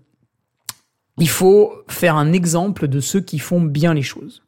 il 1.19 1.29
faut 1.29 1.73
faire 1.89 2.17
un 2.17 2.33
exemple 2.33 2.89
de 2.89 3.01
ceux 3.01 3.21
qui 3.21 3.39
font 3.39 3.61
bien 3.61 3.95
les 3.95 4.03
choses. 4.03 4.43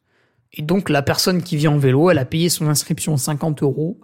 Et 0.52 0.62
donc 0.62 0.88
la 0.88 1.02
personne 1.02 1.42
qui 1.42 1.56
vient 1.56 1.72
en 1.72 1.78
vélo, 1.78 2.10
elle 2.10 2.18
a 2.18 2.24
payé 2.24 2.48
son 2.48 2.68
inscription 2.68 3.16
50 3.16 3.62
euros, 3.62 4.00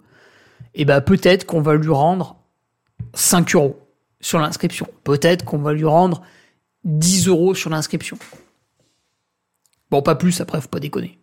et 0.73 0.85
ben 0.85 1.01
peut-être 1.01 1.45
qu'on 1.45 1.61
va 1.61 1.75
lui 1.75 1.89
rendre 1.89 2.37
5 3.13 3.55
euros 3.55 3.79
sur 4.21 4.39
l'inscription. 4.39 4.87
Peut-être 5.03 5.45
qu'on 5.45 5.57
va 5.57 5.73
lui 5.73 5.85
rendre 5.85 6.21
10 6.83 7.27
euros 7.27 7.55
sur 7.55 7.69
l'inscription. 7.69 8.17
Bon, 9.91 10.01
pas 10.01 10.15
plus, 10.15 10.41
après, 10.41 10.59
faut 10.61 10.67
pas 10.67 10.79
déconner. 10.79 11.19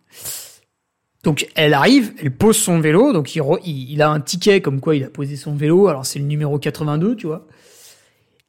Donc 1.23 1.47
elle 1.55 1.73
arrive, 1.73 2.13
elle 2.19 2.35
pose 2.35 2.57
son 2.57 2.79
vélo, 2.79 3.13
donc 3.13 3.33
il, 3.35 4.01
a 4.01 4.09
un 4.09 4.19
ticket 4.19 4.61
comme 4.61 4.81
quoi 4.81 4.95
il 4.95 5.05
a 5.05 5.09
posé 5.09 5.37
son 5.37 5.55
vélo, 5.55 5.87
alors 5.87 6.05
c'est 6.05 6.19
le 6.19 6.25
numéro 6.25 6.59
82, 6.59 7.15
tu 7.15 7.27
vois. 7.27 7.47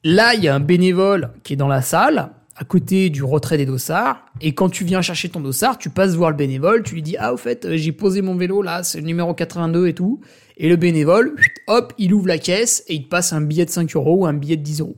Là, 0.07 0.35
il 0.35 0.45
y 0.45 0.49
a 0.49 0.55
un 0.55 0.61
bénévole 0.61 1.31
qui 1.45 1.55
est 1.55 1.57
dans 1.57 1.67
la 1.67 1.81
salle, 1.81 2.31
à 2.57 2.65
côté 2.65 3.09
du 3.09 3.25
retrait 3.25 3.57
des 3.57 3.65
dossards. 3.65 4.27
Et 4.43 4.55
quand 4.55 4.69
tu 4.69 4.85
viens 4.85 5.01
chercher 5.01 5.31
ton 5.31 5.41
dossard, 5.41 5.79
tu 5.79 5.89
passes 5.89 6.15
voir 6.15 6.29
le 6.31 6.37
bénévole, 6.37 6.83
tu 6.83 6.95
lui 6.95 7.03
dis 7.03 7.17
ah 7.19 7.33
au 7.33 7.39
fait 7.39 7.65
euh, 7.65 7.79
j'ai 7.79 7.91
posé 7.91 8.21
mon 8.21 8.37
vélo 8.37 8.61
là, 8.61 8.83
c'est 8.83 8.99
le 8.99 9.07
numéro 9.07 9.33
82 9.33 9.89
et 9.89 9.95
tout. 9.95 10.21
Et 10.59 10.69
le 10.69 10.77
bénévole, 10.77 11.35
hop, 11.69 11.95
il 11.97 12.13
ouvre 12.13 12.29
la 12.29 12.37
caisse 12.37 12.85
et 12.87 12.95
il 12.95 13.05
te 13.05 13.09
passe 13.09 13.33
un 13.33 13.41
billet 13.41 13.65
de 13.65 13.71
5 13.71 13.97
euros 13.97 14.19
ou 14.19 14.27
un 14.27 14.35
billet 14.35 14.59
de 14.59 14.63
10 14.63 14.81
euros. 14.81 14.95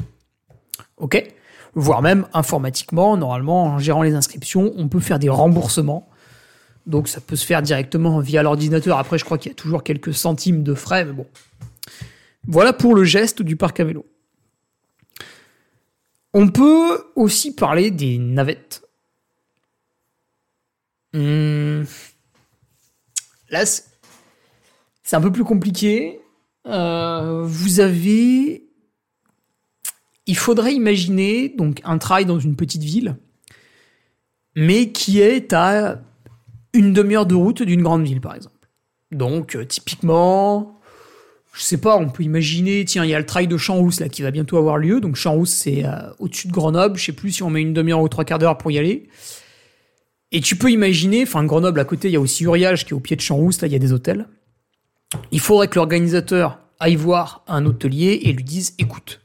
Ok? 0.97 1.23
Voire 1.75 2.03
même 2.03 2.27
informatiquement, 2.35 3.17
normalement 3.17 3.65
en 3.65 3.79
gérant 3.79 4.03
les 4.03 4.15
inscriptions, 4.15 4.73
on 4.77 4.89
peut 4.89 4.99
faire 4.99 5.21
des 5.21 5.29
remboursements. 5.29 6.09
Donc 6.87 7.07
ça 7.07 7.21
peut 7.21 7.37
se 7.37 7.47
faire 7.47 7.63
directement 7.63 8.19
via 8.19 8.43
l'ordinateur. 8.43 8.99
Après, 8.99 9.19
je 9.19 9.25
crois 9.25 9.39
qu'il 9.39 9.51
y 9.51 9.55
a 9.55 9.57
toujours 9.57 9.85
quelques 9.85 10.15
centimes 10.15 10.65
de 10.65 10.75
frais, 10.75 11.05
mais 11.05 11.13
bon. 11.13 11.27
Voilà 12.49 12.73
pour 12.73 12.97
le 12.97 13.05
geste 13.05 13.43
du 13.43 13.55
parc 13.55 13.79
à 13.79 13.85
vélo. 13.85 14.05
On 16.35 16.49
peut 16.49 17.05
aussi 17.15 17.55
parler 17.55 17.91
des 17.91 18.19
navettes. 18.19 18.83
Hmm. 21.13 21.85
Là, 23.51 23.65
c'est 23.65 25.17
un 25.17 25.21
peu 25.21 25.33
plus 25.33 25.45
compliqué. 25.45 26.21
Euh, 26.67 27.43
vous 27.45 27.81
avez. 27.81 28.65
Il 30.27 30.37
faudrait 30.37 30.75
imaginer 30.75 31.49
donc 31.49 31.81
un 31.85 31.99
trail 31.99 32.27
dans 32.27 32.41
une 32.41 32.57
petite 32.57 32.83
ville, 32.83 33.17
mais 34.57 34.91
qui 34.91 35.21
est 35.21 35.53
à 35.53 36.03
une 36.73 36.93
demi-heure 36.93 37.27
de 37.27 37.37
route 37.37 37.63
d'une 37.63 37.83
grande 37.83 38.05
ville, 38.05 38.21
par 38.21 38.35
exemple. 38.35 38.69
Donc, 39.13 39.55
euh, 39.55 39.65
typiquement, 39.65 40.76
je 41.57 41.63
sais 41.63 41.79
pas, 41.79 41.97
on 41.97 42.11
peut 42.11 42.23
imaginer, 42.23 42.85
tiens, 42.85 43.03
il 43.05 43.11
y 43.11 43.15
a 43.15 43.19
le 43.19 43.25
trail 43.25 43.49
de 43.49 43.57
Champs-Rousse 43.57 44.03
qui 44.13 44.21
va 44.21 44.31
bientôt 44.31 44.59
avoir 44.59 44.77
lieu. 44.77 45.01
Donc 45.01 45.17
Champs-Rousse, 45.17 45.51
c'est 45.51 45.87
euh, 45.87 46.11
au-dessus 46.19 46.49
de 46.49 46.53
Grenoble. 46.53 46.99
Je 46.99 47.07
sais 47.07 47.13
plus 47.13 47.33
si 47.33 47.43
on 47.43 47.49
met 47.49 47.63
une 47.63 47.73
demi-heure 47.73 48.03
ou 48.03 48.09
trois 48.11 48.25
quarts 48.25 48.39
d'heure 48.39 48.59
pour 48.59 48.71
y 48.71 48.79
aller. 48.79 49.09
Et 50.33 50.43
tu 50.43 50.57
peux 50.57 50.71
imaginer, 50.71 51.23
enfin 51.23 51.45
Grenoble 51.45 51.81
à 51.81 51.87
côté, 51.87 52.09
il 52.09 52.13
y 52.13 52.17
a 52.17 52.21
aussi 52.21 52.45
Uriage 52.45 52.85
qui 52.85 52.91
est 52.91 52.95
au 52.95 53.01
pied 53.01 53.17
de 53.17 53.23
Champs-Rousse, 53.23 53.63
là 53.63 53.69
il 53.69 53.73
y 53.73 53.77
a 53.77 53.79
des 53.79 53.95
hôtels. 53.95 54.29
Il 55.31 55.41
faudrait 55.41 55.69
que 55.69 55.77
l'organisateur 55.77 56.59
aille 56.79 56.97
voir 56.97 57.43
un 57.49 57.65
hôtelier 57.65 58.21
et 58.25 58.33
lui 58.33 58.45
dise, 58.45 58.75
écoute, 58.79 59.23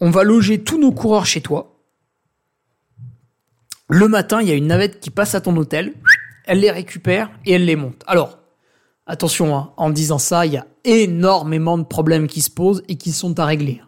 on 0.00 0.10
va 0.10 0.24
loger 0.24 0.62
tous 0.62 0.78
nos 0.78 0.92
coureurs 0.92 1.24
chez 1.24 1.40
toi. 1.40 1.80
Le 3.88 4.08
matin, 4.08 4.42
il 4.42 4.48
y 4.48 4.52
a 4.52 4.54
une 4.54 4.66
navette 4.66 5.00
qui 5.00 5.08
passe 5.08 5.34
à 5.34 5.40
ton 5.40 5.56
hôtel, 5.56 5.94
elle 6.44 6.60
les 6.60 6.70
récupère 6.70 7.30
et 7.46 7.52
elle 7.52 7.64
les 7.64 7.76
monte. 7.76 8.02
Alors, 8.06 8.38
Attention, 9.06 9.54
hein, 9.54 9.72
en 9.76 9.90
disant 9.90 10.18
ça, 10.18 10.46
il 10.46 10.52
y 10.52 10.56
a 10.56 10.66
énormément 10.84 11.78
de 11.78 11.84
problèmes 11.84 12.26
qui 12.26 12.42
se 12.42 12.50
posent 12.50 12.82
et 12.88 12.96
qui 12.96 13.12
sont 13.12 13.38
à 13.38 13.44
régler. 13.44 13.80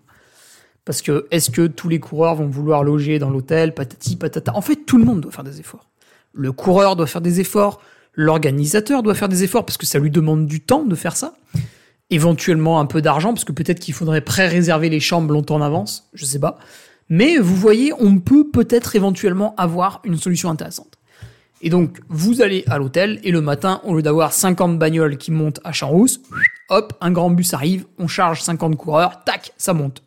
Parce 0.84 1.02
que 1.02 1.26
est-ce 1.30 1.50
que 1.50 1.66
tous 1.66 1.88
les 1.88 1.98
coureurs 1.98 2.36
vont 2.36 2.46
vouloir 2.46 2.84
loger 2.84 3.18
dans 3.18 3.30
l'hôtel, 3.30 3.74
patati 3.74 4.16
patata? 4.16 4.54
En 4.54 4.60
fait, 4.60 4.76
tout 4.86 4.98
le 4.98 5.04
monde 5.04 5.20
doit 5.20 5.32
faire 5.32 5.44
des 5.44 5.58
efforts. 5.60 5.88
Le 6.32 6.52
coureur 6.52 6.96
doit 6.96 7.06
faire 7.06 7.20
des 7.20 7.40
efforts, 7.40 7.80
l'organisateur 8.14 9.02
doit 9.02 9.14
faire 9.14 9.28
des 9.28 9.42
efforts 9.42 9.64
parce 9.64 9.76
que 9.76 9.86
ça 9.86 9.98
lui 9.98 10.10
demande 10.10 10.46
du 10.46 10.60
temps 10.60 10.84
de 10.84 10.94
faire 10.94 11.16
ça. 11.16 11.34
Éventuellement 12.10 12.78
un 12.78 12.86
peu 12.86 13.02
d'argent 13.02 13.32
parce 13.32 13.44
que 13.44 13.52
peut-être 13.52 13.80
qu'il 13.80 13.94
faudrait 13.94 14.20
pré-réserver 14.20 14.88
les 14.88 15.00
chambres 15.00 15.32
longtemps 15.32 15.56
en 15.56 15.62
avance, 15.62 16.08
je 16.14 16.24
sais 16.24 16.38
pas. 16.38 16.58
Mais 17.08 17.38
vous 17.38 17.56
voyez, 17.56 17.92
on 17.98 18.18
peut 18.18 18.48
peut-être 18.48 18.94
éventuellement 18.94 19.54
avoir 19.56 20.00
une 20.04 20.16
solution 20.16 20.50
intéressante. 20.50 20.98
Et 21.62 21.70
donc, 21.70 21.98
vous 22.08 22.42
allez 22.42 22.64
à 22.66 22.78
l'hôtel, 22.78 23.18
et 23.24 23.30
le 23.30 23.40
matin, 23.40 23.80
au 23.84 23.94
lieu 23.96 24.02
d'avoir 24.02 24.32
50 24.32 24.78
bagnoles 24.78 25.16
qui 25.16 25.30
montent 25.30 25.60
à 25.64 25.72
Champs-Rousse, 25.72 26.20
hop, 26.68 26.92
un 27.00 27.10
grand 27.10 27.30
bus 27.30 27.54
arrive, 27.54 27.86
on 27.98 28.08
charge 28.08 28.42
50 28.42 28.76
coureurs, 28.76 29.24
tac, 29.24 29.52
ça 29.56 29.72
monte. 29.72 30.02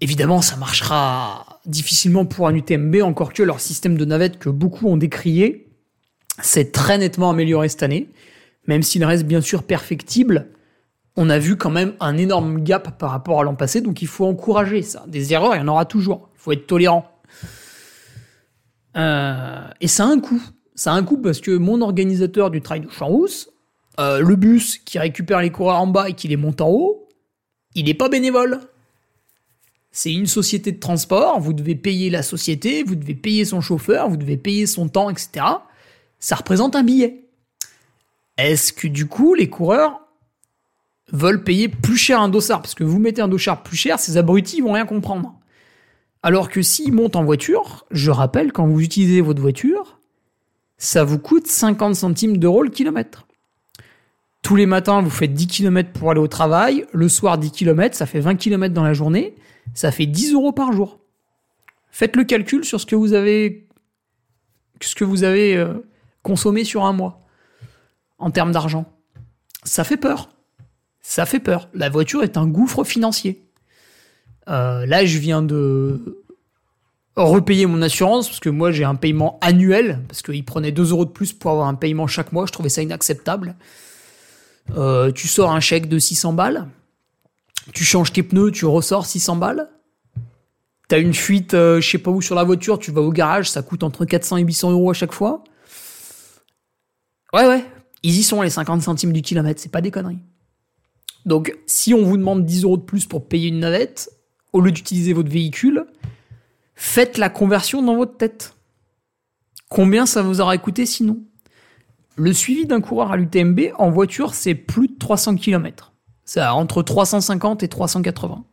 Évidemment, 0.00 0.40
ça 0.40 0.56
marchera 0.56 1.60
difficilement 1.66 2.24
pour 2.24 2.48
un 2.48 2.54
UTMB, 2.54 3.02
encore 3.02 3.32
que 3.32 3.42
leur 3.42 3.60
système 3.60 3.98
de 3.98 4.04
navette 4.04 4.38
que 4.38 4.48
beaucoup 4.48 4.88
ont 4.88 4.96
décrié 4.96 5.68
s'est 6.40 6.70
très 6.70 6.96
nettement 6.96 7.30
amélioré 7.30 7.68
cette 7.68 7.82
année. 7.82 8.08
Même 8.66 8.82
s'il 8.82 9.04
reste 9.04 9.24
bien 9.24 9.42
sûr 9.42 9.62
perfectible, 9.62 10.48
on 11.16 11.28
a 11.28 11.38
vu 11.38 11.56
quand 11.56 11.70
même 11.70 11.94
un 12.00 12.16
énorme 12.16 12.62
gap 12.62 12.98
par 12.98 13.10
rapport 13.10 13.40
à 13.40 13.44
l'an 13.44 13.54
passé, 13.54 13.80
donc 13.82 14.00
il 14.00 14.08
faut 14.08 14.26
encourager 14.26 14.82
ça. 14.82 15.04
Des 15.06 15.32
erreurs, 15.34 15.54
il 15.54 15.58
y 15.58 15.62
en 15.62 15.68
aura 15.68 15.84
toujours. 15.84 16.30
Il 16.34 16.40
faut 16.40 16.52
être 16.52 16.66
tolérant. 16.66 17.10
Euh, 18.96 19.68
et 19.80 19.88
ça 19.88 20.04
a 20.04 20.08
un 20.08 20.20
coût. 20.20 20.40
Ça 20.74 20.92
a 20.92 20.94
un 20.94 21.02
coût 21.02 21.18
parce 21.18 21.40
que 21.40 21.50
mon 21.50 21.82
organisateur 21.82 22.50
du 22.50 22.62
trail 22.62 22.80
de 22.80 22.88
Champs-Rousse, 22.88 23.50
euh, 23.98 24.20
le 24.20 24.36
bus 24.36 24.78
qui 24.78 24.98
récupère 24.98 25.40
les 25.40 25.50
coureurs 25.50 25.80
en 25.80 25.86
bas 25.86 26.08
et 26.08 26.14
qui 26.14 26.28
les 26.28 26.36
monte 26.36 26.60
en 26.60 26.68
haut, 26.68 27.08
il 27.74 27.86
n'est 27.86 27.94
pas 27.94 28.08
bénévole. 28.08 28.60
C'est 29.92 30.12
une 30.12 30.26
société 30.26 30.70
de 30.70 30.78
transport, 30.78 31.40
vous 31.40 31.52
devez 31.52 31.74
payer 31.74 32.10
la 32.10 32.22
société, 32.22 32.84
vous 32.84 32.94
devez 32.94 33.14
payer 33.14 33.44
son 33.44 33.60
chauffeur, 33.60 34.08
vous 34.08 34.16
devez 34.16 34.36
payer 34.36 34.66
son 34.66 34.88
temps, 34.88 35.10
etc. 35.10 35.44
Ça 36.20 36.36
représente 36.36 36.76
un 36.76 36.84
billet. 36.84 37.24
Est-ce 38.38 38.72
que 38.72 38.86
du 38.86 39.06
coup, 39.06 39.34
les 39.34 39.50
coureurs 39.50 40.00
veulent 41.12 41.42
payer 41.42 41.68
plus 41.68 41.96
cher 41.96 42.20
un 42.20 42.28
dossard? 42.28 42.62
Parce 42.62 42.74
que 42.74 42.84
vous 42.84 43.00
mettez 43.00 43.20
un 43.20 43.28
dossard 43.28 43.62
plus 43.64 43.76
cher, 43.76 43.98
ces 43.98 44.16
abrutis 44.16 44.60
vont 44.60 44.72
rien 44.72 44.86
comprendre. 44.86 45.34
Alors 46.22 46.50
que 46.50 46.62
s'ils 46.62 46.92
montent 46.92 47.16
en 47.16 47.24
voiture, 47.24 47.86
je 47.90 48.10
rappelle, 48.10 48.52
quand 48.52 48.66
vous 48.66 48.80
utilisez 48.80 49.22
votre 49.22 49.42
voiture, 49.42 49.98
ça 50.78 51.02
vous 51.02 51.18
coûte 51.18 51.46
50 51.46 51.96
centimes 51.96 52.36
d'euros 52.38 52.62
le 52.62 52.70
kilomètre. 52.70 53.26
Tous 54.42 54.56
les 54.56 54.66
matins, 54.66 55.02
vous 55.02 55.10
faites 55.10 55.34
10 55.34 55.46
km 55.46 55.92
pour 55.92 56.10
aller 56.10 56.20
au 56.20 56.28
travail. 56.28 56.86
Le 56.92 57.08
soir, 57.08 57.38
10 57.38 57.50
km, 57.52 57.96
ça 57.96 58.06
fait 58.06 58.20
20 58.20 58.36
km 58.36 58.74
dans 58.74 58.84
la 58.84 58.94
journée. 58.94 59.34
Ça 59.74 59.92
fait 59.92 60.06
10 60.06 60.34
euros 60.34 60.52
par 60.52 60.72
jour. 60.72 60.98
Faites 61.90 62.16
le 62.16 62.24
calcul 62.24 62.64
sur 62.64 62.80
ce 62.80 62.86
que 62.86 62.96
vous 62.96 63.12
avez, 63.14 63.66
euh, 65.56 65.74
consommé 66.22 66.64
sur 66.64 66.84
un 66.84 66.92
mois 66.92 67.26
en 68.18 68.30
termes 68.30 68.52
d'argent. 68.52 68.86
Ça 69.64 69.84
fait 69.84 69.96
peur. 69.96 70.30
Ça 71.02 71.26
fait 71.26 71.40
peur. 71.40 71.68
La 71.74 71.88
voiture 71.88 72.22
est 72.22 72.36
un 72.36 72.46
gouffre 72.46 72.84
financier. 72.84 73.44
Euh, 74.48 74.86
là, 74.86 75.04
je 75.04 75.18
viens 75.18 75.42
de 75.42 76.22
repayer 77.16 77.66
mon 77.66 77.82
assurance 77.82 78.28
parce 78.28 78.40
que 78.40 78.48
moi 78.48 78.70
j'ai 78.72 78.84
un 78.84 78.94
paiement 78.94 79.38
annuel 79.42 80.00
parce 80.08 80.22
qu'il 80.22 80.44
prenait 80.44 80.72
2 80.72 80.90
euros 80.90 81.04
de 81.04 81.10
plus 81.10 81.32
pour 81.32 81.50
avoir 81.50 81.66
un 81.66 81.74
paiement 81.74 82.06
chaque 82.06 82.32
mois. 82.32 82.46
Je 82.46 82.52
trouvais 82.52 82.68
ça 82.68 82.82
inacceptable. 82.82 83.56
Euh, 84.76 85.10
tu 85.12 85.28
sors 85.28 85.52
un 85.52 85.60
chèque 85.60 85.88
de 85.88 85.98
600 85.98 86.32
balles, 86.32 86.68
tu 87.72 87.84
changes 87.84 88.12
tes 88.12 88.22
pneus, 88.22 88.50
tu 88.50 88.66
ressors 88.66 89.06
600 89.06 89.36
balles. 89.36 89.68
T'as 90.88 90.98
une 90.98 91.14
fuite, 91.14 91.54
euh, 91.54 91.80
je 91.80 91.88
sais 91.88 91.98
pas 91.98 92.10
où 92.10 92.20
sur 92.20 92.34
la 92.34 92.42
voiture, 92.42 92.78
tu 92.78 92.90
vas 92.90 93.00
au 93.00 93.12
garage, 93.12 93.48
ça 93.48 93.62
coûte 93.62 93.84
entre 93.84 94.04
400 94.04 94.38
et 94.38 94.42
800 94.42 94.72
euros 94.72 94.90
à 94.90 94.94
chaque 94.94 95.12
fois. 95.12 95.44
Ouais, 97.32 97.46
ouais, 97.46 97.64
ils 98.02 98.18
y 98.18 98.22
sont 98.22 98.42
les 98.42 98.50
50 98.50 98.82
centimes 98.82 99.12
du 99.12 99.22
kilomètre, 99.22 99.60
c'est 99.60 99.70
pas 99.70 99.80
des 99.80 99.92
conneries. 99.92 100.18
Donc, 101.26 101.56
si 101.66 101.94
on 101.94 102.02
vous 102.02 102.16
demande 102.16 102.44
10 102.44 102.64
euros 102.64 102.76
de 102.76 102.82
plus 102.82 103.06
pour 103.06 103.28
payer 103.28 103.48
une 103.48 103.60
navette, 103.60 104.10
au 104.52 104.60
lieu 104.60 104.72
d'utiliser 104.72 105.12
votre 105.12 105.30
véhicule, 105.30 105.86
faites 106.74 107.18
la 107.18 107.28
conversion 107.28 107.82
dans 107.82 107.96
votre 107.96 108.16
tête. 108.16 108.56
Combien 109.68 110.06
ça 110.06 110.22
vous 110.22 110.40
aura 110.40 110.58
coûté 110.58 110.86
sinon? 110.86 111.20
Le 112.20 112.34
suivi 112.34 112.66
d'un 112.66 112.82
coureur 112.82 113.12
à 113.12 113.16
l'UTMB 113.16 113.72
en 113.78 113.90
voiture, 113.90 114.34
c'est 114.34 114.54
plus 114.54 114.88
de 114.88 114.98
300 114.98 115.36
km. 115.36 115.94
C'est 116.26 116.42
entre 116.42 116.82
350 116.82 117.62
et 117.62 117.68
380. 117.68 118.44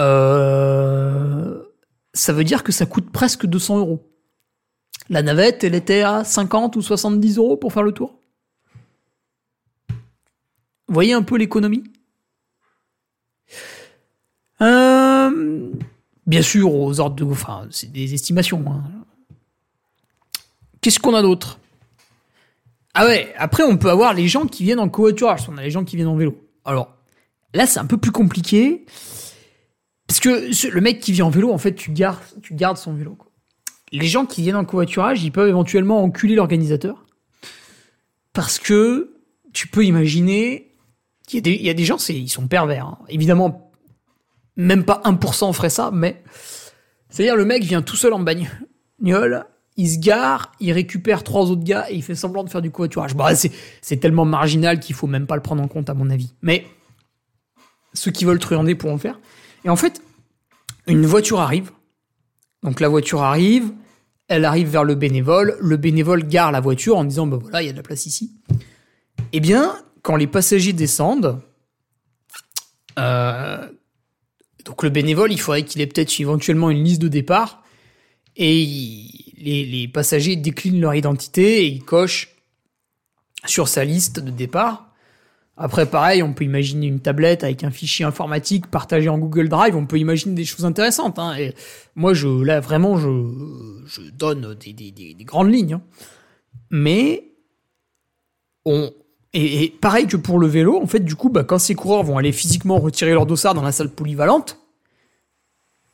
Euh, 0.00 1.62
ça 2.14 2.32
veut 2.32 2.42
dire 2.42 2.64
que 2.64 2.72
ça 2.72 2.84
coûte 2.84 3.12
presque 3.12 3.46
200 3.46 3.78
euros. 3.78 4.10
La 5.08 5.22
navette, 5.22 5.62
elle 5.62 5.76
était 5.76 6.02
à 6.02 6.24
50 6.24 6.74
ou 6.74 6.82
70 6.82 7.38
euros 7.38 7.56
pour 7.56 7.72
faire 7.72 7.84
le 7.84 7.92
tour. 7.92 8.18
Voyez 10.88 11.12
un 11.12 11.22
peu 11.22 11.36
l'économie? 11.36 11.84
Euh, 14.62 15.70
bien 16.26 16.42
sûr, 16.42 16.74
aux 16.74 16.98
ordres 16.98 17.14
de. 17.14 17.24
Enfin, 17.24 17.68
c'est 17.70 17.92
des 17.92 18.14
estimations. 18.14 18.64
Hein. 18.66 18.97
Qu'est-ce 20.88 21.00
qu'on 21.00 21.12
a 21.12 21.20
d'autre? 21.20 21.58
Ah 22.94 23.04
ouais, 23.04 23.34
après, 23.36 23.62
on 23.62 23.76
peut 23.76 23.90
avoir 23.90 24.14
les 24.14 24.26
gens 24.26 24.46
qui 24.46 24.64
viennent 24.64 24.78
en 24.78 24.88
covoiturage. 24.88 25.42
On 25.46 25.58
a 25.58 25.62
les 25.62 25.70
gens 25.70 25.84
qui 25.84 25.96
viennent 25.96 26.08
en 26.08 26.16
vélo. 26.16 26.42
Alors, 26.64 26.96
là, 27.52 27.66
c'est 27.66 27.78
un 27.78 27.84
peu 27.84 27.98
plus 27.98 28.10
compliqué. 28.10 28.86
Parce 30.06 30.18
que 30.18 30.48
le 30.70 30.80
mec 30.80 31.00
qui 31.00 31.12
vient 31.12 31.26
en 31.26 31.28
vélo, 31.28 31.52
en 31.52 31.58
fait, 31.58 31.74
tu 31.74 31.90
gardes, 31.90 32.16
tu 32.40 32.54
gardes 32.54 32.78
son 32.78 32.94
vélo. 32.94 33.18
Les 33.92 34.06
gens 34.06 34.24
qui 34.24 34.40
viennent 34.40 34.56
en 34.56 34.64
covoiturage, 34.64 35.22
ils 35.22 35.30
peuvent 35.30 35.50
éventuellement 35.50 36.02
enculer 36.02 36.34
l'organisateur. 36.34 37.04
Parce 38.32 38.58
que 38.58 39.12
tu 39.52 39.68
peux 39.68 39.84
imaginer 39.84 40.74
qu'il 41.26 41.46
y, 41.46 41.68
a 41.68 41.74
des 41.74 41.84
gens, 41.84 41.98
ils 42.08 42.30
sont 42.30 42.48
pervers. 42.48 42.86
Hein. 42.86 42.98
Évidemment, 43.10 43.70
même 44.56 44.86
pas 44.86 45.02
1% 45.04 45.52
ferait 45.52 45.68
ça, 45.68 45.90
mais 45.92 46.22
c'est-à-dire 47.10 47.36
le 47.36 47.44
mec 47.44 47.62
vient 47.62 47.82
tout 47.82 47.96
seul 47.96 48.14
en 48.14 48.20
bagnole, 48.20 49.44
il 49.78 49.88
se 49.88 49.98
gare, 49.98 50.52
il 50.58 50.72
récupère 50.72 51.22
trois 51.22 51.50
autres 51.50 51.62
gars 51.62 51.86
et 51.88 51.94
il 51.94 52.02
fait 52.02 52.16
semblant 52.16 52.42
de 52.42 52.50
faire 52.50 52.60
du 52.60 52.70
covoiturage. 52.70 53.14
Bah, 53.14 53.30
c'est 53.34 53.96
tellement 53.96 54.24
marginal 54.24 54.80
qu'il 54.80 54.96
faut 54.96 55.06
même 55.06 55.26
pas 55.26 55.36
le 55.36 55.40
prendre 55.40 55.62
en 55.62 55.68
compte 55.68 55.88
à 55.88 55.94
mon 55.94 56.10
avis. 56.10 56.34
Mais 56.42 56.66
ceux 57.94 58.10
qui 58.10 58.24
veulent 58.24 58.40
truander 58.40 58.74
pourront 58.74 58.94
le 58.94 58.98
faire. 58.98 59.20
Et 59.64 59.70
en 59.70 59.76
fait, 59.76 60.02
une 60.88 61.06
voiture 61.06 61.38
arrive. 61.38 61.70
Donc 62.64 62.80
la 62.80 62.88
voiture 62.88 63.22
arrive, 63.22 63.70
elle 64.26 64.44
arrive 64.44 64.68
vers 64.68 64.82
le 64.82 64.96
bénévole, 64.96 65.56
le 65.60 65.76
bénévole 65.76 66.26
gare 66.26 66.50
la 66.50 66.60
voiture 66.60 66.96
en 66.96 67.04
disant, 67.04 67.28
ben 67.28 67.36
voilà, 67.36 67.62
il 67.62 67.66
y 67.66 67.68
a 67.68 67.72
de 67.72 67.76
la 67.76 67.84
place 67.84 68.04
ici. 68.04 68.32
Eh 69.32 69.38
bien, 69.38 69.76
quand 70.02 70.16
les 70.16 70.26
passagers 70.26 70.72
descendent, 70.72 71.40
euh, 72.98 73.64
donc 74.64 74.82
le 74.82 74.90
bénévole, 74.90 75.30
il 75.32 75.40
faudrait 75.40 75.62
qu'il 75.62 75.80
ait 75.80 75.86
peut-être 75.86 76.18
éventuellement 76.18 76.68
une 76.68 76.82
liste 76.82 77.00
de 77.00 77.06
départ, 77.06 77.62
et 78.40 79.17
les, 79.40 79.88
passagers 79.88 80.36
déclinent 80.36 80.80
leur 80.80 80.94
identité 80.94 81.64
et 81.64 81.66
ils 81.66 81.84
cochent 81.84 82.34
sur 83.46 83.68
sa 83.68 83.84
liste 83.84 84.20
de 84.20 84.30
départ 84.30 84.88
après, 85.60 85.86
pareil, 85.86 86.22
on 86.22 86.32
peut 86.32 86.44
imaginer 86.44 86.86
une 86.86 87.00
tablette 87.00 87.42
avec 87.42 87.64
un 87.64 87.70
fichier 87.70 88.04
informatique 88.04 88.68
partagé 88.68 89.08
en 89.08 89.18
Google 89.18 89.48
Drive. 89.48 89.74
On 89.74 89.86
peut 89.86 89.98
imaginer 89.98 90.34
des 90.34 90.44
choses 90.44 90.64
intéressantes. 90.64 91.18
Hein. 91.18 91.36
Et 91.36 91.52
moi, 91.96 92.14
je, 92.14 92.28
là, 92.28 92.60
vraiment, 92.60 92.96
je, 92.96 93.08
donne 94.12 94.54
des, 94.54 94.72
des, 94.72 94.92
des, 94.92 95.24
grandes 95.24 95.52
lignes. 95.52 95.74
Hein. 95.74 95.82
Mais, 96.70 97.24
on, 98.64 98.92
et, 99.32 99.74
pareil 99.80 100.06
que 100.06 100.16
pour 100.16 100.38
le 100.38 100.46
vélo, 100.46 100.80
en 100.80 100.86
fait, 100.86 101.00
du 101.00 101.16
coup, 101.16 101.28
bah, 101.28 101.42
quand 101.42 101.58
ces 101.58 101.74
coureurs 101.74 102.04
vont 102.04 102.18
aller 102.18 102.32
physiquement 102.32 102.78
retirer 102.78 103.12
leur 103.12 103.26
dossard 103.26 103.54
dans 103.54 103.62
la 103.62 103.72
salle 103.72 103.90
polyvalente, 103.90 104.60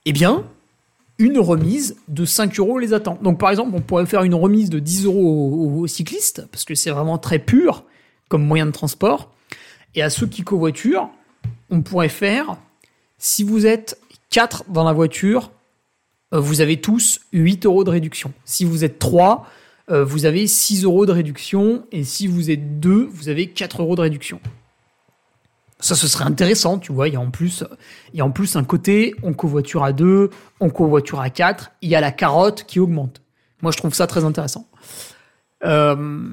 eh 0.05 0.13
bien, 0.13 0.45
une 1.19 1.39
remise 1.39 1.97
de 2.09 2.25
5 2.25 2.59
euros 2.59 2.79
les 2.79 2.93
attend. 2.93 3.19
Donc, 3.23 3.39
par 3.39 3.51
exemple, 3.51 3.73
on 3.75 3.81
pourrait 3.81 4.07
faire 4.07 4.25
une 4.25 4.35
remise 4.35 4.71
de 4.71 4.79
10 4.79 5.05
euros 5.07 5.79
aux 5.79 5.87
cyclistes, 5.87 6.47
parce 6.51 6.65
que 6.65 6.75
c'est 6.75 6.91
vraiment 6.91 7.19
très 7.19 7.39
pur 7.39 7.85
comme 8.29 8.45
moyen 8.45 8.67
de 8.67 8.73
transport. 8.73 9.31
Et 9.95 10.03
à 10.03 10.11
ceux 10.11 10.27
qui 10.27 10.43
covoiturent, 10.43 11.09
on 11.71 11.83
pourrait 11.83 12.09
faire, 12.09 12.57
si 13.19 13.45
vous 13.45 13.67
êtes 13.67 13.99
4 14.31 14.65
dans 14.69 14.85
la 14.85 14.93
voiture, 14.93 15.53
euh, 16.33 16.41
vous 16.41 16.61
avez 16.61 16.81
tous 16.81 17.21
8 17.33 17.67
euros 17.67 17.85
de 17.85 17.91
réduction. 17.91 18.33
Si 18.45 18.65
vous 18.65 18.85
êtes 18.85 18.99
3, 18.99 19.47
euh, 19.91 20.05
vous 20.05 20.25
avez 20.25 20.47
6 20.47 20.85
euros 20.85 21.07
de 21.07 21.13
réduction. 21.13 21.85
Et 21.93 22.03
si 22.03 22.27
vous 22.27 22.51
êtes 22.51 22.81
2, 22.81 23.09
vous 23.11 23.29
avez 23.29 23.49
4 23.49 23.83
euros 23.83 23.95
de 23.95 24.01
réduction. 24.01 24.41
Ça, 25.85 25.95
ce 25.95 26.09
serait 26.09 26.25
intéressant, 26.25 26.79
tu 26.79 26.93
vois. 26.93 27.09
Il 27.09 27.13
y 27.13 27.17
a 27.19 27.21
en 27.21 27.31
plus, 27.31 27.63
il 28.15 28.19
y 28.19 28.23
a 28.23 28.25
en 28.25 28.31
plus 28.31 28.57
un 28.57 28.65
côté, 28.65 29.15
on 29.23 29.35
covoiture 29.35 29.85
à 29.85 29.93
2, 29.93 30.31
on 30.61 30.71
covoiture 30.71 31.21
à 31.21 31.29
4. 31.29 31.73
Il 31.83 31.91
y 31.91 31.95
a 31.95 32.01
la 32.01 32.11
carotte 32.11 32.65
qui 32.65 32.81
augmente. 32.81 33.21
Moi, 33.61 33.71
je 33.71 33.77
trouve 33.77 33.93
ça 33.93 34.07
très 34.07 34.25
intéressant. 34.25 34.67
Euh, 35.63 36.33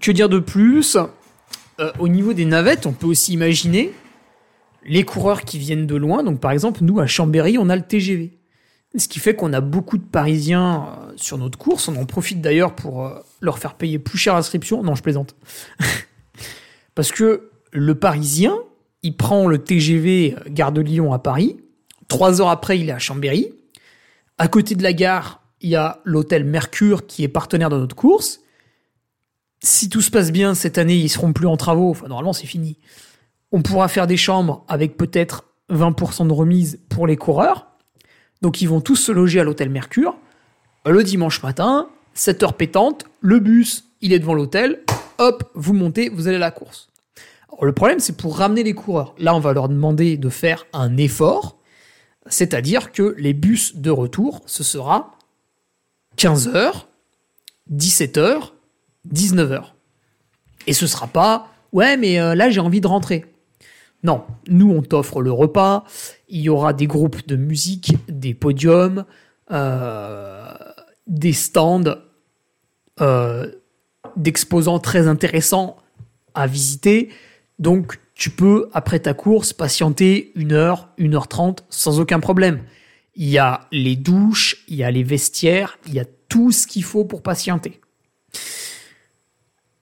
que 0.00 0.12
dire 0.12 0.28
de 0.28 0.38
plus? 0.38 0.96
Euh, 1.80 1.90
Au 1.98 2.06
niveau 2.06 2.32
des 2.32 2.44
navettes, 2.44 2.86
on 2.86 2.92
peut 2.92 3.08
aussi 3.08 3.32
imaginer 3.32 3.92
les 4.86 5.02
coureurs 5.02 5.42
qui 5.42 5.58
viennent 5.58 5.88
de 5.88 5.96
loin. 5.96 6.22
Donc 6.22 6.38
par 6.38 6.52
exemple, 6.52 6.84
nous 6.84 7.00
à 7.00 7.08
Chambéry, 7.08 7.58
on 7.58 7.70
a 7.70 7.74
le 7.74 7.82
TGV. 7.82 8.38
Ce 8.96 9.08
qui 9.08 9.18
fait 9.18 9.34
qu'on 9.34 9.52
a 9.52 9.60
beaucoup 9.60 9.98
de 9.98 10.04
Parisiens 10.04 10.86
euh, 10.86 11.12
sur 11.16 11.38
notre 11.38 11.58
course. 11.58 11.88
On 11.88 11.96
en 11.96 12.06
profite 12.06 12.40
d'ailleurs 12.40 12.76
pour 12.76 13.10
leur 13.40 13.58
faire 13.58 13.74
payer 13.74 13.98
plus 13.98 14.16
cher 14.16 14.34
l'inscription. 14.34 14.84
Non, 14.84 14.94
je 14.94 15.02
plaisante. 15.02 15.34
Parce 16.94 17.12
que 17.12 17.50
le 17.72 17.94
Parisien, 17.94 18.56
il 19.02 19.16
prend 19.16 19.46
le 19.46 19.58
TGV 19.58 20.36
Gare 20.48 20.72
de 20.72 20.80
Lyon 20.80 21.12
à 21.12 21.18
Paris. 21.18 21.56
Trois 22.08 22.40
heures 22.40 22.48
après, 22.48 22.78
il 22.78 22.88
est 22.88 22.92
à 22.92 22.98
Chambéry. 22.98 23.52
À 24.38 24.48
côté 24.48 24.74
de 24.74 24.82
la 24.82 24.92
gare, 24.92 25.42
il 25.60 25.70
y 25.70 25.76
a 25.76 26.00
l'hôtel 26.04 26.44
Mercure 26.44 27.06
qui 27.06 27.24
est 27.24 27.28
partenaire 27.28 27.70
de 27.70 27.76
notre 27.76 27.96
course 27.96 28.40
si 29.64 29.88
tout 29.88 30.00
se 30.00 30.10
passe 30.10 30.30
bien 30.30 30.54
cette 30.54 30.78
année, 30.78 30.96
ils 30.96 31.08
seront 31.08 31.32
plus 31.32 31.46
en 31.46 31.56
travaux. 31.56 31.90
Enfin, 31.90 32.06
normalement, 32.06 32.32
c'est 32.32 32.46
fini. 32.46 32.78
On 33.50 33.62
pourra 33.62 33.88
faire 33.88 34.06
des 34.06 34.16
chambres 34.16 34.64
avec 34.68 34.96
peut-être 34.96 35.44
20% 35.70 36.28
de 36.28 36.32
remise 36.32 36.80
pour 36.88 37.06
les 37.06 37.16
coureurs. 37.16 37.66
Donc, 38.42 38.60
ils 38.60 38.68
vont 38.68 38.80
tous 38.80 38.96
se 38.96 39.12
loger 39.12 39.40
à 39.40 39.44
l'hôtel 39.44 39.70
Mercure. 39.70 40.16
Le 40.86 41.02
dimanche 41.02 41.42
matin, 41.42 41.88
7 42.12 42.42
heures 42.42 42.54
pétantes, 42.54 43.06
le 43.20 43.40
bus, 43.40 43.86
il 44.02 44.12
est 44.12 44.18
devant 44.18 44.34
l'hôtel. 44.34 44.82
Hop, 45.18 45.50
vous 45.54 45.72
montez, 45.72 46.08
vous 46.08 46.28
allez 46.28 46.36
à 46.36 46.40
la 46.40 46.50
course. 46.50 46.88
Le 47.62 47.72
problème, 47.72 48.00
c'est 48.00 48.16
pour 48.16 48.36
ramener 48.36 48.62
les 48.62 48.74
coureurs. 48.74 49.14
Là, 49.18 49.34
on 49.34 49.40
va 49.40 49.52
leur 49.52 49.68
demander 49.68 50.16
de 50.16 50.28
faire 50.28 50.66
un 50.72 50.96
effort. 50.96 51.58
C'est-à-dire 52.26 52.90
que 52.90 53.14
les 53.18 53.32
bus 53.32 53.76
de 53.76 53.90
retour, 53.90 54.42
ce 54.46 54.64
sera 54.64 55.12
15h, 56.16 56.86
17h 57.72 58.50
19h. 59.12 59.64
Et 60.66 60.72
ce 60.72 60.86
sera 60.86 61.06
pas 61.06 61.48
ouais 61.72 61.96
mais 61.96 62.18
euh, 62.20 62.34
là 62.34 62.50
j'ai 62.50 62.60
envie 62.60 62.80
de 62.80 62.86
rentrer. 62.86 63.26
Non, 64.02 64.24
nous 64.48 64.70
on 64.70 64.82
t'offre 64.82 65.22
le 65.22 65.32
repas, 65.32 65.84
il 66.28 66.40
y 66.40 66.48
aura 66.48 66.72
des 66.72 66.86
groupes 66.86 67.26
de 67.26 67.36
musique, 67.36 67.96
des 68.08 68.34
podiums, 68.34 69.04
euh, 69.50 70.52
des 71.06 71.32
stands 71.32 71.96
euh, 73.00 73.50
d'exposants 74.16 74.78
très 74.78 75.08
intéressants 75.08 75.76
à 76.34 76.46
visiter. 76.46 77.10
Donc 77.58 77.98
tu 78.14 78.30
peux, 78.30 78.68
après 78.72 79.00
ta 79.00 79.14
course, 79.14 79.52
patienter 79.52 80.32
une 80.34 80.52
heure, 80.52 80.88
une 80.98 81.14
heure 81.14 81.28
trente 81.28 81.64
sans 81.68 82.00
aucun 82.00 82.20
problème. 82.20 82.62
Il 83.16 83.28
y 83.28 83.38
a 83.38 83.66
les 83.70 83.96
douches, 83.96 84.64
il 84.68 84.76
y 84.76 84.84
a 84.84 84.90
les 84.90 85.02
vestiaires, 85.02 85.78
il 85.86 85.94
y 85.94 86.00
a 86.00 86.04
tout 86.28 86.50
ce 86.52 86.66
qu'il 86.66 86.84
faut 86.84 87.04
pour 87.04 87.22
patienter. 87.22 87.80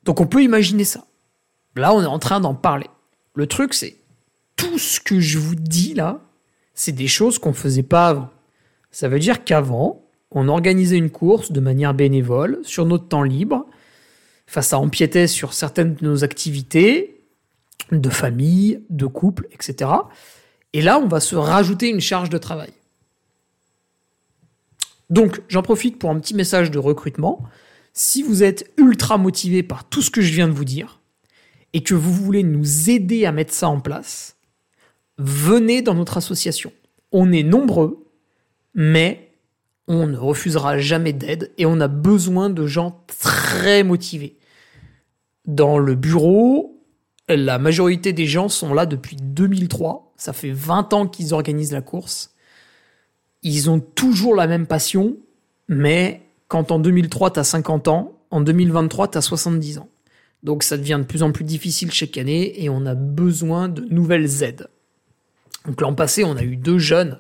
Donc 0.05 0.21
on 0.21 0.27
peut 0.27 0.43
imaginer 0.43 0.85
ça. 0.85 1.05
Là, 1.77 1.95
on 1.95 2.03
est 2.03 2.07
en 2.07 2.19
train 2.19 2.41
d'en 2.41 2.55
parler. 2.55 2.89
Le 3.35 3.47
truc, 3.47 3.73
c'est 3.73 3.97
tout 4.57 4.79
ce 4.79 5.01
que 5.01 5.21
je 5.21 5.39
vous 5.39 5.55
dis 5.55 5.95
là, 5.95 6.21
c'est 6.75 6.93
des 6.93 7.09
choses 7.09 7.39
qu'on 7.39 7.53
faisait 7.53 7.83
pas 7.83 8.09
avant. 8.09 8.31
Ça 8.91 9.09
veut 9.09 9.19
dire 9.19 9.45
qu'avant, 9.45 10.05
on 10.31 10.49
organisait 10.49 10.99
une 10.99 11.11
course 11.11 11.53
de 11.53 11.61
manière 11.61 11.95
bénévole, 11.95 12.61
sur 12.63 12.85
notre 12.87 13.09
temps 13.09 13.23
libre, 13.23 13.67
face 14.47 14.73
à 14.73 14.79
empiéter 14.79 15.27
sur 15.27 15.53
certaines 15.53 15.95
de 15.95 16.05
nos 16.05 16.25
activités, 16.25 17.23
de 17.91 18.11
famille, 18.11 18.83
de 18.91 19.07
couple, 19.07 19.47
etc. 19.53 19.91
Et 20.73 20.83
là, 20.83 20.99
on 20.99 21.09
va 21.09 21.21
se 21.21 21.37
rajouter 21.37 21.89
une 21.89 22.01
charge 22.01 22.31
de 22.31 22.39
travail. 22.39 22.73
Donc, 25.11 25.43
j'en 25.49 25.63
profite 25.63 25.99
pour 25.99 26.11
un 26.11 26.19
petit 26.19 26.35
message 26.35 26.71
de 26.71 26.79
recrutement. 26.79 27.45
Si 27.93 28.23
vous 28.23 28.43
êtes 28.43 28.73
ultra 28.79 29.19
motivé 29.19 29.63
par 29.63 29.85
tout 29.89 30.01
ce 30.01 30.11
que 30.11 30.23
je 30.23 30.33
viens 30.33 30.49
de 30.49 30.55
vous 30.55 30.65
dire 30.65 31.01
et 31.75 31.83
que 31.83 31.95
vous 31.95 32.13
voulez 32.13 32.43
nous 32.43 32.89
aider 32.89 33.27
à 33.27 33.33
mettre 33.33 33.53
ça 33.53 33.69
en 33.69 33.81
place, 33.81 34.37
venez 35.19 35.83
dans 35.83 35.95
notre 35.95 36.17
association. 36.17 36.73
On 37.13 37.31
est 37.31 37.43
nombreux, 37.43 38.07
mais 38.75 39.32
on 39.93 40.07
ne 40.07 40.17
refusera 40.17 40.79
jamais 40.79 41.13
d'aide 41.13 41.53
et 41.59 41.67
on 41.67 41.79
a 41.79 41.87
besoin 41.87 42.49
de 42.49 42.67
gens 42.67 43.05
très 43.07 43.83
motivés. 43.83 44.39
Dans 45.45 45.77
le 45.77 45.95
bureau, 45.95 46.81
la 47.29 47.59
majorité 47.59 48.15
des 48.15 48.25
gens 48.27 48.49
sont 48.49 48.73
là 48.73 48.87
depuis 48.87 49.17
2003. 49.17 50.15
Ça 50.17 50.33
fait 50.33 50.51
20 50.51 50.95
ans 50.95 51.07
qu'ils 51.07 51.35
organisent 51.35 51.73
la 51.73 51.83
course. 51.83 52.35
Ils 53.43 53.69
ont 53.69 53.81
toujours 53.81 54.35
la 54.35 54.47
même 54.47 54.67
passion, 54.67 55.17
mais 55.69 56.23
quand 56.49 56.71
en 56.71 56.79
2003, 56.79 57.33
tu 57.33 57.41
as 57.41 57.45
50 57.45 57.89
ans, 57.89 58.19
en 58.31 58.41
2023, 58.41 59.09
tu 59.09 59.19
as 59.19 59.23
70 59.23 59.77
ans. 59.77 59.91
Donc 60.43 60.63
ça 60.63 60.79
devient 60.79 60.99
de 61.01 61.07
plus 61.07 61.23
en 61.23 61.33
plus 61.33 61.45
difficile 61.45 61.93
chaque 61.93 62.17
année 62.17 62.65
et 62.65 62.71
on 62.71 62.87
a 62.87 62.95
besoin 62.95 63.69
de 63.69 63.83
nouvelles 63.91 64.43
aides. 64.43 64.69
Donc 65.67 65.83
l'an 65.83 65.95
passé, 65.95 66.25
on 66.25 66.37
a 66.37 66.43
eu 66.43 66.57
deux 66.57 66.79
jeunes, 66.79 67.19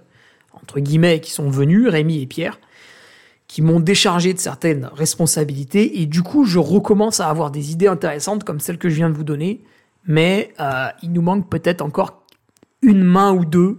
entre 0.60 0.80
guillemets, 0.80 1.20
qui 1.20 1.30
sont 1.30 1.50
venus, 1.50 1.88
Rémi 1.88 2.20
et 2.20 2.26
Pierre, 2.26 2.58
qui 3.48 3.62
m'ont 3.62 3.80
déchargé 3.80 4.32
de 4.32 4.38
certaines 4.38 4.90
responsabilités 4.94 6.00
et 6.00 6.06
du 6.06 6.22
coup, 6.22 6.44
je 6.44 6.58
recommence 6.58 7.20
à 7.20 7.28
avoir 7.28 7.50
des 7.50 7.72
idées 7.72 7.88
intéressantes 7.88 8.44
comme 8.44 8.60
celles 8.60 8.78
que 8.78 8.88
je 8.88 8.96
viens 8.96 9.10
de 9.10 9.14
vous 9.14 9.24
donner, 9.24 9.62
mais 10.06 10.52
euh, 10.60 10.88
il 11.02 11.12
nous 11.12 11.22
manque 11.22 11.48
peut-être 11.50 11.82
encore 11.82 12.24
une 12.82 13.02
main 13.02 13.32
ou 13.32 13.44
deux 13.44 13.78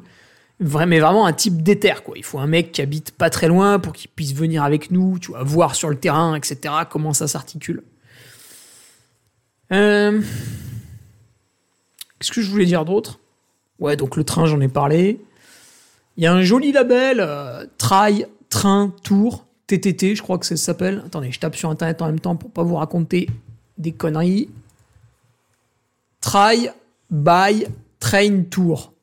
mais 0.59 0.99
vraiment 0.99 1.26
un 1.26 1.34
type 1.34 1.61
d'éther, 1.61 2.03
quoi. 2.03 2.17
Il 2.17 2.24
faut 2.24 2.39
un 2.39 2.47
mec 2.47 2.71
qui 2.71 2.82
habite 2.82 3.11
pas 3.11 3.30
très 3.30 3.47
loin 3.47 3.80
pour 3.80 3.93
qu'il 3.93 4.09
puisse 4.09 4.34
venir 4.34 4.63
avec 4.63 4.91
nous, 4.91 5.19
tu 5.19 5.32
vois, 5.32 5.43
voir 5.43 5.76
sur 5.76 5.89
le 5.89 5.95
terrain, 5.95 6.36
etc., 6.36 6.74
comment 6.89 7.13
ça 7.13 7.28
s'articule. 7.28 7.84
Euh, 9.71 10.21
qu'est-ce 12.19 12.32
que 12.32 12.41
je 12.41 12.49
voulais 12.49 12.65
dire 12.65 12.86
d'autre? 12.86 13.19
Ouais, 13.80 13.95
donc 13.95 14.15
le 14.15 14.24
train, 14.24 14.45
j'en 14.45 14.61
ai 14.61 14.67
parlé. 14.67 15.19
Il 16.18 16.24
y 16.24 16.28
a 16.28 16.34
un 16.34 16.43
joli 16.43 16.72
label, 16.72 17.20
euh, 17.20 17.66
Trail, 17.78 18.28
Train, 18.49 18.93
Tour, 19.03 19.45
TTT, 19.68 20.16
je 20.16 20.22
crois 20.22 20.38
que 20.38 20.45
ça 20.45 20.55
s'appelle. 20.55 21.01
Attendez, 21.05 21.32
je 21.32 21.39
tape 21.39 21.55
sur 21.55 21.70
Internet 21.70 22.01
en 22.01 22.07
même 22.07 22.20
temps 22.20 22.36
pour 22.36 22.51
pas 22.51 22.64
vous 22.64 22.76
raconter 22.76 23.30
des 23.78 23.91
conneries. 23.91 24.49
Try, 26.22 26.70
by, 27.09 27.66
train, 27.99 28.43
tour. 28.43 28.93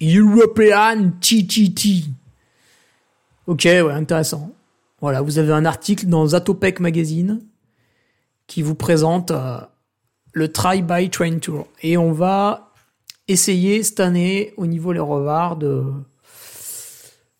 European 0.00 1.12
TTT. 1.20 2.04
Ok, 3.46 3.62
ouais, 3.64 3.92
intéressant. 3.92 4.52
Voilà, 5.00 5.22
vous 5.22 5.38
avez 5.38 5.52
un 5.52 5.64
article 5.64 6.06
dans 6.06 6.26
Zatopek 6.26 6.80
Magazine 6.80 7.40
qui 8.46 8.62
vous 8.62 8.74
présente 8.74 9.30
euh, 9.30 9.58
le 10.32 10.52
Try 10.52 10.82
by 10.82 11.10
Train 11.10 11.38
Tour. 11.38 11.66
Et 11.82 11.96
on 11.96 12.12
va 12.12 12.65
essayer 13.28 13.82
cette 13.82 14.00
année 14.00 14.54
au 14.56 14.66
niveau 14.66 14.92
les 14.92 15.00
revards 15.00 15.56
de 15.56 15.84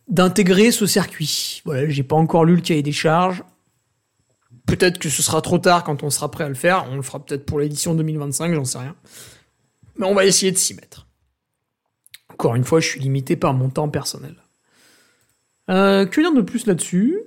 d'intégrer 0.08 0.70
ce 0.70 0.86
circuit. 0.86 1.62
Voilà, 1.64 1.88
j'ai 1.88 2.04
pas 2.04 2.16
encore 2.16 2.44
lu 2.44 2.54
le 2.54 2.60
cahier 2.60 2.82
des 2.82 2.92
charges. 2.92 3.42
Peut-être 4.66 4.98
que 4.98 5.08
ce 5.08 5.22
sera 5.22 5.40
trop 5.42 5.58
tard 5.58 5.84
quand 5.84 6.02
on 6.02 6.10
sera 6.10 6.30
prêt 6.30 6.44
à 6.44 6.48
le 6.48 6.54
faire. 6.54 6.86
On 6.90 6.96
le 6.96 7.02
fera 7.02 7.24
peut-être 7.24 7.44
pour 7.44 7.58
l'édition 7.58 7.94
2025, 7.94 8.54
j'en 8.54 8.64
sais 8.64 8.78
rien. 8.78 8.94
Mais 9.96 10.06
on 10.06 10.14
va 10.14 10.24
essayer 10.24 10.52
de 10.52 10.56
s'y 10.56 10.74
mettre. 10.74 11.06
Encore 12.32 12.54
une 12.54 12.64
fois, 12.64 12.80
je 12.80 12.88
suis 12.88 13.00
limité 13.00 13.34
par 13.34 13.54
mon 13.54 13.68
temps 13.68 13.88
personnel. 13.88 14.36
Euh, 15.70 16.06
que 16.06 16.20
dire 16.20 16.32
de 16.32 16.42
plus 16.42 16.66
là-dessus? 16.66 17.18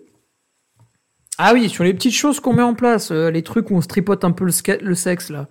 Ah 1.38 1.54
oui, 1.54 1.70
sur 1.70 1.84
les 1.84 1.94
petites 1.94 2.14
choses 2.14 2.40
qu'on 2.40 2.54
met 2.54 2.62
en 2.62 2.76
place, 2.76 3.12
euh, 3.12 3.32
les 3.32 3.44
trucs 3.44 3.72
où 3.72 3.76
on 3.76 3.82
se 3.82 3.88
un 4.26 4.32
peu 4.32 4.46
le, 4.46 4.84
le 4.84 4.96
sexe 4.96 5.30
là, 5.30 5.48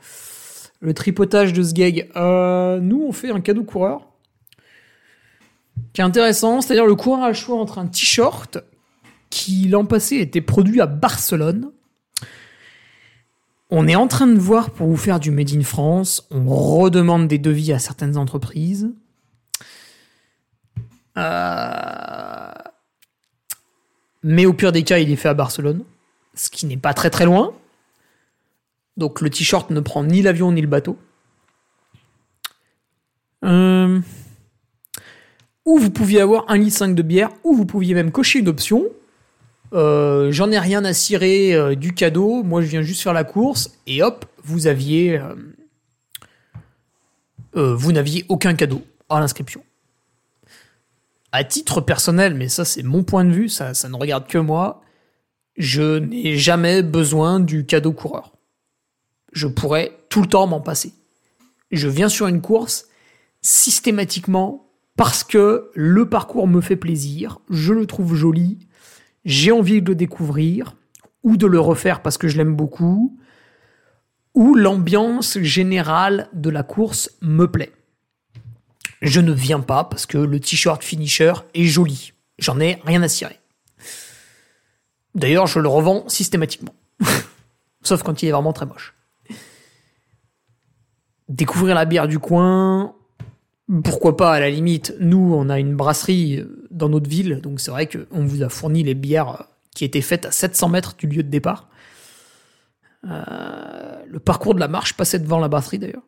le 0.80 0.94
tripotage 0.94 1.52
de 1.52 1.62
ce 1.62 1.72
Euh, 2.16 2.80
nous, 2.80 3.04
on 3.06 3.12
fait 3.12 3.30
un 3.30 3.40
cadeau 3.40 3.64
coureur 3.64 4.06
qui 5.92 6.00
est 6.00 6.04
intéressant, 6.04 6.60
c'est-à-dire 6.60 6.86
le 6.86 6.94
coureur 6.94 7.24
a 7.24 7.28
le 7.28 7.34
choix 7.34 7.58
entre 7.58 7.78
un 7.78 7.86
t-shirt 7.86 8.58
qui 9.30 9.68
l'an 9.68 9.84
passé 9.84 10.16
était 10.16 10.40
produit 10.40 10.80
à 10.80 10.86
Barcelone. 10.86 11.70
On 13.70 13.86
est 13.86 13.96
en 13.96 14.08
train 14.08 14.26
de 14.26 14.38
voir 14.38 14.70
pour 14.70 14.86
vous 14.86 14.96
faire 14.96 15.20
du 15.20 15.30
Made 15.30 15.54
in 15.54 15.62
France. 15.62 16.26
On 16.30 16.46
redemande 16.48 17.28
des 17.28 17.38
devis 17.38 17.72
à 17.72 17.78
certaines 17.78 18.16
entreprises. 18.16 18.90
Euh, 21.18 22.52
mais 24.22 24.46
au 24.46 24.52
pire 24.52 24.72
des 24.72 24.84
cas, 24.84 24.98
il 24.98 25.10
est 25.10 25.16
fait 25.16 25.28
à 25.28 25.34
Barcelone, 25.34 25.84
ce 26.34 26.48
qui 26.48 26.64
n'est 26.66 26.76
pas 26.76 26.94
très 26.94 27.10
très 27.10 27.26
loin. 27.26 27.52
Donc 28.98 29.20
le 29.20 29.30
t-shirt 29.30 29.70
ne 29.70 29.80
prend 29.80 30.04
ni 30.04 30.20
l'avion 30.20 30.52
ni 30.52 30.60
le 30.60 30.66
bateau. 30.66 30.98
Euh, 33.44 34.00
ou 35.64 35.78
vous 35.78 35.90
pouviez 35.90 36.20
avoir 36.20 36.44
un 36.48 36.58
litre 36.58 36.76
5 36.76 36.94
de 36.94 37.02
bière, 37.02 37.30
ou 37.44 37.54
vous 37.54 37.64
pouviez 37.64 37.94
même 37.94 38.10
cocher 38.10 38.40
une 38.40 38.48
option. 38.48 38.84
Euh, 39.72 40.32
j'en 40.32 40.50
ai 40.50 40.58
rien 40.58 40.84
à 40.84 40.92
cirer 40.92 41.54
euh, 41.54 41.74
du 41.76 41.94
cadeau, 41.94 42.42
moi 42.42 42.60
je 42.60 42.66
viens 42.66 42.82
juste 42.82 43.02
faire 43.02 43.12
la 43.12 43.24
course, 43.24 43.70
et 43.86 44.02
hop, 44.02 44.26
vous 44.42 44.66
aviez. 44.66 45.20
vous 47.54 47.92
n'aviez 47.92 48.24
aucun 48.28 48.54
cadeau 48.54 48.82
à 49.08 49.20
l'inscription 49.20 49.62
à 51.32 51.44
titre 51.44 51.80
personnel, 51.80 52.34
mais 52.34 52.48
ça 52.48 52.64
c'est 52.64 52.82
mon 52.82 53.02
point 53.02 53.24
de 53.24 53.30
vue, 53.30 53.48
ça, 53.48 53.74
ça 53.74 53.88
ne 53.88 53.96
regarde 53.96 54.26
que 54.26 54.38
moi, 54.38 54.80
je 55.56 55.98
n'ai 55.98 56.36
jamais 56.38 56.82
besoin 56.82 57.40
du 57.40 57.66
cadeau 57.66 57.92
coureur. 57.92 58.32
Je 59.32 59.46
pourrais 59.46 59.96
tout 60.08 60.22
le 60.22 60.28
temps 60.28 60.46
m'en 60.46 60.60
passer. 60.60 60.92
Je 61.70 61.88
viens 61.88 62.08
sur 62.08 62.26
une 62.26 62.40
course 62.40 62.86
systématiquement 63.42 64.70
parce 64.96 65.22
que 65.22 65.70
le 65.74 66.08
parcours 66.08 66.48
me 66.48 66.60
fait 66.60 66.76
plaisir, 66.76 67.38
je 67.50 67.72
le 67.72 67.86
trouve 67.86 68.14
joli, 68.14 68.58
j'ai 69.24 69.52
envie 69.52 69.80
de 69.80 69.88
le 69.88 69.94
découvrir, 69.94 70.74
ou 71.22 71.36
de 71.36 71.46
le 71.46 71.60
refaire 71.60 72.02
parce 72.02 72.18
que 72.18 72.26
je 72.26 72.36
l'aime 72.36 72.56
beaucoup, 72.56 73.16
ou 74.34 74.54
l'ambiance 74.54 75.38
générale 75.40 76.28
de 76.32 76.50
la 76.50 76.62
course 76.62 77.10
me 77.20 77.46
plaît 77.46 77.72
je 79.02 79.20
ne 79.20 79.32
viens 79.32 79.60
pas 79.60 79.84
parce 79.84 80.06
que 80.06 80.18
le 80.18 80.40
t-shirt 80.40 80.82
finisher 80.82 81.32
est 81.54 81.64
joli. 81.64 82.12
J'en 82.38 82.60
ai 82.60 82.80
rien 82.84 83.02
à 83.02 83.08
cirer. 83.08 83.38
D'ailleurs, 85.14 85.46
je 85.46 85.58
le 85.58 85.68
revends 85.68 86.08
systématiquement. 86.08 86.74
Sauf 87.82 88.02
quand 88.02 88.22
il 88.22 88.28
est 88.28 88.32
vraiment 88.32 88.52
très 88.52 88.66
moche. 88.66 88.94
Découvrir 91.28 91.74
la 91.74 91.84
bière 91.84 92.08
du 92.08 92.18
coin, 92.18 92.94
pourquoi 93.84 94.16
pas 94.16 94.32
à 94.32 94.40
la 94.40 94.50
limite. 94.50 94.94
Nous, 94.98 95.34
on 95.34 95.48
a 95.48 95.58
une 95.58 95.76
brasserie 95.76 96.44
dans 96.70 96.88
notre 96.88 97.08
ville, 97.08 97.40
donc 97.42 97.60
c'est 97.60 97.70
vrai 97.70 97.86
qu'on 97.86 98.24
vous 98.24 98.42
a 98.42 98.48
fourni 98.48 98.82
les 98.82 98.94
bières 98.94 99.44
qui 99.74 99.84
étaient 99.84 100.00
faites 100.00 100.26
à 100.26 100.30
700 100.30 100.68
mètres 100.70 100.96
du 100.96 101.06
lieu 101.06 101.22
de 101.22 101.28
départ. 101.28 101.68
Euh, 103.08 104.02
le 104.08 104.18
parcours 104.18 104.54
de 104.54 104.60
la 104.60 104.68
marche 104.68 104.94
passait 104.94 105.18
devant 105.18 105.38
la 105.38 105.48
brasserie 105.48 105.78
d'ailleurs. 105.78 106.02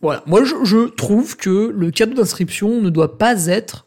Voilà. 0.00 0.22
Moi, 0.26 0.42
je, 0.44 0.88
trouve 0.88 1.36
que 1.36 1.72
le 1.74 1.90
cadeau 1.90 2.14
d'inscription 2.14 2.80
ne 2.82 2.90
doit 2.90 3.16
pas 3.16 3.46
être 3.46 3.86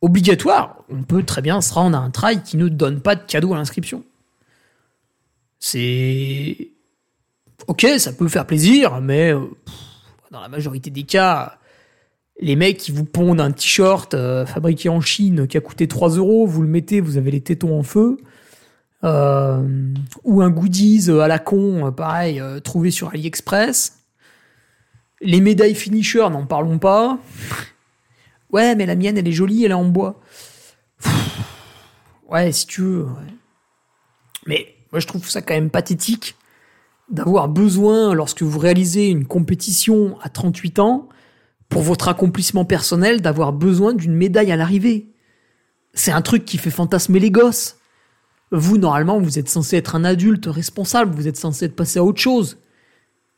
obligatoire. 0.00 0.84
On 0.88 1.02
peut 1.02 1.22
très 1.22 1.42
bien 1.42 1.60
se 1.60 1.72
rendre 1.72 1.96
à 1.96 2.00
un 2.00 2.10
trail 2.10 2.42
qui 2.42 2.56
ne 2.56 2.68
donne 2.68 3.00
pas 3.00 3.14
de 3.14 3.22
cadeau 3.24 3.52
à 3.54 3.56
l'inscription. 3.56 4.04
C'est. 5.58 6.70
Ok, 7.66 7.86
ça 7.98 8.12
peut 8.12 8.28
faire 8.28 8.46
plaisir, 8.46 9.00
mais 9.00 9.32
euh, 9.32 9.40
dans 10.30 10.40
la 10.40 10.48
majorité 10.48 10.90
des 10.90 11.02
cas, 11.02 11.58
les 12.40 12.56
mecs 12.56 12.78
qui 12.78 12.90
vous 12.90 13.04
pondent 13.04 13.40
un 13.40 13.50
t-shirt 13.50 14.14
euh, 14.14 14.46
fabriqué 14.46 14.88
en 14.88 15.00
Chine 15.00 15.46
qui 15.46 15.56
a 15.56 15.60
coûté 15.60 15.86
3 15.86 16.10
euros, 16.16 16.46
vous 16.46 16.62
le 16.62 16.68
mettez, 16.68 17.00
vous 17.00 17.16
avez 17.16 17.30
les 17.30 17.40
tétons 17.40 17.78
en 17.78 17.82
feu. 17.82 18.18
Euh, 19.02 19.92
ou 20.24 20.42
un 20.42 20.50
goodies 20.50 21.10
à 21.10 21.26
la 21.26 21.38
con, 21.38 21.92
pareil, 21.92 22.42
trouvé 22.64 22.90
sur 22.90 23.08
AliExpress. 23.08 23.98
Les 25.22 25.40
médailles 25.40 25.74
finisher, 25.74 26.28
n'en 26.30 26.46
parlons 26.46 26.78
pas. 26.78 27.18
Ouais, 28.50 28.74
mais 28.74 28.86
la 28.86 28.96
mienne, 28.96 29.16
elle 29.16 29.28
est 29.28 29.32
jolie, 29.32 29.64
elle 29.64 29.70
est 29.70 29.74
en 29.74 29.84
bois. 29.84 30.20
Ouais, 32.28 32.52
si 32.52 32.66
tu 32.66 32.82
veux. 32.82 33.06
Mais 34.46 34.74
moi, 34.92 35.00
je 35.00 35.06
trouve 35.06 35.28
ça 35.28 35.42
quand 35.42 35.54
même 35.54 35.70
pathétique 35.70 36.36
d'avoir 37.10 37.48
besoin, 37.48 38.14
lorsque 38.14 38.42
vous 38.42 38.58
réalisez 38.58 39.08
une 39.08 39.26
compétition 39.26 40.18
à 40.22 40.28
38 40.28 40.78
ans, 40.78 41.08
pour 41.68 41.82
votre 41.82 42.08
accomplissement 42.08 42.64
personnel, 42.64 43.20
d'avoir 43.20 43.52
besoin 43.52 43.94
d'une 43.94 44.14
médaille 44.14 44.50
à 44.52 44.56
l'arrivée. 44.56 45.12
C'est 45.94 46.10
un 46.10 46.22
truc 46.22 46.44
qui 46.44 46.58
fait 46.58 46.70
fantasmer 46.70 47.20
les 47.20 47.30
gosses. 47.30 47.76
Vous, 48.50 48.78
normalement, 48.78 49.20
vous 49.20 49.38
êtes 49.38 49.48
censé 49.48 49.76
être 49.76 49.94
un 49.94 50.04
adulte 50.04 50.46
responsable, 50.46 51.14
vous 51.14 51.28
êtes 51.28 51.36
censé 51.36 51.66
être 51.66 51.76
passé 51.76 52.00
à 52.00 52.04
autre 52.04 52.20
chose. 52.20 52.58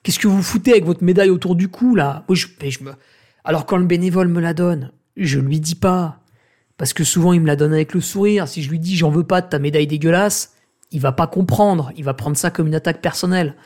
Qu'est-ce 0.03 0.19
que 0.19 0.29
vous 0.29 0.43
foutez 0.43 0.73
avec 0.73 0.85
votre 0.85 1.05
médaille 1.05 1.31
autour 1.31 1.55
du 1.55 1.69
cou, 1.69 1.95
là? 1.95 2.25
Alors 3.45 3.67
quand 3.67 3.77
le 3.77 3.85
bénévole 3.85 4.29
me 4.29 4.41
la 4.41 4.55
donne, 4.55 4.93
je 5.17 5.39
lui 5.39 5.61
dis 5.61 5.75
pas. 5.75 6.21
Parce 6.79 6.95
que 6.95 7.05
souvent, 7.05 7.33
il 7.33 7.41
me 7.41 7.47
la 7.47 7.57
donne 7.57 7.73
avec 7.73 7.93
le 7.93 8.01
sourire. 8.01 8.49
Si 8.49 8.63
je 8.63 8.71
lui 8.71 8.79
dis 8.79 8.97
j'en 8.97 9.11
veux 9.11 9.25
pas 9.25 9.43
de 9.43 9.49
ta 9.49 9.59
médaille 9.59 9.87
dégueulasse, 9.87 10.55
il 10.93 11.01
va 11.01 11.13
pas 11.13 11.27
comprendre. 11.27 11.91
Il 11.97 12.05
va 12.05 12.15
prendre 12.15 12.37
ça 12.37 12.51
comme 12.51 12.69
une 12.69 12.75
attaque 12.75 13.01
personnelle. 13.01 13.57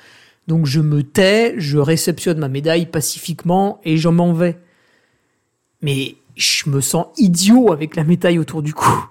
Donc 0.47 0.67
je 0.67 0.81
me 0.81 1.03
tais, 1.03 1.55
je 1.59 1.79
réceptionne 1.79 2.39
ma 2.39 2.49
médaille 2.49 2.87
pacifiquement 2.87 3.81
et 3.85 3.97
j'en 3.97 4.13
m'en 4.13 4.33
vais. 4.33 4.59
Mais 5.83 6.17
je 6.37 6.71
me 6.71 6.81
sens 6.81 7.07
idiot 7.19 7.73
avec 7.73 7.97
la 7.97 8.05
médaille 8.05 8.39
autour 8.39 8.63
du 8.63 8.73
cou. 8.73 9.05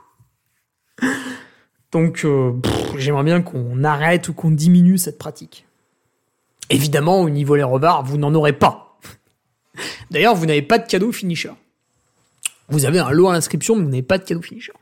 Donc 1.92 2.26
euh, 2.26 2.54
j'aimerais 2.98 3.24
bien 3.24 3.42
qu'on 3.42 3.84
arrête 3.84 4.30
ou 4.30 4.34
qu'on 4.34 4.52
diminue 4.52 4.98
cette 4.98 5.18
pratique. 5.18 5.66
Évidemment, 6.70 7.22
au 7.22 7.30
niveau 7.30 7.56
les 7.56 7.64
revards, 7.64 8.04
vous 8.04 8.18
n'en 8.18 8.34
aurez 8.34 8.54
pas. 8.54 8.98
D'ailleurs, 10.12 10.36
vous 10.36 10.46
n'avez 10.46 10.62
pas 10.62 10.80
de 10.80 10.88
cadeau 10.88 11.12
finisher. 11.12 11.52
Vous 12.70 12.86
avez 12.86 13.00
un 13.00 13.12
lot 13.12 13.30
à 13.30 13.34
l'inscription, 13.34 13.76
mais 13.76 13.84
vous 13.84 13.90
n'avez 13.90 14.02
pas 14.02 14.18
de 14.18 14.24
cadeau 14.24 14.42
finisher. 14.42 14.74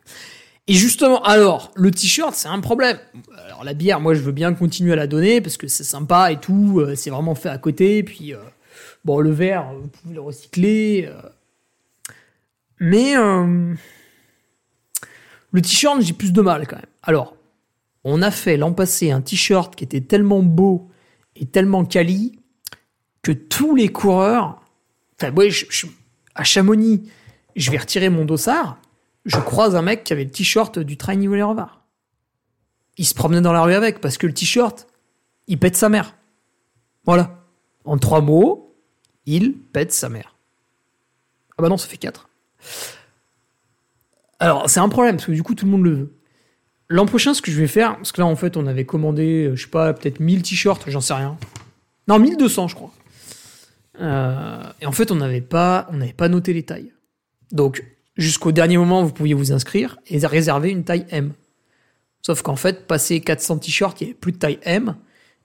Et 0.67 0.73
justement, 0.73 1.21
alors, 1.23 1.71
le 1.75 1.91
t-shirt, 1.91 2.33
c'est 2.33 2.47
un 2.47 2.61
problème. 2.61 2.97
Alors, 3.45 3.63
la 3.65 3.73
bière, 3.73 3.99
moi, 3.99 4.13
je 4.13 4.21
veux 4.21 4.31
bien 4.31 4.53
continuer 4.53 4.93
à 4.93 4.95
la 4.95 5.07
donner 5.07 5.41
parce 5.41 5.57
que 5.57 5.67
c'est 5.67 5.83
sympa 5.83 6.31
et 6.31 6.39
tout. 6.39 6.79
Euh, 6.79 6.95
c'est 6.95 7.09
vraiment 7.09 7.35
fait 7.35 7.49
à 7.49 7.57
côté. 7.57 8.01
Puis, 8.03 8.33
euh, 8.33 8.37
bon, 9.03 9.19
le 9.19 9.31
verre, 9.31 9.73
vous 9.73 9.87
pouvez 9.87 10.15
le 10.15 10.21
recycler. 10.21 11.09
Euh. 11.09 11.21
Mais, 12.79 13.13
le 15.51 15.61
t-shirt, 15.61 16.01
j'ai 16.01 16.13
plus 16.13 16.31
de 16.31 16.41
mal 16.41 16.65
quand 16.65 16.77
même. 16.77 16.85
Alors, 17.03 17.35
on 18.03 18.21
a 18.21 18.31
fait 18.31 18.57
l'an 18.57 18.73
passé 18.73 19.11
un 19.11 19.21
t-shirt 19.21 19.75
qui 19.75 19.83
était 19.83 20.01
tellement 20.01 20.41
beau 20.41 20.89
est 21.35 21.51
tellement 21.51 21.85
quali 21.85 22.39
que 23.21 23.31
tous 23.31 23.75
les 23.75 23.89
coureurs. 23.89 24.61
Enfin, 25.19 25.33
ouais, 25.33 25.49
à 26.35 26.43
Chamonix, 26.43 27.03
je 27.55 27.71
vais 27.71 27.77
retirer 27.77 28.09
mon 28.09 28.25
dossard. 28.25 28.79
Je 29.25 29.37
croise 29.37 29.75
un 29.75 29.81
mec 29.81 30.03
qui 30.03 30.13
avait 30.13 30.25
le 30.25 30.31
t-shirt 30.31 30.79
du 30.79 30.97
train 30.97 31.15
niveau 31.15 31.35
les 31.35 31.45
Il 32.97 33.05
se 33.05 33.13
promenait 33.13 33.41
dans 33.41 33.53
la 33.53 33.61
rue 33.61 33.73
avec 33.73 34.01
parce 34.01 34.17
que 34.17 34.27
le 34.27 34.33
t-shirt, 34.33 34.87
il 35.47 35.57
pète 35.57 35.75
sa 35.75 35.89
mère. 35.89 36.15
Voilà. 37.05 37.43
En 37.85 37.97
trois 37.97 38.21
mots, 38.21 38.75
il 39.25 39.53
pète 39.53 39.93
sa 39.93 40.09
mère. 40.09 40.35
Ah 41.57 41.61
bah 41.61 41.69
non, 41.69 41.77
ça 41.77 41.87
fait 41.87 41.97
quatre. 41.97 42.29
Alors, 44.39 44.69
c'est 44.69 44.79
un 44.79 44.89
problème 44.89 45.15
parce 45.15 45.27
que 45.27 45.31
du 45.31 45.43
coup, 45.43 45.55
tout 45.55 45.65
le 45.65 45.71
monde 45.71 45.83
le 45.83 45.93
veut. 45.93 46.13
L'an 46.89 47.05
prochain, 47.05 47.33
ce 47.33 47.41
que 47.41 47.51
je 47.51 47.59
vais 47.59 47.67
faire, 47.67 47.95
parce 47.95 48.11
que 48.11 48.19
là, 48.19 48.27
en 48.27 48.35
fait, 48.35 48.57
on 48.57 48.67
avait 48.67 48.85
commandé, 48.85 49.45
euh, 49.45 49.55
je 49.55 49.63
sais 49.63 49.69
pas, 49.69 49.93
peut-être 49.93 50.19
1000 50.19 50.43
t-shirts, 50.43 50.83
j'en 50.87 51.01
sais 51.01 51.13
rien. 51.13 51.37
Non, 52.07 52.19
1200, 52.19 52.67
je 52.67 52.75
crois. 52.75 52.91
Euh, 54.01 54.61
et 54.81 54.85
en 54.85 54.91
fait, 54.91 55.11
on 55.11 55.15
n'avait 55.15 55.41
pas, 55.41 55.87
on 55.91 55.97
n'avait 55.97 56.13
pas 56.13 56.27
noté 56.27 56.51
les 56.53 56.63
tailles. 56.63 56.91
Donc, 57.51 57.85
jusqu'au 58.17 58.51
dernier 58.51 58.77
moment, 58.77 59.03
vous 59.03 59.13
pouviez 59.13 59.33
vous 59.33 59.51
inscrire 59.51 59.97
et 60.07 60.25
réserver 60.25 60.69
une 60.69 60.83
taille 60.83 61.05
M. 61.09 61.33
Sauf 62.21 62.41
qu'en 62.41 62.55
fait, 62.55 62.87
passé 62.87 63.19
400 63.19 63.59
t-shirts, 63.59 63.99
il 63.99 64.05
n'y 64.05 64.09
avait 64.11 64.19
plus 64.19 64.31
de 64.31 64.37
taille 64.37 64.59
M. 64.63 64.95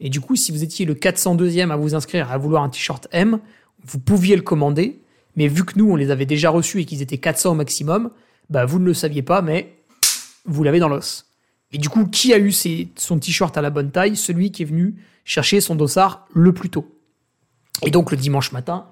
Et 0.00 0.10
du 0.10 0.20
coup, 0.20 0.36
si 0.36 0.52
vous 0.52 0.62
étiez 0.62 0.86
le 0.86 0.94
402e 0.94 1.70
à 1.70 1.76
vous 1.76 1.94
inscrire 1.94 2.30
à 2.30 2.38
vouloir 2.38 2.62
un 2.62 2.68
t-shirt 2.68 3.08
M, 3.10 3.40
vous 3.84 3.98
pouviez 3.98 4.36
le 4.36 4.42
commander, 4.42 5.00
mais 5.36 5.48
vu 5.48 5.64
que 5.64 5.76
nous, 5.76 5.90
on 5.90 5.96
les 5.96 6.10
avait 6.10 6.26
déjà 6.26 6.50
reçus 6.50 6.80
et 6.80 6.84
qu'ils 6.84 7.02
étaient 7.02 7.18
400 7.18 7.52
au 7.52 7.54
maximum, 7.54 8.10
bah, 8.50 8.64
vous 8.64 8.78
ne 8.78 8.84
le 8.84 8.94
saviez 8.94 9.22
pas, 9.22 9.42
mais 9.42 9.74
vous 10.44 10.62
l'avez 10.62 10.78
dans 10.78 10.88
l'os. 10.88 11.26
Et 11.72 11.78
du 11.78 11.88
coup, 11.88 12.06
qui 12.06 12.32
a 12.32 12.38
eu 12.38 12.52
son 12.52 13.18
t-shirt 13.18 13.56
à 13.56 13.60
la 13.60 13.70
bonne 13.70 13.90
taille? 13.90 14.16
Celui 14.16 14.50
qui 14.52 14.62
est 14.62 14.66
venu 14.66 14.94
chercher 15.24 15.60
son 15.60 15.74
dossard 15.74 16.26
le 16.32 16.54
plus 16.54 16.70
tôt. 16.70 16.90
Et 17.82 17.90
donc, 17.90 18.10
le 18.10 18.16
dimanche 18.16 18.52
matin, 18.52 18.86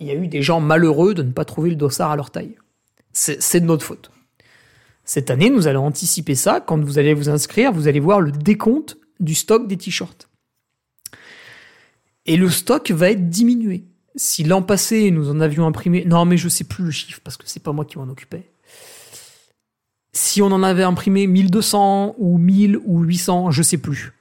il 0.00 0.06
y 0.06 0.10
a 0.10 0.14
eu 0.14 0.28
des 0.28 0.40
gens 0.40 0.60
malheureux 0.60 1.14
de 1.14 1.22
ne 1.22 1.32
pas 1.32 1.44
trouver 1.44 1.70
le 1.70 1.76
dossard 1.76 2.10
à 2.10 2.16
leur 2.16 2.30
taille. 2.30 2.56
C'est 3.18 3.60
de 3.60 3.66
notre 3.66 3.84
faute. 3.84 4.10
Cette 5.04 5.30
année, 5.30 5.50
nous 5.50 5.66
allons 5.66 5.86
anticiper 5.86 6.34
ça. 6.34 6.60
Quand 6.60 6.78
vous 6.78 6.98
allez 6.98 7.14
vous 7.14 7.28
inscrire, 7.28 7.72
vous 7.72 7.88
allez 7.88 8.00
voir 8.00 8.20
le 8.20 8.30
décompte 8.30 8.98
du 9.20 9.34
stock 9.34 9.66
des 9.66 9.76
t-shirts. 9.76 10.28
Et 12.26 12.36
le 12.36 12.50
stock 12.50 12.90
va 12.90 13.10
être 13.10 13.28
diminué. 13.28 13.84
Si 14.14 14.44
l'an 14.44 14.62
passé, 14.62 15.10
nous 15.10 15.30
en 15.30 15.40
avions 15.40 15.66
imprimé... 15.66 16.04
Non, 16.04 16.24
mais 16.26 16.36
je 16.36 16.48
sais 16.48 16.64
plus 16.64 16.84
le 16.84 16.90
chiffre, 16.90 17.20
parce 17.24 17.36
que 17.36 17.44
c'est 17.46 17.62
pas 17.62 17.72
moi 17.72 17.84
qui 17.84 17.98
m'en 17.98 18.08
occupais 18.08 18.50
si 20.18 20.42
on 20.42 20.46
en 20.46 20.62
avait 20.62 20.82
imprimé 20.82 21.26
1200 21.26 22.16
ou 22.18 22.38
1000 22.38 22.78
ou 22.84 23.02
800, 23.02 23.50
je 23.52 23.62
sais 23.62 23.78
plus. 23.78 24.12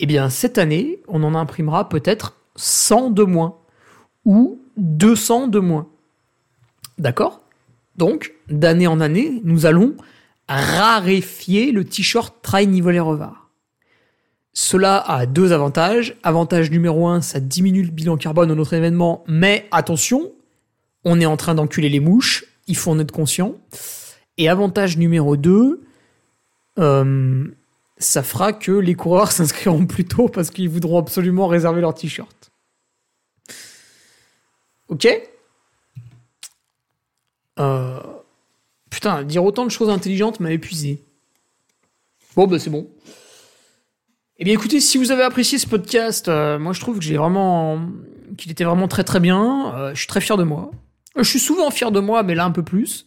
Eh 0.00 0.06
bien, 0.06 0.28
cette 0.28 0.58
année, 0.58 1.00
on 1.06 1.22
en 1.22 1.34
imprimera 1.34 1.88
peut-être 1.88 2.34
100 2.56 3.10
de 3.10 3.22
moins 3.22 3.56
ou 4.24 4.60
200 4.76 5.48
de 5.48 5.60
moins. 5.60 5.88
D'accord? 6.98 7.42
Donc, 7.98 8.32
d'année 8.48 8.86
en 8.86 9.00
année, 9.00 9.40
nous 9.42 9.66
allons 9.66 9.96
raréfier 10.48 11.72
le 11.72 11.84
t-shirt 11.84 12.34
Try 12.42 12.66
Nivolet 12.68 13.00
Revard. 13.00 13.50
Cela 14.52 14.98
a 14.98 15.26
deux 15.26 15.52
avantages. 15.52 16.16
Avantage 16.22 16.70
numéro 16.70 17.08
un, 17.08 17.20
ça 17.20 17.40
diminue 17.40 17.82
le 17.82 17.90
bilan 17.90 18.16
carbone 18.16 18.48
de 18.48 18.54
notre 18.54 18.72
événement, 18.72 19.24
mais 19.26 19.66
attention, 19.72 20.32
on 21.04 21.20
est 21.20 21.26
en 21.26 21.36
train 21.36 21.56
d'enculer 21.56 21.88
les 21.88 22.00
mouches, 22.00 22.44
il 22.68 22.76
faut 22.76 22.92
en 22.92 22.98
être 23.00 23.12
conscient. 23.12 23.56
Et 24.36 24.48
avantage 24.48 24.96
numéro 24.96 25.36
2, 25.36 25.82
euh, 26.78 27.44
ça 27.98 28.22
fera 28.22 28.52
que 28.52 28.72
les 28.72 28.94
coureurs 28.94 29.32
s'inscriront 29.32 29.86
plus 29.86 30.04
tôt 30.04 30.28
parce 30.28 30.50
qu'ils 30.50 30.68
voudront 30.68 30.98
absolument 30.98 31.48
réserver 31.48 31.80
leur 31.80 31.94
t-shirt. 31.94 32.52
Ok? 34.88 35.08
Euh, 37.58 38.00
Putain, 38.90 39.22
dire 39.22 39.44
autant 39.44 39.64
de 39.64 39.70
choses 39.70 39.90
intelligentes 39.90 40.40
m'a 40.40 40.52
épuisé. 40.52 41.04
Bon, 42.34 42.46
bah 42.46 42.58
c'est 42.58 42.70
bon. 42.70 42.88
Eh 44.38 44.44
bien 44.44 44.54
écoutez, 44.54 44.80
si 44.80 44.98
vous 44.98 45.10
avez 45.10 45.22
apprécié 45.22 45.58
ce 45.58 45.66
podcast, 45.66 46.28
euh, 46.28 46.58
moi 46.58 46.72
je 46.72 46.80
trouve 46.80 46.98
que 46.98 47.04
j'ai 47.04 47.16
vraiment 47.16 47.80
qu'il 48.36 48.52
était 48.52 48.64
vraiment 48.64 48.86
très 48.86 49.04
très 49.04 49.20
bien. 49.20 49.90
je 49.92 49.98
suis 49.98 50.06
très 50.06 50.20
fier 50.20 50.36
de 50.36 50.44
moi. 50.44 50.70
Je 51.16 51.22
suis 51.24 51.40
souvent 51.40 51.70
fier 51.70 51.90
de 51.90 52.00
moi, 52.00 52.22
mais 52.22 52.34
là 52.34 52.44
un 52.44 52.50
peu 52.52 52.62
plus. 52.62 53.06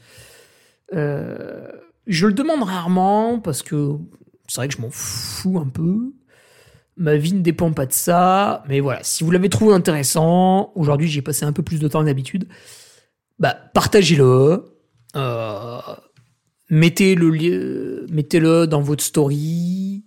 Euh, 0.93 1.67
je 2.07 2.27
le 2.27 2.33
demande 2.33 2.63
rarement 2.63 3.39
parce 3.39 3.63
que 3.63 3.95
c'est 4.47 4.57
vrai 4.57 4.67
que 4.67 4.75
je 4.75 4.81
m'en 4.81 4.89
fous 4.91 5.59
un 5.59 5.67
peu. 5.67 6.13
Ma 6.97 7.15
vie 7.15 7.33
ne 7.33 7.41
dépend 7.41 7.71
pas 7.71 7.85
de 7.85 7.93
ça. 7.93 8.63
Mais 8.67 8.79
voilà, 8.79 9.01
si 9.03 9.23
vous 9.23 9.31
l'avez 9.31 9.49
trouvé 9.49 9.73
intéressant, 9.73 10.71
aujourd'hui 10.75 11.07
j'ai 11.07 11.21
passé 11.21 11.45
un 11.45 11.53
peu 11.53 11.63
plus 11.63 11.79
de 11.79 11.87
temps 11.87 12.01
que 12.01 12.05
d'habitude, 12.05 12.47
bah, 13.41 13.57
partagez-le. 13.73 14.63
Euh, 15.15 15.81
mettez-le 16.69 18.05
mettez-le 18.11 18.67
dans 18.67 18.81
votre 18.81 19.03
story. 19.03 20.05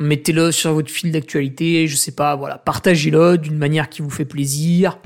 Mettez-le 0.00 0.50
sur 0.50 0.72
votre 0.72 0.90
fil 0.90 1.12
d'actualité, 1.12 1.86
je 1.86 1.94
sais 1.94 2.12
pas, 2.12 2.34
voilà, 2.34 2.58
partagez-le 2.58 3.38
d'une 3.38 3.56
manière 3.56 3.88
qui 3.88 4.02
vous 4.02 4.10
fait 4.10 4.24
plaisir. 4.24 4.98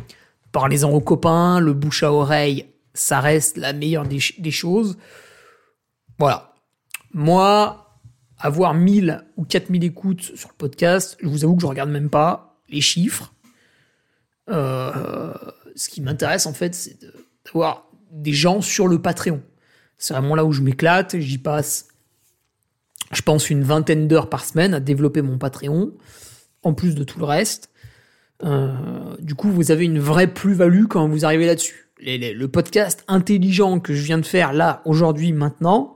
Parlez-en 0.52 0.90
aux 0.90 1.00
copains, 1.00 1.60
le 1.60 1.74
bouche 1.74 2.04
à 2.04 2.10
oreille, 2.10 2.66
ça 2.94 3.20
reste 3.20 3.58
la 3.58 3.74
meilleure 3.74 4.06
des, 4.06 4.50
choses. 4.50 4.96
Voilà. 6.18 6.54
Moi, 7.12 8.00
avoir 8.38 8.72
1000 8.72 9.26
ou 9.36 9.44
4000 9.44 9.84
écoutes 9.84 10.22
sur 10.22 10.48
le 10.48 10.56
podcast, 10.56 11.18
je 11.20 11.28
vous 11.28 11.44
avoue 11.44 11.56
que 11.56 11.62
je 11.62 11.66
regarde 11.66 11.90
même 11.90 12.08
pas 12.08 12.62
les 12.70 12.80
chiffres. 12.80 13.34
Euh, 14.48 15.34
ce 15.78 15.88
qui 15.88 16.00
m'intéresse 16.00 16.46
en 16.46 16.52
fait, 16.52 16.74
c'est 16.74 16.98
d'avoir 17.46 17.88
des 18.10 18.32
gens 18.32 18.60
sur 18.60 18.88
le 18.88 19.00
Patreon. 19.00 19.42
C'est 19.96 20.14
vraiment 20.14 20.34
là 20.34 20.44
où 20.44 20.52
je 20.52 20.62
m'éclate. 20.62 21.18
J'y 21.18 21.38
passe, 21.38 21.88
je 23.12 23.22
pense, 23.22 23.50
une 23.50 23.62
vingtaine 23.62 24.08
d'heures 24.08 24.28
par 24.28 24.44
semaine 24.44 24.74
à 24.74 24.80
développer 24.80 25.22
mon 25.22 25.38
Patreon, 25.38 25.92
en 26.62 26.74
plus 26.74 26.94
de 26.94 27.04
tout 27.04 27.18
le 27.18 27.24
reste. 27.24 27.70
Euh, 28.44 29.16
du 29.18 29.34
coup, 29.34 29.50
vous 29.50 29.70
avez 29.70 29.84
une 29.84 29.98
vraie 29.98 30.28
plus-value 30.28 30.86
quand 30.86 31.08
vous 31.08 31.24
arrivez 31.24 31.46
là-dessus 31.46 31.88
le 32.00 32.46
podcast 32.46 33.04
intelligent 33.08 33.80
que 33.80 33.94
je 33.94 34.02
viens 34.02 34.18
de 34.18 34.26
faire 34.26 34.52
là, 34.52 34.82
aujourd'hui, 34.84 35.32
maintenant, 35.32 35.94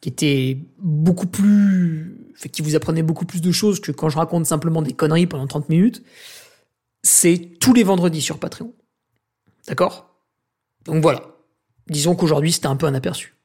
qui 0.00 0.08
était 0.08 0.58
beaucoup 0.78 1.26
plus. 1.26 2.20
Qui 2.52 2.62
vous 2.62 2.74
apprenait 2.74 3.02
beaucoup 3.02 3.26
plus 3.26 3.40
de 3.40 3.52
choses 3.52 3.80
que 3.80 3.92
quand 3.92 4.08
je 4.08 4.16
raconte 4.16 4.44
simplement 4.44 4.82
des 4.82 4.92
conneries 4.92 5.26
pendant 5.26 5.46
30 5.46 5.68
minutes, 5.68 6.02
c'est 7.04 7.52
tous 7.60 7.72
les 7.72 7.84
vendredis 7.84 8.20
sur 8.20 8.38
Patreon. 8.38 8.74
D'accord? 9.68 10.10
Donc 10.84 11.02
voilà. 11.02 11.22
Disons 11.86 12.16
qu'aujourd'hui, 12.16 12.50
c'était 12.50 12.66
un 12.66 12.76
peu 12.76 12.86
un 12.86 12.94
aperçu. 12.94 13.36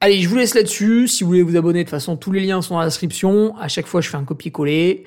Allez, 0.00 0.20
je 0.20 0.28
vous 0.28 0.36
laisse 0.36 0.54
là-dessus. 0.54 1.08
Si 1.08 1.24
vous 1.24 1.30
voulez 1.30 1.42
vous 1.42 1.56
abonner, 1.56 1.78
de 1.78 1.84
toute 1.84 1.90
façon, 1.90 2.18
tous 2.18 2.32
les 2.32 2.44
liens 2.44 2.60
sont 2.60 2.74
dans 2.74 2.80
la 2.80 2.86
description. 2.86 3.56
À 3.56 3.68
chaque 3.68 3.86
fois, 3.86 4.02
je 4.02 4.10
fais 4.10 4.18
un 4.18 4.24
copier-coller. 4.24 5.04